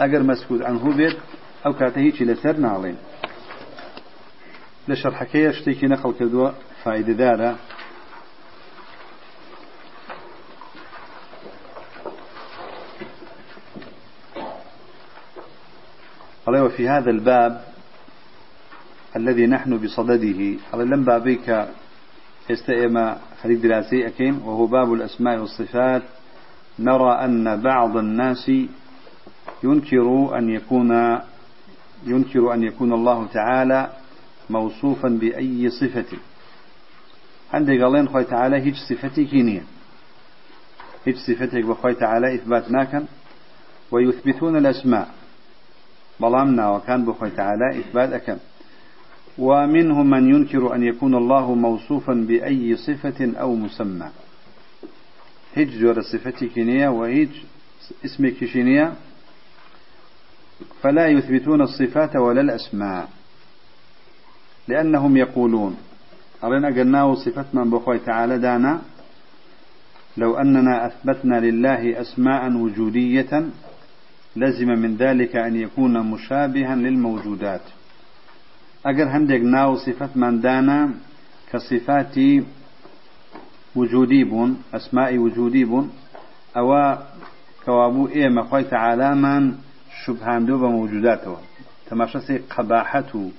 ئەگەر 0.00 0.22
مەسکوت 0.30 0.62
عنه 0.68 0.84
بێت 0.98 1.16
ئەو 1.64 1.72
کاتە 1.80 1.98
هیچی 2.06 2.24
لەسەر 2.30 2.56
ناڵێن 4.84 4.90
لە 4.90 4.96
شەرحەکەیە 5.02 5.50
شتێکی 5.58 5.86
نەقل 5.92 6.12
کردووە 6.18 6.50
فایدەدارە 6.82 7.52
قال 16.44 16.56
وفي 16.60 16.88
هذا 16.88 17.10
الباب 17.10 17.64
الذي 19.16 19.46
نحن 19.46 19.78
بصدده. 19.78 20.40
قال 20.72 20.88
لم 20.88 21.04
بابيك 21.04 21.48
استئما 22.50 23.18
خليل 23.42 23.60
دراسي 23.60 24.06
أكين 24.06 24.34
وهو 24.44 24.66
باب 24.66 24.92
الأسماء 24.92 25.38
والصفات. 25.38 26.02
نرى 26.78 27.12
أن 27.24 27.62
بعض 27.62 27.96
الناس 27.96 28.50
ينكر 29.64 30.38
أن 30.38 30.48
يكون 30.48 30.90
ينكر 32.06 32.54
أن 32.54 32.62
يكون 32.62 32.92
الله 32.92 33.26
تعالى 33.26 34.03
موصوفا 34.50 35.08
بأي 35.08 35.70
صفة. 35.70 36.18
عندي 37.52 37.82
قالين 37.82 38.08
خوي 38.08 38.24
تعالى 38.24 38.56
هيج 38.56 38.74
صفتي 38.74 39.24
كينية 39.24 39.62
هيج 41.06 41.16
صفتك 41.16 41.64
بخوي 41.64 41.94
تعالى 41.94 42.34
إثبات 42.34 42.70
ناكن. 42.70 43.04
ويثبتون 43.90 44.56
الأسماء. 44.56 45.14
بلامنا 46.20 46.70
وكان 46.70 47.04
بخوي 47.04 47.30
تعالى 47.30 47.78
إثبات 47.78 48.38
ومنهم 49.38 50.10
من 50.10 50.34
ينكر 50.34 50.74
أن 50.74 50.82
يكون 50.82 51.14
الله 51.14 51.54
موصوفا 51.54 52.12
بأي 52.14 52.76
صفة 52.76 53.32
أو 53.40 53.54
مسمى. 53.54 54.10
هيج 55.54 55.68
جور 55.68 56.02
صفتي 56.02 56.48
كينية 56.48 56.88
وهيج 56.88 57.28
اسمك 58.04 58.32
كيشينية 58.32 58.92
فلا 60.82 61.06
يثبتون 61.08 61.60
الصفات 61.62 62.16
ولا 62.16 62.40
الأسماء. 62.40 63.08
لأنهم 64.68 65.16
يقولون. 65.16 65.76
أرنا 66.44 66.68
قلناه 66.68 67.16
من 67.52 67.70
بخوي 67.70 67.98
تعالى 67.98 68.38
دانا. 68.38 68.80
لو 70.16 70.36
أننا 70.36 70.86
أثبتنا 70.86 71.40
لله 71.40 72.00
أسماء 72.00 72.52
وجودية 72.52 73.44
لزم 74.36 74.68
من 74.68 74.96
ذلك 74.96 75.36
أن 75.36 75.56
يكون 75.56 76.10
مشابها 76.10 76.76
للموجودات. 76.76 77.62
أجر 78.86 79.04
هندق 79.04 79.40
ناو 79.40 79.76
صفة 79.76 80.10
من 80.14 80.40
دانا 80.40 80.94
كصفات 81.52 82.14
وجودي 83.76 84.24
بون 84.24 84.62
أسماء 84.74 85.18
وجودي 85.18 85.64
بون. 85.64 85.90
أو 86.56 86.98
كوابو 87.64 88.08
مخوي 88.14 88.64
تعالى 88.64 89.14
من 89.14 89.54
شبهان 90.04 90.46
دوبا 90.46 90.68
موجوداته 90.68 91.36
تماشى 91.90 92.38
قباحته 92.38 93.30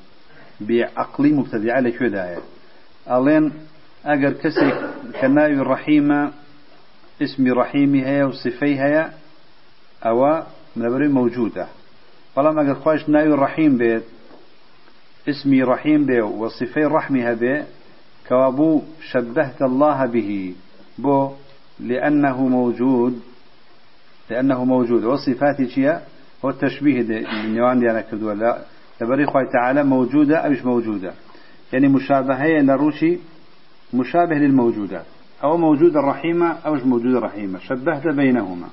بعقلي 0.62 1.32
مبتدعة 1.32 1.80
لكو 1.80 2.08
داية 2.08 2.40
ألين 3.12 3.52
أجر 4.06 4.34
كسي 4.34 4.72
كناوي 5.22 5.54
الرحيمة 5.54 6.32
اسمي 7.22 7.52
رحيمي 7.52 8.06
هي 8.06 8.24
وصفي 8.24 8.80
هي 8.80 9.10
أو 10.06 10.44
منبري 10.76 11.08
موجودة. 11.08 11.68
فلما 12.36 12.62
أجر 12.62 12.76
خوش 12.76 13.10
ناوي 13.10 13.34
الرحيم 13.34 13.78
بيت 13.78 14.04
اسمي 15.30 15.64
رحيم 15.64 16.06
بي 16.06 16.22
وصفي 16.22 16.80
رحمها 16.80 17.34
بي 17.34 17.64
كوابو 18.30 18.82
شبهت 19.12 19.62
الله 19.62 20.06
به. 20.06 20.56
بو 20.98 21.32
لأنه 21.80 22.48
موجود 22.48 23.22
لأنه 24.30 24.66
موجود. 24.66 25.04
وصفاتي 25.04 25.70
شيء 25.70 26.00
هو 26.46 26.50
التشبيه 26.50 27.02
النيوان 27.02 27.80
دي 27.80 27.92
أنا 27.92 28.02
كدوا 28.02 28.34
لا. 28.34 28.62
لبري 29.02 29.26
خوي 29.26 29.46
تعالى 29.54 29.84
موجودة 29.84 30.38
أو 30.38 30.52
مش 30.52 30.66
موجودة. 30.66 31.14
يعني 31.74 31.88
مشابهة 31.88 32.62
لروشي 32.62 33.18
مشابه 33.94 34.36
للموجودات 34.36 35.06
أو 35.44 35.58
موجودة 35.58 36.00
رحيمة 36.00 36.52
أو 36.66 36.74
مش 36.74 36.82
موجودة 36.82 37.20
رحيمة. 37.20 37.60
شبهت 37.60 38.08
بينهما. 38.08 38.68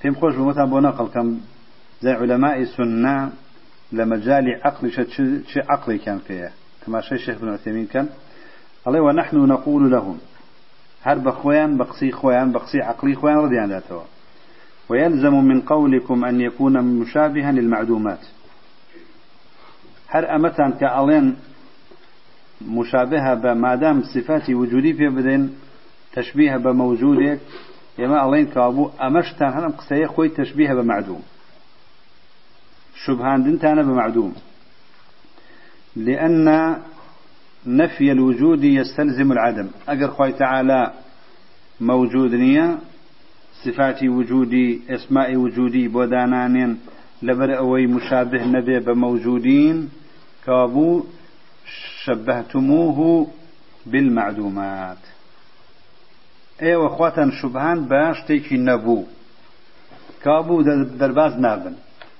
في 0.00 0.10
خوش 0.10 0.34
بمثلا 0.34 0.64
بنقل 0.64 1.06
كم 1.06 1.40
زي 2.02 2.12
علماء 2.12 2.60
السنة 2.60 3.32
لمجال 3.92 4.60
عقل 4.64 4.90
شي 5.46 5.60
عقلي 5.68 5.98
كان 5.98 6.18
فيها. 6.18 6.52
كما 6.86 7.00
شيء 7.00 7.18
الشيخ 7.18 7.38
بن 7.38 7.48
عثيمين 7.48 7.86
كان. 7.86 8.08
الله 8.86 9.00
ونحن 9.00 9.36
نقول 9.36 9.90
لهم 9.90 10.18
هر 11.02 11.18
بخوان 11.18 11.76
بقصي 11.76 12.12
خوان 12.12 12.52
بقصي 12.52 12.80
عقلي 12.80 13.14
خوان 13.14 13.36
رضي 13.36 13.58
عن 13.58 13.68
ذاته 13.68 14.02
ويلزم 14.88 15.34
من 15.34 15.60
قولكم 15.60 16.24
أن 16.24 16.40
يكون 16.40 17.00
مشابها 17.00 17.52
للمعدومات. 17.52 18.18
هر 20.08 20.36
أمتان 20.36 20.72
كألين 20.72 21.36
مشابهة 22.68 23.34
بما 23.34 23.74
دام 23.74 24.02
صفات 24.02 24.50
وجودي 24.50 24.92
في 24.94 25.08
بدن 25.08 25.50
تشبيه 26.12 26.56
بموجودك 26.56 27.40
يما 27.98 28.28
ألين 28.28 28.46
كابو 28.46 28.90
أمشتان 29.02 29.48
هنم 29.48 29.70
قسية 29.70 30.06
خوي 30.06 30.28
تشبيه 30.28 30.74
بمعدوم 30.74 31.22
شبهان 33.06 33.42
دنتانا 33.44 33.82
بمعدوم 33.82 34.34
لأن 35.96 36.76
نفي 37.66 38.12
الوجود 38.12 38.64
يستلزم 38.64 39.32
العدم. 39.32 39.68
أجر 39.88 40.10
خوي 40.10 40.32
تعالى 40.32 40.92
موجود 41.80 42.34
نية 42.34 42.78
صفات 43.64 44.04
وجودي 44.04 44.80
اسماء 44.90 45.36
وجودي 45.36 45.88
بودانان 45.88 46.76
لبر 47.22 47.58
أوي 47.58 47.86
مشابه 47.86 48.44
نبي 48.44 48.80
بموجودين 48.80 49.90
كابو 50.46 51.04
شبهتموه 52.04 53.30
بالمعدومات 53.86 54.98
أيوه 56.62 56.86
اخواتا 56.86 57.30
شبهان 57.42 57.84
باش 57.84 58.22
تيكي 58.26 58.56
نبو. 58.56 59.04
كابو 60.24 60.62
درباز 61.00 61.32
نابن. 61.32 61.74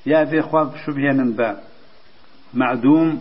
يا 0.07 0.24
في 0.24 0.42
خواب 0.42 0.76
شبهين 0.86 1.32
با 1.32 1.61
معدوم 2.55 3.20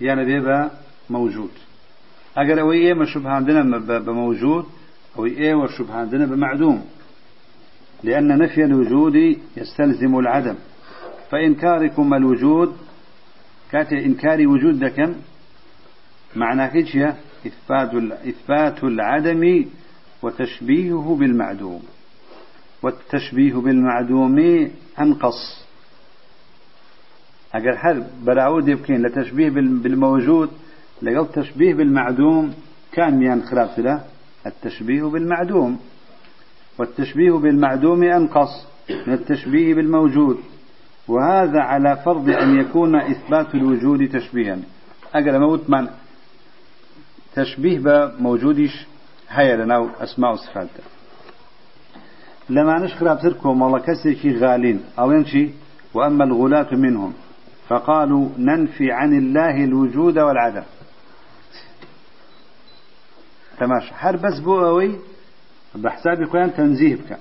يا 0.00 0.14
نبي 0.14 0.70
موجود. 1.10 1.50
اگر 2.36 2.60
اوي 2.60 2.76
إيه 2.76 2.94
ما 2.94 3.04
شبهان 3.04 3.44
دنا 3.44 3.78
بموجود 3.98 4.66
أو 5.16 5.26
إيه 5.26 5.54
وشبهان 5.54 6.10
دنا 6.10 6.26
بمعدوم 6.26 6.84
لأن 8.02 8.38
نفي 8.38 8.64
الوجود 8.64 9.14
يستلزم 9.56 10.18
العدم. 10.18 10.54
فإنكاركم 11.30 12.14
الوجود 12.14 12.76
كات 13.70 13.92
إنكار 13.92 14.48
وجود 14.48 14.78
دكم 14.78 15.14
معنى 16.36 16.68
كيشيا 16.68 17.16
إثبات 17.46 17.94
إثبات 18.26 18.84
العدم 18.84 19.64
وتشبيهه 20.22 21.16
بالمعدوم. 21.20 21.82
والتشبيه 22.82 23.54
بالمعدوم 23.54 24.38
أنقص. 25.00 25.64
أجر 27.54 27.76
هل 27.80 28.06
براود 28.24 28.68
يبكين 28.68 29.06
لتشبيه 29.06 29.48
بالموجود؟ 29.50 30.50
لقل 31.02 31.32
تشبيه 31.32 31.74
بالمعدوم 31.74 32.54
كان 32.92 33.18
ميان 33.18 33.42
خلاف 33.42 33.78
له 33.78 34.04
التشبيه 34.46 35.02
بالمعدوم. 35.02 35.80
والتشبيه 36.78 37.32
بالمعدوم 37.32 38.02
أنقص 38.02 38.66
من 39.06 39.12
التشبيه 39.12 39.74
بالموجود. 39.74 40.38
وهذا 41.08 41.60
على 41.60 41.96
فرض 42.04 42.28
أن 42.28 42.60
يكون 42.60 43.00
إثبات 43.00 43.54
الوجود 43.54 44.08
تشبيها. 44.08 44.58
أجل 45.14 45.38
موت 45.40 45.70
من؟ 45.70 45.88
تشبيه 47.34 47.78
بموجودش. 47.78 48.86
هيا 49.28 49.56
لنا 49.56 49.90
أسماء 50.00 50.32
وصفات. 50.32 50.68
لما 52.50 52.78
نشخر 52.78 53.12
أبتركم 53.12 53.62
والله 53.62 53.78
كسيكي 53.78 54.38
غالين. 54.38 54.80
أو 54.98 55.12
ينشي 55.12 55.50
وأما 55.94 56.24
الغلاة 56.24 56.74
منهم. 56.74 57.12
فقالوا 57.68 58.28
ننفي 58.38 58.92
عن 58.92 59.18
الله 59.18 59.64
الوجود 59.64 60.18
والعدم. 60.18 60.64
تماشى 63.58 63.92
هر 63.94 64.16
بس 64.16 64.38
بوأوي 64.38 64.98
بحساب 65.82 66.32
كان 66.32 66.54
تنزيه 66.54 66.94
بك 66.94 67.18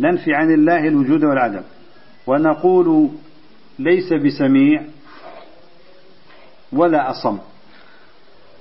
ننفي 0.00 0.34
عن 0.34 0.54
الله 0.54 0.88
الوجود 0.88 1.24
والعدم. 1.24 1.62
ونقول 2.26 3.10
ليس 3.78 4.12
بسميع 4.12 4.84
ولا 6.72 7.10
أصم. 7.10 7.38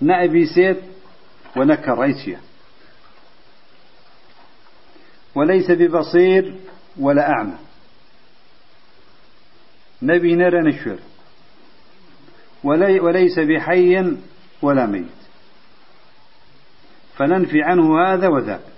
نأبي 0.01 0.45
سيد 0.45 0.77
ونكر 1.57 1.99
ريسيا 1.99 2.39
وليس 5.35 5.71
ببصير 5.71 6.55
ولا 6.99 7.29
أعمى. 7.29 7.57
نبي 10.01 10.35
نرى 10.35 10.61
نشر 10.61 10.99
ولي 12.63 12.99
وليس 12.99 13.39
بحي 13.39 14.17
ولا 14.61 14.85
ميت. 14.85 15.05
فننفي 17.15 17.61
عنه 17.61 18.01
هذا 18.01 18.27
وذاك. 18.27 18.76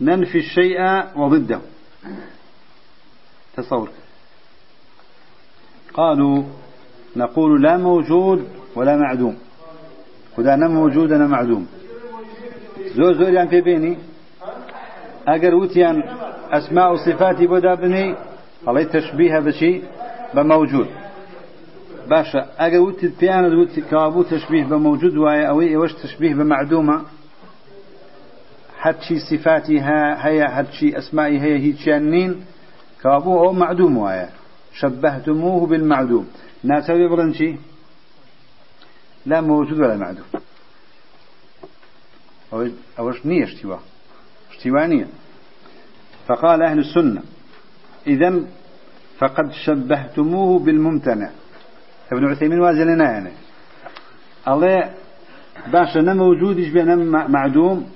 ننفي 0.00 0.38
الشيء 0.38 0.78
وضده. 1.16 1.60
تصور. 3.56 3.88
قالوا 5.94 6.42
نقول 7.16 7.62
لا 7.62 7.76
موجود 7.76 8.48
ولا 8.76 8.96
معدوم. 8.96 9.36
خدا 10.36 10.56
نم 10.56 10.70
موجود 10.70 11.12
أنا 11.12 11.26
معدوم. 11.26 11.66
زور 12.94 13.14
زور 13.14 13.28
يعني 13.28 13.50
في 13.50 13.60
بيني 13.60 13.98
أجر 15.28 15.54
وتيان 15.54 16.02
أسماء 16.50 16.92
وصفاتي 16.92 17.46
بدا 17.46 17.74
بني 17.74 18.14
الله 18.68 18.82
تشبيه 18.84 19.38
بشيء 19.38 19.84
بموجود 20.34 20.86
باشا 22.10 22.46
أجر 22.58 22.80
وتي 22.80 23.12
بيان 23.20 23.58
وتي 23.58 23.80
كابو 23.80 24.22
تشبيه 24.22 24.64
بموجود 24.64 25.16
وهي 25.16 25.48
أوي 25.48 25.76
وش 25.76 25.92
تشبيه 25.92 26.34
بمعدومة 28.84 28.98
حتشي 28.98 29.18
صفاتها 29.18 30.26
هي 30.26 30.48
حتشي 30.48 30.98
أسمائي 30.98 31.40
هي 31.40 31.58
هي 31.58 31.72
تشانين 31.72 32.44
كابو 33.02 33.44
أو 33.44 33.52
معدوم 33.52 33.98
وهي 33.98 34.28
شبهتموه 34.74 35.66
بالمعدوم. 35.66 36.28
ناسوي 36.64 37.08
بلنشي 37.08 37.56
لا 39.26 39.40
موجود 39.40 39.78
ولا 39.78 39.96
معدوم. 39.96 40.24
أوش 42.98 43.26
نية 43.26 43.44
اشتواء 43.44 43.80
اشتوانية 44.50 45.06
فقال 46.26 46.62
أهل 46.62 46.78
السنة 46.78 47.22
إذا 48.06 48.40
فقد 49.18 49.52
شبهتموه 49.52 50.58
بالممتنع. 50.58 51.30
ابن 52.12 52.30
عثيمين 52.30 52.60
وازلنا 52.60 53.04
يعني 53.04 53.30
الله 54.48 54.94
باشا 55.72 55.98
نموجود 55.98 56.58
يشبه 56.58 56.84
معدوم 57.28 57.90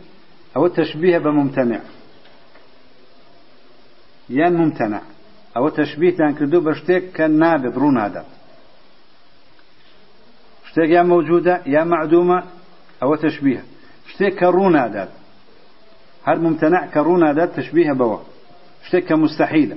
أو 0.59 0.67
التشبيه 0.67 1.19
بممتنع. 1.19 1.81
يان 4.31 4.55
ممتنع. 4.55 5.03
أو 5.57 5.69
تشبيه 5.69 6.17
تان 6.17 6.35
كردو 6.35 6.61
بشتيك 6.61 7.13
كان 7.13 7.39
نابض 7.39 7.79
رون 7.79 7.99
هذا 7.99 8.25
شتيك 10.71 10.91
يا 10.91 11.03
موجودة 11.03 11.63
يا 11.67 11.85
معدومة 11.85 12.45
أو 13.03 13.15
تشبيه 13.15 13.65
شتيك 14.07 14.39
كرون 14.39 14.77
هذا 14.77 15.09
هل 16.25 16.41
ممتنع 16.41 16.87
كرون 16.87 17.29
هذا 17.29 17.47
تشبيه 17.47 17.93
بوا 17.93 18.19
شتيك 18.89 19.05
كمستحيلة 19.05 19.77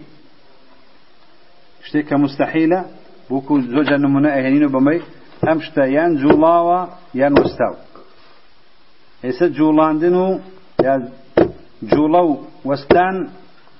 شتيك 1.84 2.08
كمستحيلة 2.10 2.86
بوكو 3.30 3.60
زوجة 3.60 3.98
نمونا 3.98 4.40
اهنينو 4.40 4.70
بمي 4.70 5.02
امشتا 5.50 5.86
يان 5.86 6.16
جولاوا 6.16 6.88
يان 7.14 7.40
وستاو 7.40 7.76
هسه 9.26 9.48
جولاندنو 9.48 10.40
يا 10.84 11.10
جولو 11.84 12.28
وستان 12.66 13.30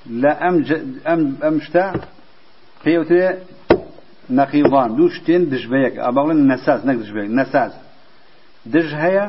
لا 0.10 0.50
أم 0.50 0.56
أم 1.08 1.36
أمشتا 1.44 1.86
نەقیڵان 4.40 4.90
دوو 4.98 5.08
شتێن 5.16 5.44
دژبەیەک 5.54 5.96
ئاباڵن 6.04 6.40
نەساز 6.52 6.80
نەک 6.88 6.98
دژبەیەک 7.04 7.32
نەساز 7.40 7.72
دژ 8.74 8.90
هەیە 9.04 9.26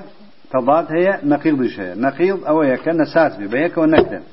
تەڵات 0.53 0.87
هەیە 0.97 1.15
نەقیڵ 1.33 1.55
دژ 1.63 1.75
هەیە 1.83 1.95
نەقیڵ 2.07 2.39
ئەوەیە 2.49 2.77
کە 2.85 2.93
نەساز 3.01 3.33
بێ 3.39 3.47
بەیەکەوە 3.55 3.87
نەکرێن 3.95 4.25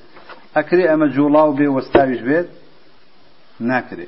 ئەکرێ 0.58 0.86
ئەمە 0.92 1.08
جوڵاو 1.16 1.50
بێ 1.58 1.68
وەستاویش 1.76 2.22
بێت 2.28 2.48
ناکرێ 3.70 4.08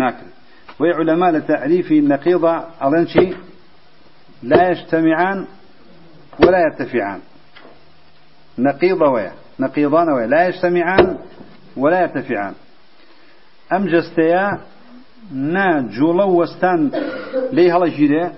ناکرێت 0.00 0.36
وی 0.80 0.90
علماء 0.98 1.30
لتعريف 1.36 1.88
النقيض 2.02 2.44
أظن 2.86 3.06
شيء 3.14 3.32
لا 4.50 4.60
يجتمعان 4.70 5.38
ولا 6.42 6.58
يرتفعان. 6.66 7.20
نقيض 8.58 9.02
ويا 9.02 9.32
نقيضان 9.60 10.12
ويا 10.12 10.26
لا 10.26 10.48
يجتمعان 10.48 11.18
ولا 11.76 12.00
يرتفعان. 12.00 12.54
أم 13.72 13.86
جستيا 13.86 14.60
نا 15.32 15.80
جولو 15.80 16.42
وستان 16.42 16.90
لي 17.52 17.72
هلا 17.72 17.86
جيري 17.86 18.32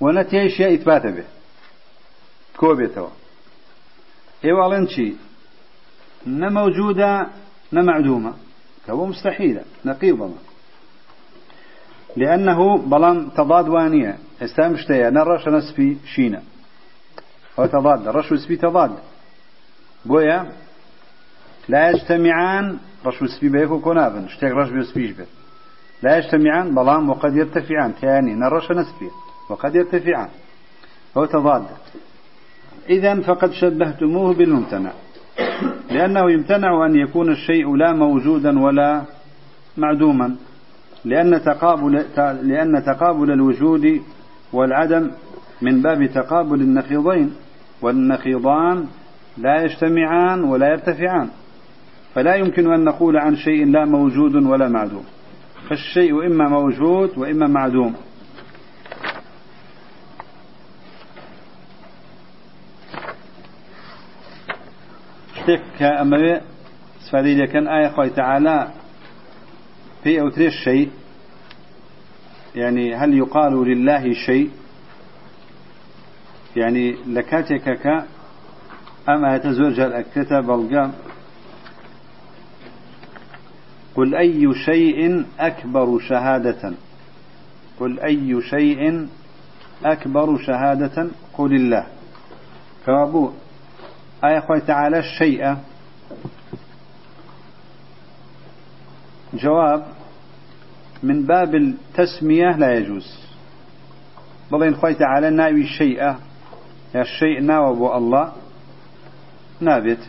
ونتيش 0.00 0.60
إثبات 0.60 1.06
به. 1.06 1.24
كوبيتوا 2.56 3.08
إيوا 4.44 4.66
ألين 4.66 4.88
شي 4.88 5.14
نموجودة 6.26 7.26
نمعدومة 7.72 8.34
كهو 8.86 9.06
مستحيلة 9.06 9.62
نقيضة. 9.84 10.30
لأنه 12.16 12.78
بلان 12.78 13.30
تضاد 13.36 13.68
وانية. 13.68 14.18
استمشتيا 14.42 15.10
نرش 15.10 15.48
نسبي 15.48 15.98
شينا. 16.14 16.42
أو 17.58 17.66
تضاد 17.66 18.08
رش 18.08 18.32
نسبي 18.32 18.56
تضاد. 18.56 18.90
بويا 20.04 20.46
لا 21.68 21.90
يجتمعان 21.90 22.78
رش 23.06 23.22
وسبي 23.22 23.48
بيكو 23.48 23.80
كونابن 23.80 24.24
اشتاق 24.24 24.52
رش 24.52 24.70
بيسبيش 24.70 25.10
بيت 25.10 25.28
لا 26.02 26.16
يجتمعان 26.16 26.74
بلام 26.74 27.10
وقد 27.10 27.36
يرتفعان 27.36 27.92
ثاني 27.92 28.34
نرش 28.34 28.70
نسبي 28.70 29.10
وقد 29.50 29.74
يرتفعان. 29.74 30.28
هو 31.16 31.24
تضاد. 31.24 31.64
إذا 32.88 33.20
فقد 33.20 33.52
شبهتموه 33.52 34.34
بالممتنع. 34.34 34.92
لأنه 35.90 36.30
يمتنع 36.30 36.86
أن 36.86 36.96
يكون 36.96 37.32
الشيء 37.32 37.76
لا 37.76 37.92
موجودا 37.92 38.60
ولا 38.60 39.02
معدوما. 39.76 40.36
لأن 41.04 41.42
تقابل 41.42 42.04
لأن 42.42 42.82
تقابل 42.86 43.30
الوجود 43.30 44.00
والعدم 44.52 45.10
من 45.62 45.82
باب 45.82 46.06
تقابل 46.06 46.60
النقيضين 46.60 47.34
والنقيضان 47.82 48.86
لا 49.36 49.62
يجتمعان 49.62 50.44
ولا 50.44 50.68
يرتفعان. 50.68 51.30
فلا 52.14 52.34
يمكن 52.34 52.72
أن 52.72 52.84
نقول 52.84 53.16
عن 53.16 53.36
شيء 53.36 53.66
لا 53.66 53.84
موجود 53.84 54.34
ولا 54.34 54.68
معدوم. 54.68 55.04
فالشيء 55.68 56.26
إما 56.26 56.48
موجود 56.48 57.18
وإما 57.18 57.46
معدوم. 57.46 57.94
شتك 65.34 65.82
أما 65.82 66.40
سفادي 67.00 67.46
كان 67.46 67.68
آية 67.68 67.88
خوي 67.88 68.10
تعالى 68.10 68.68
في 70.04 70.20
أو 70.20 70.28
الشيء 70.28 70.90
يعني 72.54 72.94
هل 72.94 73.14
يقال 73.14 73.52
لله 73.52 74.12
شيء؟ 74.26 74.50
يعني 76.56 76.96
لكاتك 77.06 77.78
أما 79.08 79.36
يتزوج 79.36 79.80
الكتاب 79.80 80.50
القام؟ 80.50 80.92
قل 83.94 84.14
أي 84.14 84.54
شيء 84.64 85.24
أكبر 85.40 85.98
شهادة؟ 85.98 86.72
قل 87.80 88.00
أي 88.00 88.42
شيء 88.42 89.08
أكبر 89.84 90.38
شهادة؟ 90.38 91.08
قل 91.34 91.54
الله. 91.54 91.86
كوابو 92.86 93.32
آية 94.24 94.38
أخوة 94.38 94.58
تعالى 94.58 94.98
الشيء. 94.98 95.56
جواب 99.34 99.86
من 101.02 101.26
باب 101.26 101.54
التسمية 101.54 102.56
لا 102.56 102.74
يجوز. 102.74 103.20
بلين 104.52 104.74
خوي 104.76 104.94
تعالى 104.94 105.30
ناوي 105.30 105.62
الشيء 105.62 105.98
يا 105.98 107.02
الشيء 107.02 107.40
ناوى 107.40 107.96
الله. 107.96 108.32
نابت. 109.60 110.08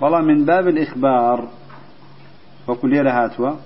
والله 0.00 0.20
من 0.20 0.44
باب 0.44 0.68
الإخبار 0.68 1.48
وكل 2.68 3.08
هاتوا. 3.08 3.56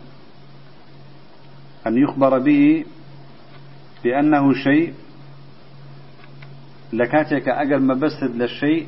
أن 1.87 1.99
يخبر 1.99 2.39
به 2.39 2.85
بأنه 4.05 4.53
شيء 4.53 4.95
لكاتك 6.93 7.49
أقل 7.49 7.81
ما 7.81 7.95
بسد 7.95 8.37
للشيء 8.37 8.87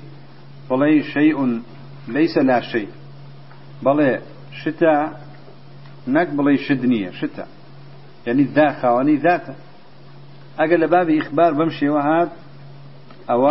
بلي 0.71 1.03
شيء 1.03 1.63
ليس 2.09 2.39
لا 2.39 2.61
شيء. 2.61 2.89
بلي 3.83 4.21
شتاء 4.53 5.21
نك 6.09 6.29
بلي 6.29 6.57
شدنية 6.57 7.11
شتاء 7.11 7.49
يعني 8.27 8.43
ذا 8.43 8.73
خواني 8.73 9.17
ذاته. 9.17 9.55
أقل 10.59 10.87
باب 10.87 11.11
إخبار 11.11 11.53
بمشي 11.53 11.89
وهذا 11.89 12.33
أو 13.31 13.47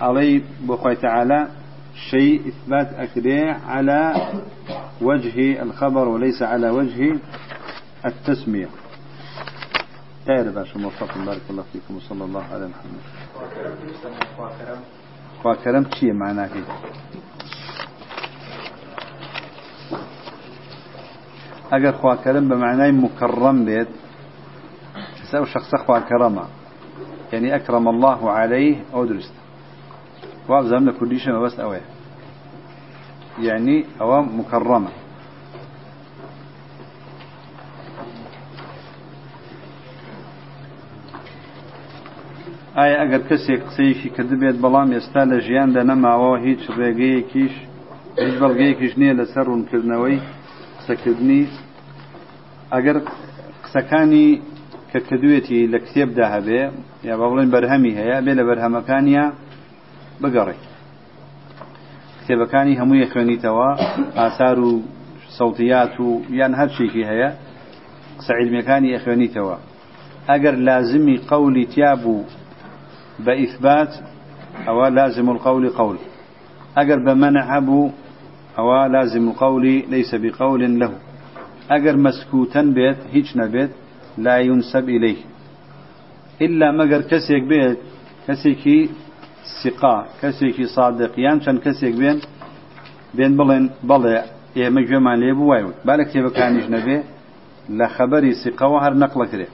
علي 0.00 0.42
بخوي 0.60 0.96
تعالى 0.96 1.61
شيء 1.94 2.48
إثبات 2.48 2.94
أكده 2.94 3.52
على 3.66 4.14
وجه 5.02 5.62
الخبر 5.62 6.08
وليس 6.08 6.42
على 6.42 6.70
وجه 6.70 7.18
التسمية. 8.06 8.68
خير 10.26 10.50
باشا 10.50 10.78
موفق 10.78 11.18
بارك 11.18 11.42
الله 11.50 11.64
فيكم 11.72 11.96
وصلى 11.96 12.24
الله 12.24 12.44
على 12.52 12.68
محمد. 12.68 13.02
خوا 15.42 15.54
شيء 15.54 16.12
معناه 16.12 16.50
اگر 21.72 21.92
خوا 21.92 22.14
كرم 22.14 22.48
بمعنى 22.48 22.92
مكرم 22.92 23.64
بيت 23.64 23.88
تساوي 25.22 25.46
شخص 25.46 25.74
خوا 25.74 25.98
كرمه 25.98 26.44
يعني 27.32 27.56
أكرم 27.56 27.88
الله 27.88 28.30
عليه 28.30 28.84
أو 28.94 29.04
درست 29.04 29.32
وابزام 30.48 30.90
كل 30.90 31.18
شيء 31.18 31.32
بس 31.32 31.60
أوه 31.60 31.80
يعني 33.38 33.84
أو 34.00 34.22
مكرمة 34.22 34.90
ئایا 42.76 42.96
ئەگەر 43.02 43.22
کەسێک 43.28 43.60
قسەیەکی 43.68 44.08
کردبێت 44.16 44.56
بەڵام 44.64 44.88
ئێستا 44.96 45.22
لە 45.30 45.38
ژیاندا 45.46 45.82
نەماوە 45.90 46.32
هیچ 46.46 46.62
ڕێگەیەکیش 46.78 47.54
هیچ 48.24 48.34
بەڵگەیەکیش 48.42 48.92
نییە 49.00 49.14
لەسەر 49.20 49.44
ڕوونکردنەوەی 49.50 50.18
قسەکردنی. 50.78 51.42
ئەگەر 52.74 52.96
قسەکانی 53.64 54.28
کە 54.90 54.98
کردوێتی 55.08 55.60
لە 55.72 55.78
کتێبدا 55.84 56.26
هەبێ 56.34 56.62
یا 57.08 57.14
بەڵێن 57.20 57.48
بەرهەمی 57.54 57.92
هەیە 58.00 58.18
بێ 58.24 58.32
لە 58.38 58.44
بەرهەمەکانیە 58.48 59.24
بگەڕێ. 60.22 60.56
کتێبەکانی 62.20 62.78
هەمووی 62.80 63.10
خوێنیتەوە 63.12 63.70
ئاسار 64.18 64.58
و 64.68 64.72
سەوتیات 65.38 65.94
و 66.00 66.08
یان 66.40 66.52
هەر 66.60 66.68
شێکی 66.76 67.04
هەیە 67.10 67.30
قسە 68.18 68.32
عیلمیەکانی 68.38 68.94
ئەخوێنیتەوە 68.94 69.56
ئەگەر 70.30 70.54
لازمی 70.68 71.16
قولی 71.30 71.66
تیا 71.72 71.92
بوو 72.02 72.28
بە 73.24 73.32
ئیثبات 73.40 73.92
ئەوە 74.66 74.86
لازم 74.98 75.28
القول 75.34 75.64
قول. 75.78 75.98
ئەگەر 76.76 76.98
بە 77.06 77.12
منع 77.22 77.44
هەبوو 77.52 77.92
ئەوە 78.56 78.80
لازم 78.94 79.24
القول 79.28 79.64
ليس 79.94 80.10
بقول 80.24 80.62
له. 80.80 80.90
ئەگەر 81.70 81.96
مەسکوتەن 82.04 82.68
بێت 82.76 83.00
هیچ 83.14 83.28
نەبێت 83.40 83.72
لا 84.24 84.36
ينسب 84.48 84.86
إليه. 84.96 85.20
إلا 86.44 86.68
مگر 86.78 87.00
كسيك 87.10 87.42
بيت 87.52 87.78
کەسێکی 88.26 88.78
ثقة 89.62 90.06
کەسێکی 90.22 90.66
صادق 90.66 91.18
يان 91.18 91.40
چەند 91.40 91.58
كسيك 91.64 91.94
بين 91.94 92.20
بين 93.14 93.36
بڵێن 93.38 93.64
بەڵێ 93.88 94.16
ئێمە 94.56 94.80
گوێمان 94.88 95.16
لێ 95.22 95.32
بوایوت 95.38 95.76
با 95.86 95.94
لە 95.98 96.04
کتێبەکانیش 96.08 96.66
نەبێ 96.74 96.98
لە 97.78 97.86
خەبەری 97.94 98.32
ثقةوە 98.42 98.78
هەر 98.84 98.94
نەقلەکرێ 99.02 99.48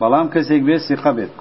بەڵام 0.00 0.26
کەسێک 0.34 0.62
بێ 0.68 0.76
سقە 0.88 1.12
بێت 1.16 1.34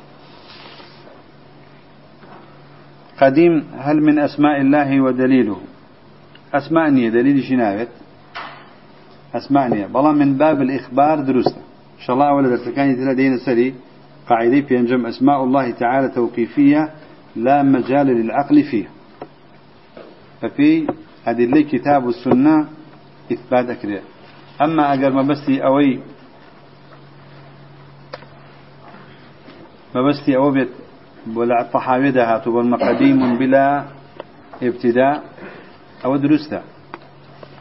قديم 3.22 3.56
هل 3.86 3.98
من 4.08 4.20
أسماء 4.20 4.58
الله 4.64 4.90
ودليله 5.06 5.58
أسماء 6.54 6.90
نية 6.90 7.10
دليل 7.10 7.44
شناوت 7.44 7.92
أسماء 9.40 9.68
نية 9.74 9.86
بلا 9.86 10.12
من 10.12 10.38
باب 10.38 10.62
الإخبار 10.62 11.20
درسته 11.20 11.62
إن 11.98 12.04
شاء 12.06 12.14
الله 12.16 12.30
أولا 12.30 12.50
درسكاني 12.50 12.96
تلا 12.96 13.14
دين 13.14 13.38
سري 13.38 13.74
قاعدة 14.30 14.60
بينجم 14.60 15.06
أسماء 15.06 15.44
الله 15.44 15.72
تعالى 15.72 16.08
توقيفية 16.10 16.90
لا 17.44 17.64
مجال 17.64 18.08
للعقل 18.08 18.64
فيها 18.64 18.90
ففي 20.42 20.88
أدلة 21.28 21.62
كتاب 21.62 22.04
والسنة 22.06 22.68
إثبات 23.32 23.70
أكريا 23.70 24.02
أما 24.62 24.94
أجر 24.94 25.12
ما 25.12 25.22
بستي 25.22 25.64
أوي 25.66 26.00
ما 29.96 30.02
بستي 30.02 30.38
أو 30.38 30.52
بيت 30.52 30.70
ولا 31.36 31.62
الطحاوي 31.62 32.12
دهات 32.12 32.48
والمقديم 32.48 33.38
بلا 33.38 33.86
ابتداء 34.64 35.24
أو 36.06 36.16
درسته 36.18 36.62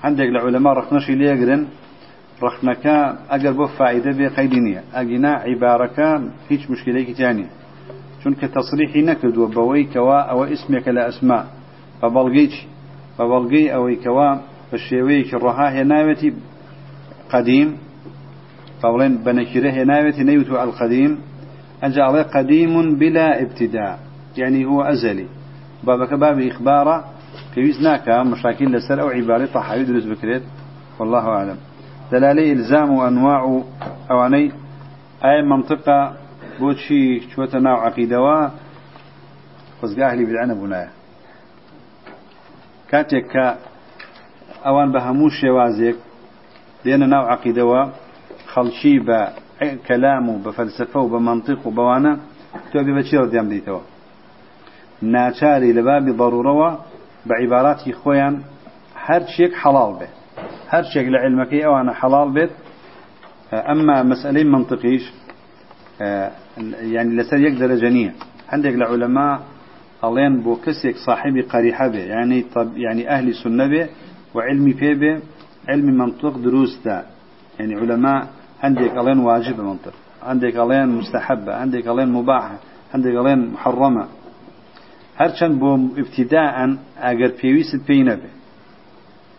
عندك 0.04 0.24
العلماء 0.24 0.72
رخنشي 0.74 1.14
ليقرن 1.14 1.66
رخنكا 2.42 3.18
أجر 3.30 3.52
بو 3.52 3.66
فائدة 3.66 4.10
بقيدينية 4.18 4.84
أجنا 4.94 5.32
عبارك 5.34 5.98
هيش 6.50 6.70
مشكلة 6.70 7.02
كتاني 7.02 7.46
چونك 8.24 8.40
تصريحي 8.40 9.02
نكد 9.02 9.36
وبوي 9.36 9.84
كوا 9.84 10.20
أو 10.20 10.44
اسمك 10.44 10.88
لا 10.88 11.08
أسماء 11.08 11.46
فبلغيش 12.02 12.66
فبلغي 13.18 13.74
أو 13.74 13.96
كوا 14.04 14.34
فالشيوي 14.70 15.22
كالرها 15.22 15.82
هناوتي 15.82 16.32
قديم 17.30 17.76
فبلين 18.82 19.16
بنكره 19.16 19.70
هناوتي 19.70 20.22
نيوتو 20.22 20.62
القديم 20.62 21.18
أجعل 21.82 22.22
قديم 22.22 22.94
بلا 22.98 23.42
ابتداء 23.42 23.98
يعني 24.36 24.64
هو 24.64 24.82
أزلي 24.82 25.26
بابك 25.84 26.14
باب 26.14 26.40
إخباره 26.40 27.04
كيوزناك 27.54 28.08
مشاكل 28.08 28.72
لسر 28.72 29.00
أو 29.00 29.08
عبارة 29.08 29.46
طحاوي 29.46 29.84
دروس 29.84 30.04
والله 31.00 31.28
أعلم. 31.28 31.56
دلالي 32.12 32.52
إلزام 32.52 32.90
وأنواع 32.90 33.62
أواني 34.10 34.52
أي 35.24 35.42
منطقة 35.42 36.16
بوشي 36.60 37.20
شوة 37.30 37.48
نوع 37.54 37.86
عقيدة 37.86 38.50
خزقاه 39.82 40.14
لي 40.14 40.24
بالعنب 40.24 40.56
بنايا 40.56 40.90
كاتك 42.90 43.56
أوان 44.66 44.92
بهموش 44.92 45.32
شوازيك 45.40 45.96
لأن 46.84 47.08
نوع 47.10 47.32
عقيدة 47.32 47.88
خلشي 48.46 48.98
بكلام 48.98 50.38
بفلسفة 50.42 51.00
وبمنطق 51.00 51.66
وبوانا 51.66 52.18
تبي 52.72 52.92
بشير 52.92 53.24
ديام 53.24 53.48
ديتوا 53.48 53.80
ناچاري 55.02 55.72
لباب 55.72 56.16
ضرورة 56.16 56.84
بعباراتي 57.26 57.92
خويا 57.92 58.42
هر 58.96 59.26
شيء 59.26 59.54
حلال 59.54 59.92
به 60.00 60.08
هر 60.68 60.82
شيء 60.82 61.08
لعلمك 61.10 61.54
أو 61.54 61.80
أنا 61.80 61.92
حلال 61.94 62.30
به 62.30 62.50
أما 63.52 64.02
مسألة 64.02 64.44
منطقيش 64.44 65.12
يعني 66.80 67.16
لسر 67.16 67.36
يقدر 67.36 67.74
جنيه 67.74 68.14
عندك 68.48 68.74
العلماء 68.74 69.42
ألين 70.04 70.40
بو 70.40 70.56
كسيك 70.56 70.96
صاحبي 71.06 71.40
قريحة 71.40 71.88
به 71.88 71.98
يعني 71.98 72.42
طب 72.54 72.76
يعني 72.76 73.10
أهل 73.10 73.34
سنة 73.34 73.66
به 73.66 73.88
وعلمي 74.34 74.72
فيه 74.72 74.94
به 74.94 75.20
علم 75.68 75.86
منطق 75.98 76.38
دروس 76.38 76.80
دا. 76.84 77.04
يعني 77.60 77.74
علماء 77.74 78.28
عندك 78.62 78.98
ألين 78.98 79.18
واجب 79.18 79.60
منطق 79.60 79.92
عندك 80.22 80.56
ألين 80.56 80.88
مستحبة 80.88 81.54
عندك 81.54 81.88
ألين 81.88 82.08
مباحة 82.08 82.58
عندك 82.94 83.10
ألين 83.10 83.52
محرمة. 83.52 84.08
هرچند 85.18 85.62
ابتداء 85.98 86.78
اگر 87.00 87.28
پێویست 87.28 87.80
پێی 87.86 88.02
نەبێ 88.08 88.30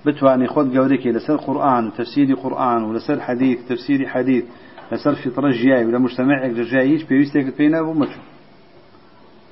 بتواني 0.06 0.48
خود 0.48 0.78
قولك 0.78 1.08
لسر 1.08 1.36
قرآن 1.36 1.88
وتفسير 1.88 2.36
قرآن 2.36 2.84
ولسر 2.84 3.20
حديث 3.20 3.60
تفسير 3.70 4.08
حديث 4.08 4.44
لسر 4.92 5.16
فطرة 5.16 5.52
جياي 5.52 5.86
ولا 5.86 6.00
مجتمع 6.00 6.48
جياي 6.48 6.90
هيش 6.90 7.04
بيوستك 7.04 7.58
بينا 7.58 7.82
ومشو 7.82 8.20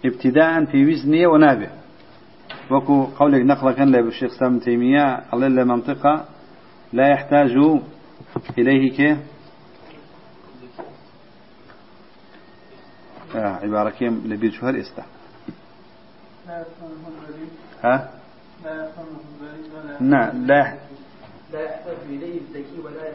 ابتداء 0.06 0.66
في 0.66 0.86
وزنية 0.86 1.28
ونابع. 1.28 1.70
وكو 2.72 3.04
قولك 3.04 3.42
نقل 3.42 3.72
كان 3.72 3.92
للشيخ 3.92 4.32
سام 4.40 4.60
تيمية 4.60 5.34
الله 5.34 5.64
منطقة 5.64 6.26
لا 6.94 7.08
يحتاج 7.08 7.52
إليه 8.58 8.92
كيف 8.92 9.18
آه 13.36 13.56
عبارة 13.64 13.90
كيم 13.90 14.24
لبيت 14.26 14.54
شهر 14.54 14.80
إستا. 14.80 15.04
ها؟ 17.84 18.10
نعم 20.02 20.46
لا. 20.46 20.87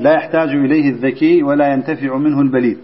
لا 0.00 0.12
يحتاج 0.14 0.48
إليه 0.48 0.90
الذكي 0.90 1.42
ولا 1.42 1.72
ينتفع. 1.72 2.16
منه 2.16 2.40
البليد. 2.40 2.78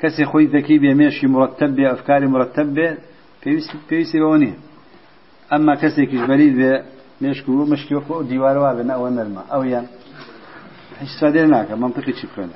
كسي 0.00 0.24
خوي 0.24 0.46
ذكي 0.46 0.78
بيمشي 0.78 1.26
مرتب 1.26 1.76
بأفكار 1.76 2.26
مرتب 2.26 2.96
بيسي 3.90 4.20
بونيه 4.20 4.54
أما 5.52 5.74
كسي 5.74 6.06
كيش 6.06 6.20
بليد 6.20 6.82
بيمشكو 7.20 7.52
مشكي 7.52 7.94
وقو 7.94 8.22
ديوار 8.22 8.58
وابنا 8.58 8.94
أو 9.52 9.62
يعني 9.62 9.86
سادير 11.20 11.46
معك 11.46 11.70
منطقي 11.70 12.12
تشكونا 12.12 12.48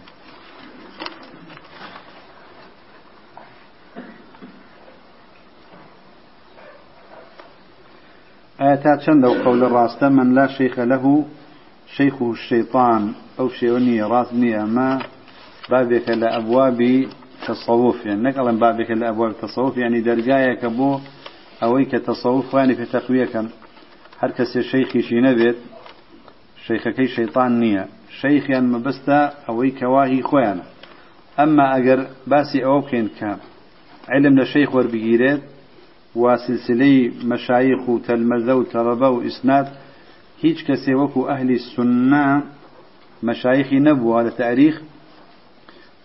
آياتات 8.61 9.01
شند 9.01 9.25
قول 9.25 9.65
الراس 9.65 10.03
من 10.03 10.35
لا 10.35 10.47
شيخ 10.47 10.79
له 10.79 11.25
شيخه 11.97 12.31
الشيطان 12.31 13.13
أو 13.39 13.49
شيوني 13.49 14.03
راسني 14.03 14.65
ما 14.65 15.03
بابك 15.71 16.09
لأبواب 16.09 17.07
تصوف. 17.47 18.07
يعني 18.07 18.23
نقلا 18.23 18.53
بابك 18.53 18.91
لأبواب 18.91 19.31
التصوف 19.31 19.77
يعني 19.77 20.01
درجايا 20.01 20.55
كبو 20.55 20.99
أويك 21.63 21.91
تصوف 21.91 22.55
يعني 22.55 22.75
في 22.75 22.85
تقوية 22.85 23.25
كان 23.25 23.49
هركس 24.19 24.59
شيخي 24.59 25.03
شي 25.03 25.21
نبت 25.21 25.57
شيخكي 26.67 27.07
شيطان 27.07 27.61
نية. 27.61 27.87
شيخ 28.21 28.51
يعني 28.51 28.67
مبستا 28.67 29.33
أويك 29.49 29.83
واهي 29.83 30.23
خويانا 30.23 30.63
أما 31.41 31.77
أجر 31.77 32.07
باسي 32.27 32.65
أو 32.65 32.83
كان 32.83 33.09
علم 34.09 34.39
لشيخ 34.39 34.75
وربجيرات 34.75 35.41
وسلسلة 36.15 37.13
مشايخ 37.25 37.89
وتلمذة 37.89 38.55
وتربة 38.55 39.09
وإسناد 39.09 39.69
هيج 40.43 40.63
كسي 40.65 40.95
وكو 40.95 41.29
أهل 41.29 41.51
السنة 41.51 42.43
مشايخ 43.23 43.73
نبوة 43.73 44.21
هذا 44.21 44.31
تاريخ 44.31 44.83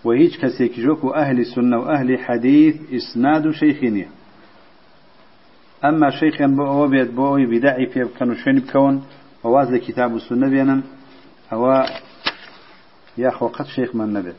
وهيج 0.03 0.38
كسي 0.38 0.67
كجوكو 0.67 1.09
أهل 1.09 1.39
السنة 1.39 1.77
وأهل 1.77 2.19
حديث 2.19 2.75
إسناد 2.93 3.51
شيخينية 3.51 4.09
أما 5.85 6.09
شيخ 6.09 6.41
بو 6.41 6.88
بيت 6.88 7.11
بو 7.11 7.35
بداعي 7.35 7.85
في 7.85 8.05
كانوا 8.19 8.35
شين 8.35 8.59
بكون 8.59 9.03
وواز 9.43 9.75
كتاب 9.75 10.15
السنة 10.15 10.49
بينا 10.49 10.81
هو 11.53 11.85
يا 13.17 13.29
أخو 13.29 13.47
قد 13.47 13.65
شيخ 13.65 13.95
من 13.95 14.13
نبت 14.13 14.35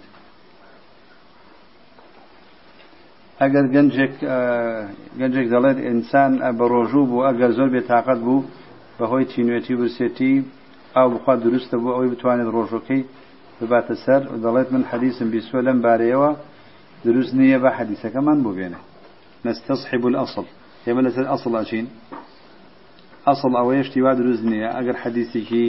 گەنجێک 3.40 4.14
گەنجێک 5.20 5.46
دەڵێت 5.55 5.78
ئینسان 5.86 6.32
بە 6.59 6.64
ڕۆژوو 6.72 7.09
بوو 7.11 7.26
ئەگەر 7.28 7.51
زۆر 7.59 7.68
بێتاقەت 7.74 8.18
بوو 8.26 8.44
بەهۆی 8.99 9.24
چینوێتی 9.32 9.74
برسێتی 9.80 10.32
ئاو 10.96 11.09
بخوا 11.14 11.34
دروستە 11.44 11.76
بوو 11.80 11.94
ئەوەی 11.96 12.11
بتوانێت 12.12 12.49
ڕۆژەکەی 12.57 13.03
بباتە 13.59 13.94
سەر. 14.05 14.22
دەڵێت 14.44 14.68
من 14.74 14.82
حەدیسم 14.90 15.28
بیسوە 15.34 15.61
لەم 15.66 15.78
بارەیەوە 15.84 16.30
دروست 17.07 17.32
نییە 17.40 17.59
بە 17.64 17.70
حەدیسەکەمان 17.78 18.38
بۆ 18.44 18.51
نستەصحب 19.46 20.03
الأصل. 20.11 20.46
ئێمە 20.86 21.03
لەسەر 21.07 21.26
ئەصل 21.32 21.55
ئەچین 21.61 21.86
ئەصل 23.26 23.53
ئەوەیە 23.59 23.82
شتیوا 23.88 24.12
دروست 24.20 24.44
نییە. 24.51 24.68
ئەگەر 24.76 24.96
حەدیسێکی 25.03 25.66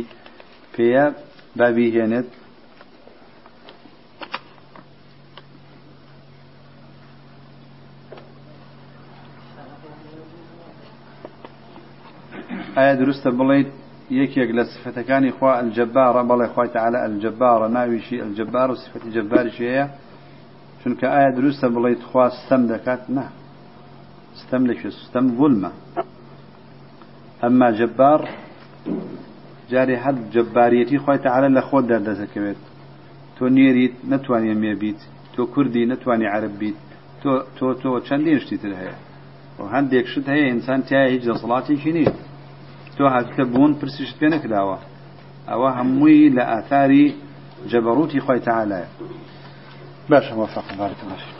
پێیە 0.73 1.05
ئایا 12.80 12.95
دروستە 13.01 13.30
بڵیت 13.39 13.69
یەکێک 14.19 14.49
لە 14.57 14.63
سفتەکانی 14.73 15.32
خوا 15.38 15.51
ئەلجببارە 15.59 16.21
بەڵێ 16.30 16.47
خخوای 16.51 16.69
تعاالە 16.75 16.99
ئەلجببارە 17.05 17.67
ناویشی 17.77 18.17
ئەلجببار 18.23 18.67
و 18.71 18.75
سفتی 18.84 19.09
جبباریش 19.17 19.57
هەیە. 19.67 19.86
چونکە 20.82 21.05
ئایا 21.13 21.32
دروستە 21.38 21.67
بڵیت 21.75 22.01
خوا 22.09 22.25
سەم 22.47 22.61
دەکات؟ 22.71 23.03
نه. 23.15 23.25
ستەم 24.41 24.63
لەکوێ 24.69 24.91
سستەم 24.99 25.25
ولمە 25.39 25.71
ئەمما 27.41 27.69
جببار 27.80 28.21
جارێ 29.71 29.95
هەر 30.03 30.15
جببارەتی 30.34 30.97
خخوای 31.01 31.19
تعاالە 31.25 31.49
لە 31.57 31.61
خۆت 31.67 31.86
دەردەزەکەوێت. 31.91 32.61
تۆ 33.36 33.43
نێریت 33.57 33.95
نتوانێ 34.11 34.53
مێبیت 34.63 35.01
تۆ 35.34 35.41
کوردی 35.53 35.84
نتوانێ 35.91 36.27
عرب 36.36 36.53
بیت. 36.59 36.80
تۆ 37.21 37.32
تۆ 37.57 37.67
تۆ 37.82 37.91
چەندین 38.07 38.39
شتی 38.43 38.57
تر 38.63 38.73
هەیە؟ 38.82 38.95
هەندێک 39.75 40.05
شت 40.13 40.25
هەیە 40.34 40.45
ئینسان 40.51 40.82
تایە 40.88 41.07
هیچ 41.13 41.23
دەسەڵاتێکی 41.30 41.91
نیت 41.97 42.17
تو 42.99 43.07
هاتکە 43.07 43.43
بوون 43.53 43.71
پرسیشت 43.79 44.15
پێ 44.19 44.27
نەکراوە 44.33 44.77
ئەوە 45.49 45.69
هەمووی 45.77 46.31
لە 46.38 46.43
ئاثاری 46.51 47.07
جەبەڕوتی 47.71 48.23
خۆی 48.26 48.41
تەعالایە 48.47 48.89
باشە 50.09 50.34
وەفق 50.39 50.65
الله 50.71 50.88
فيكم 50.93 51.39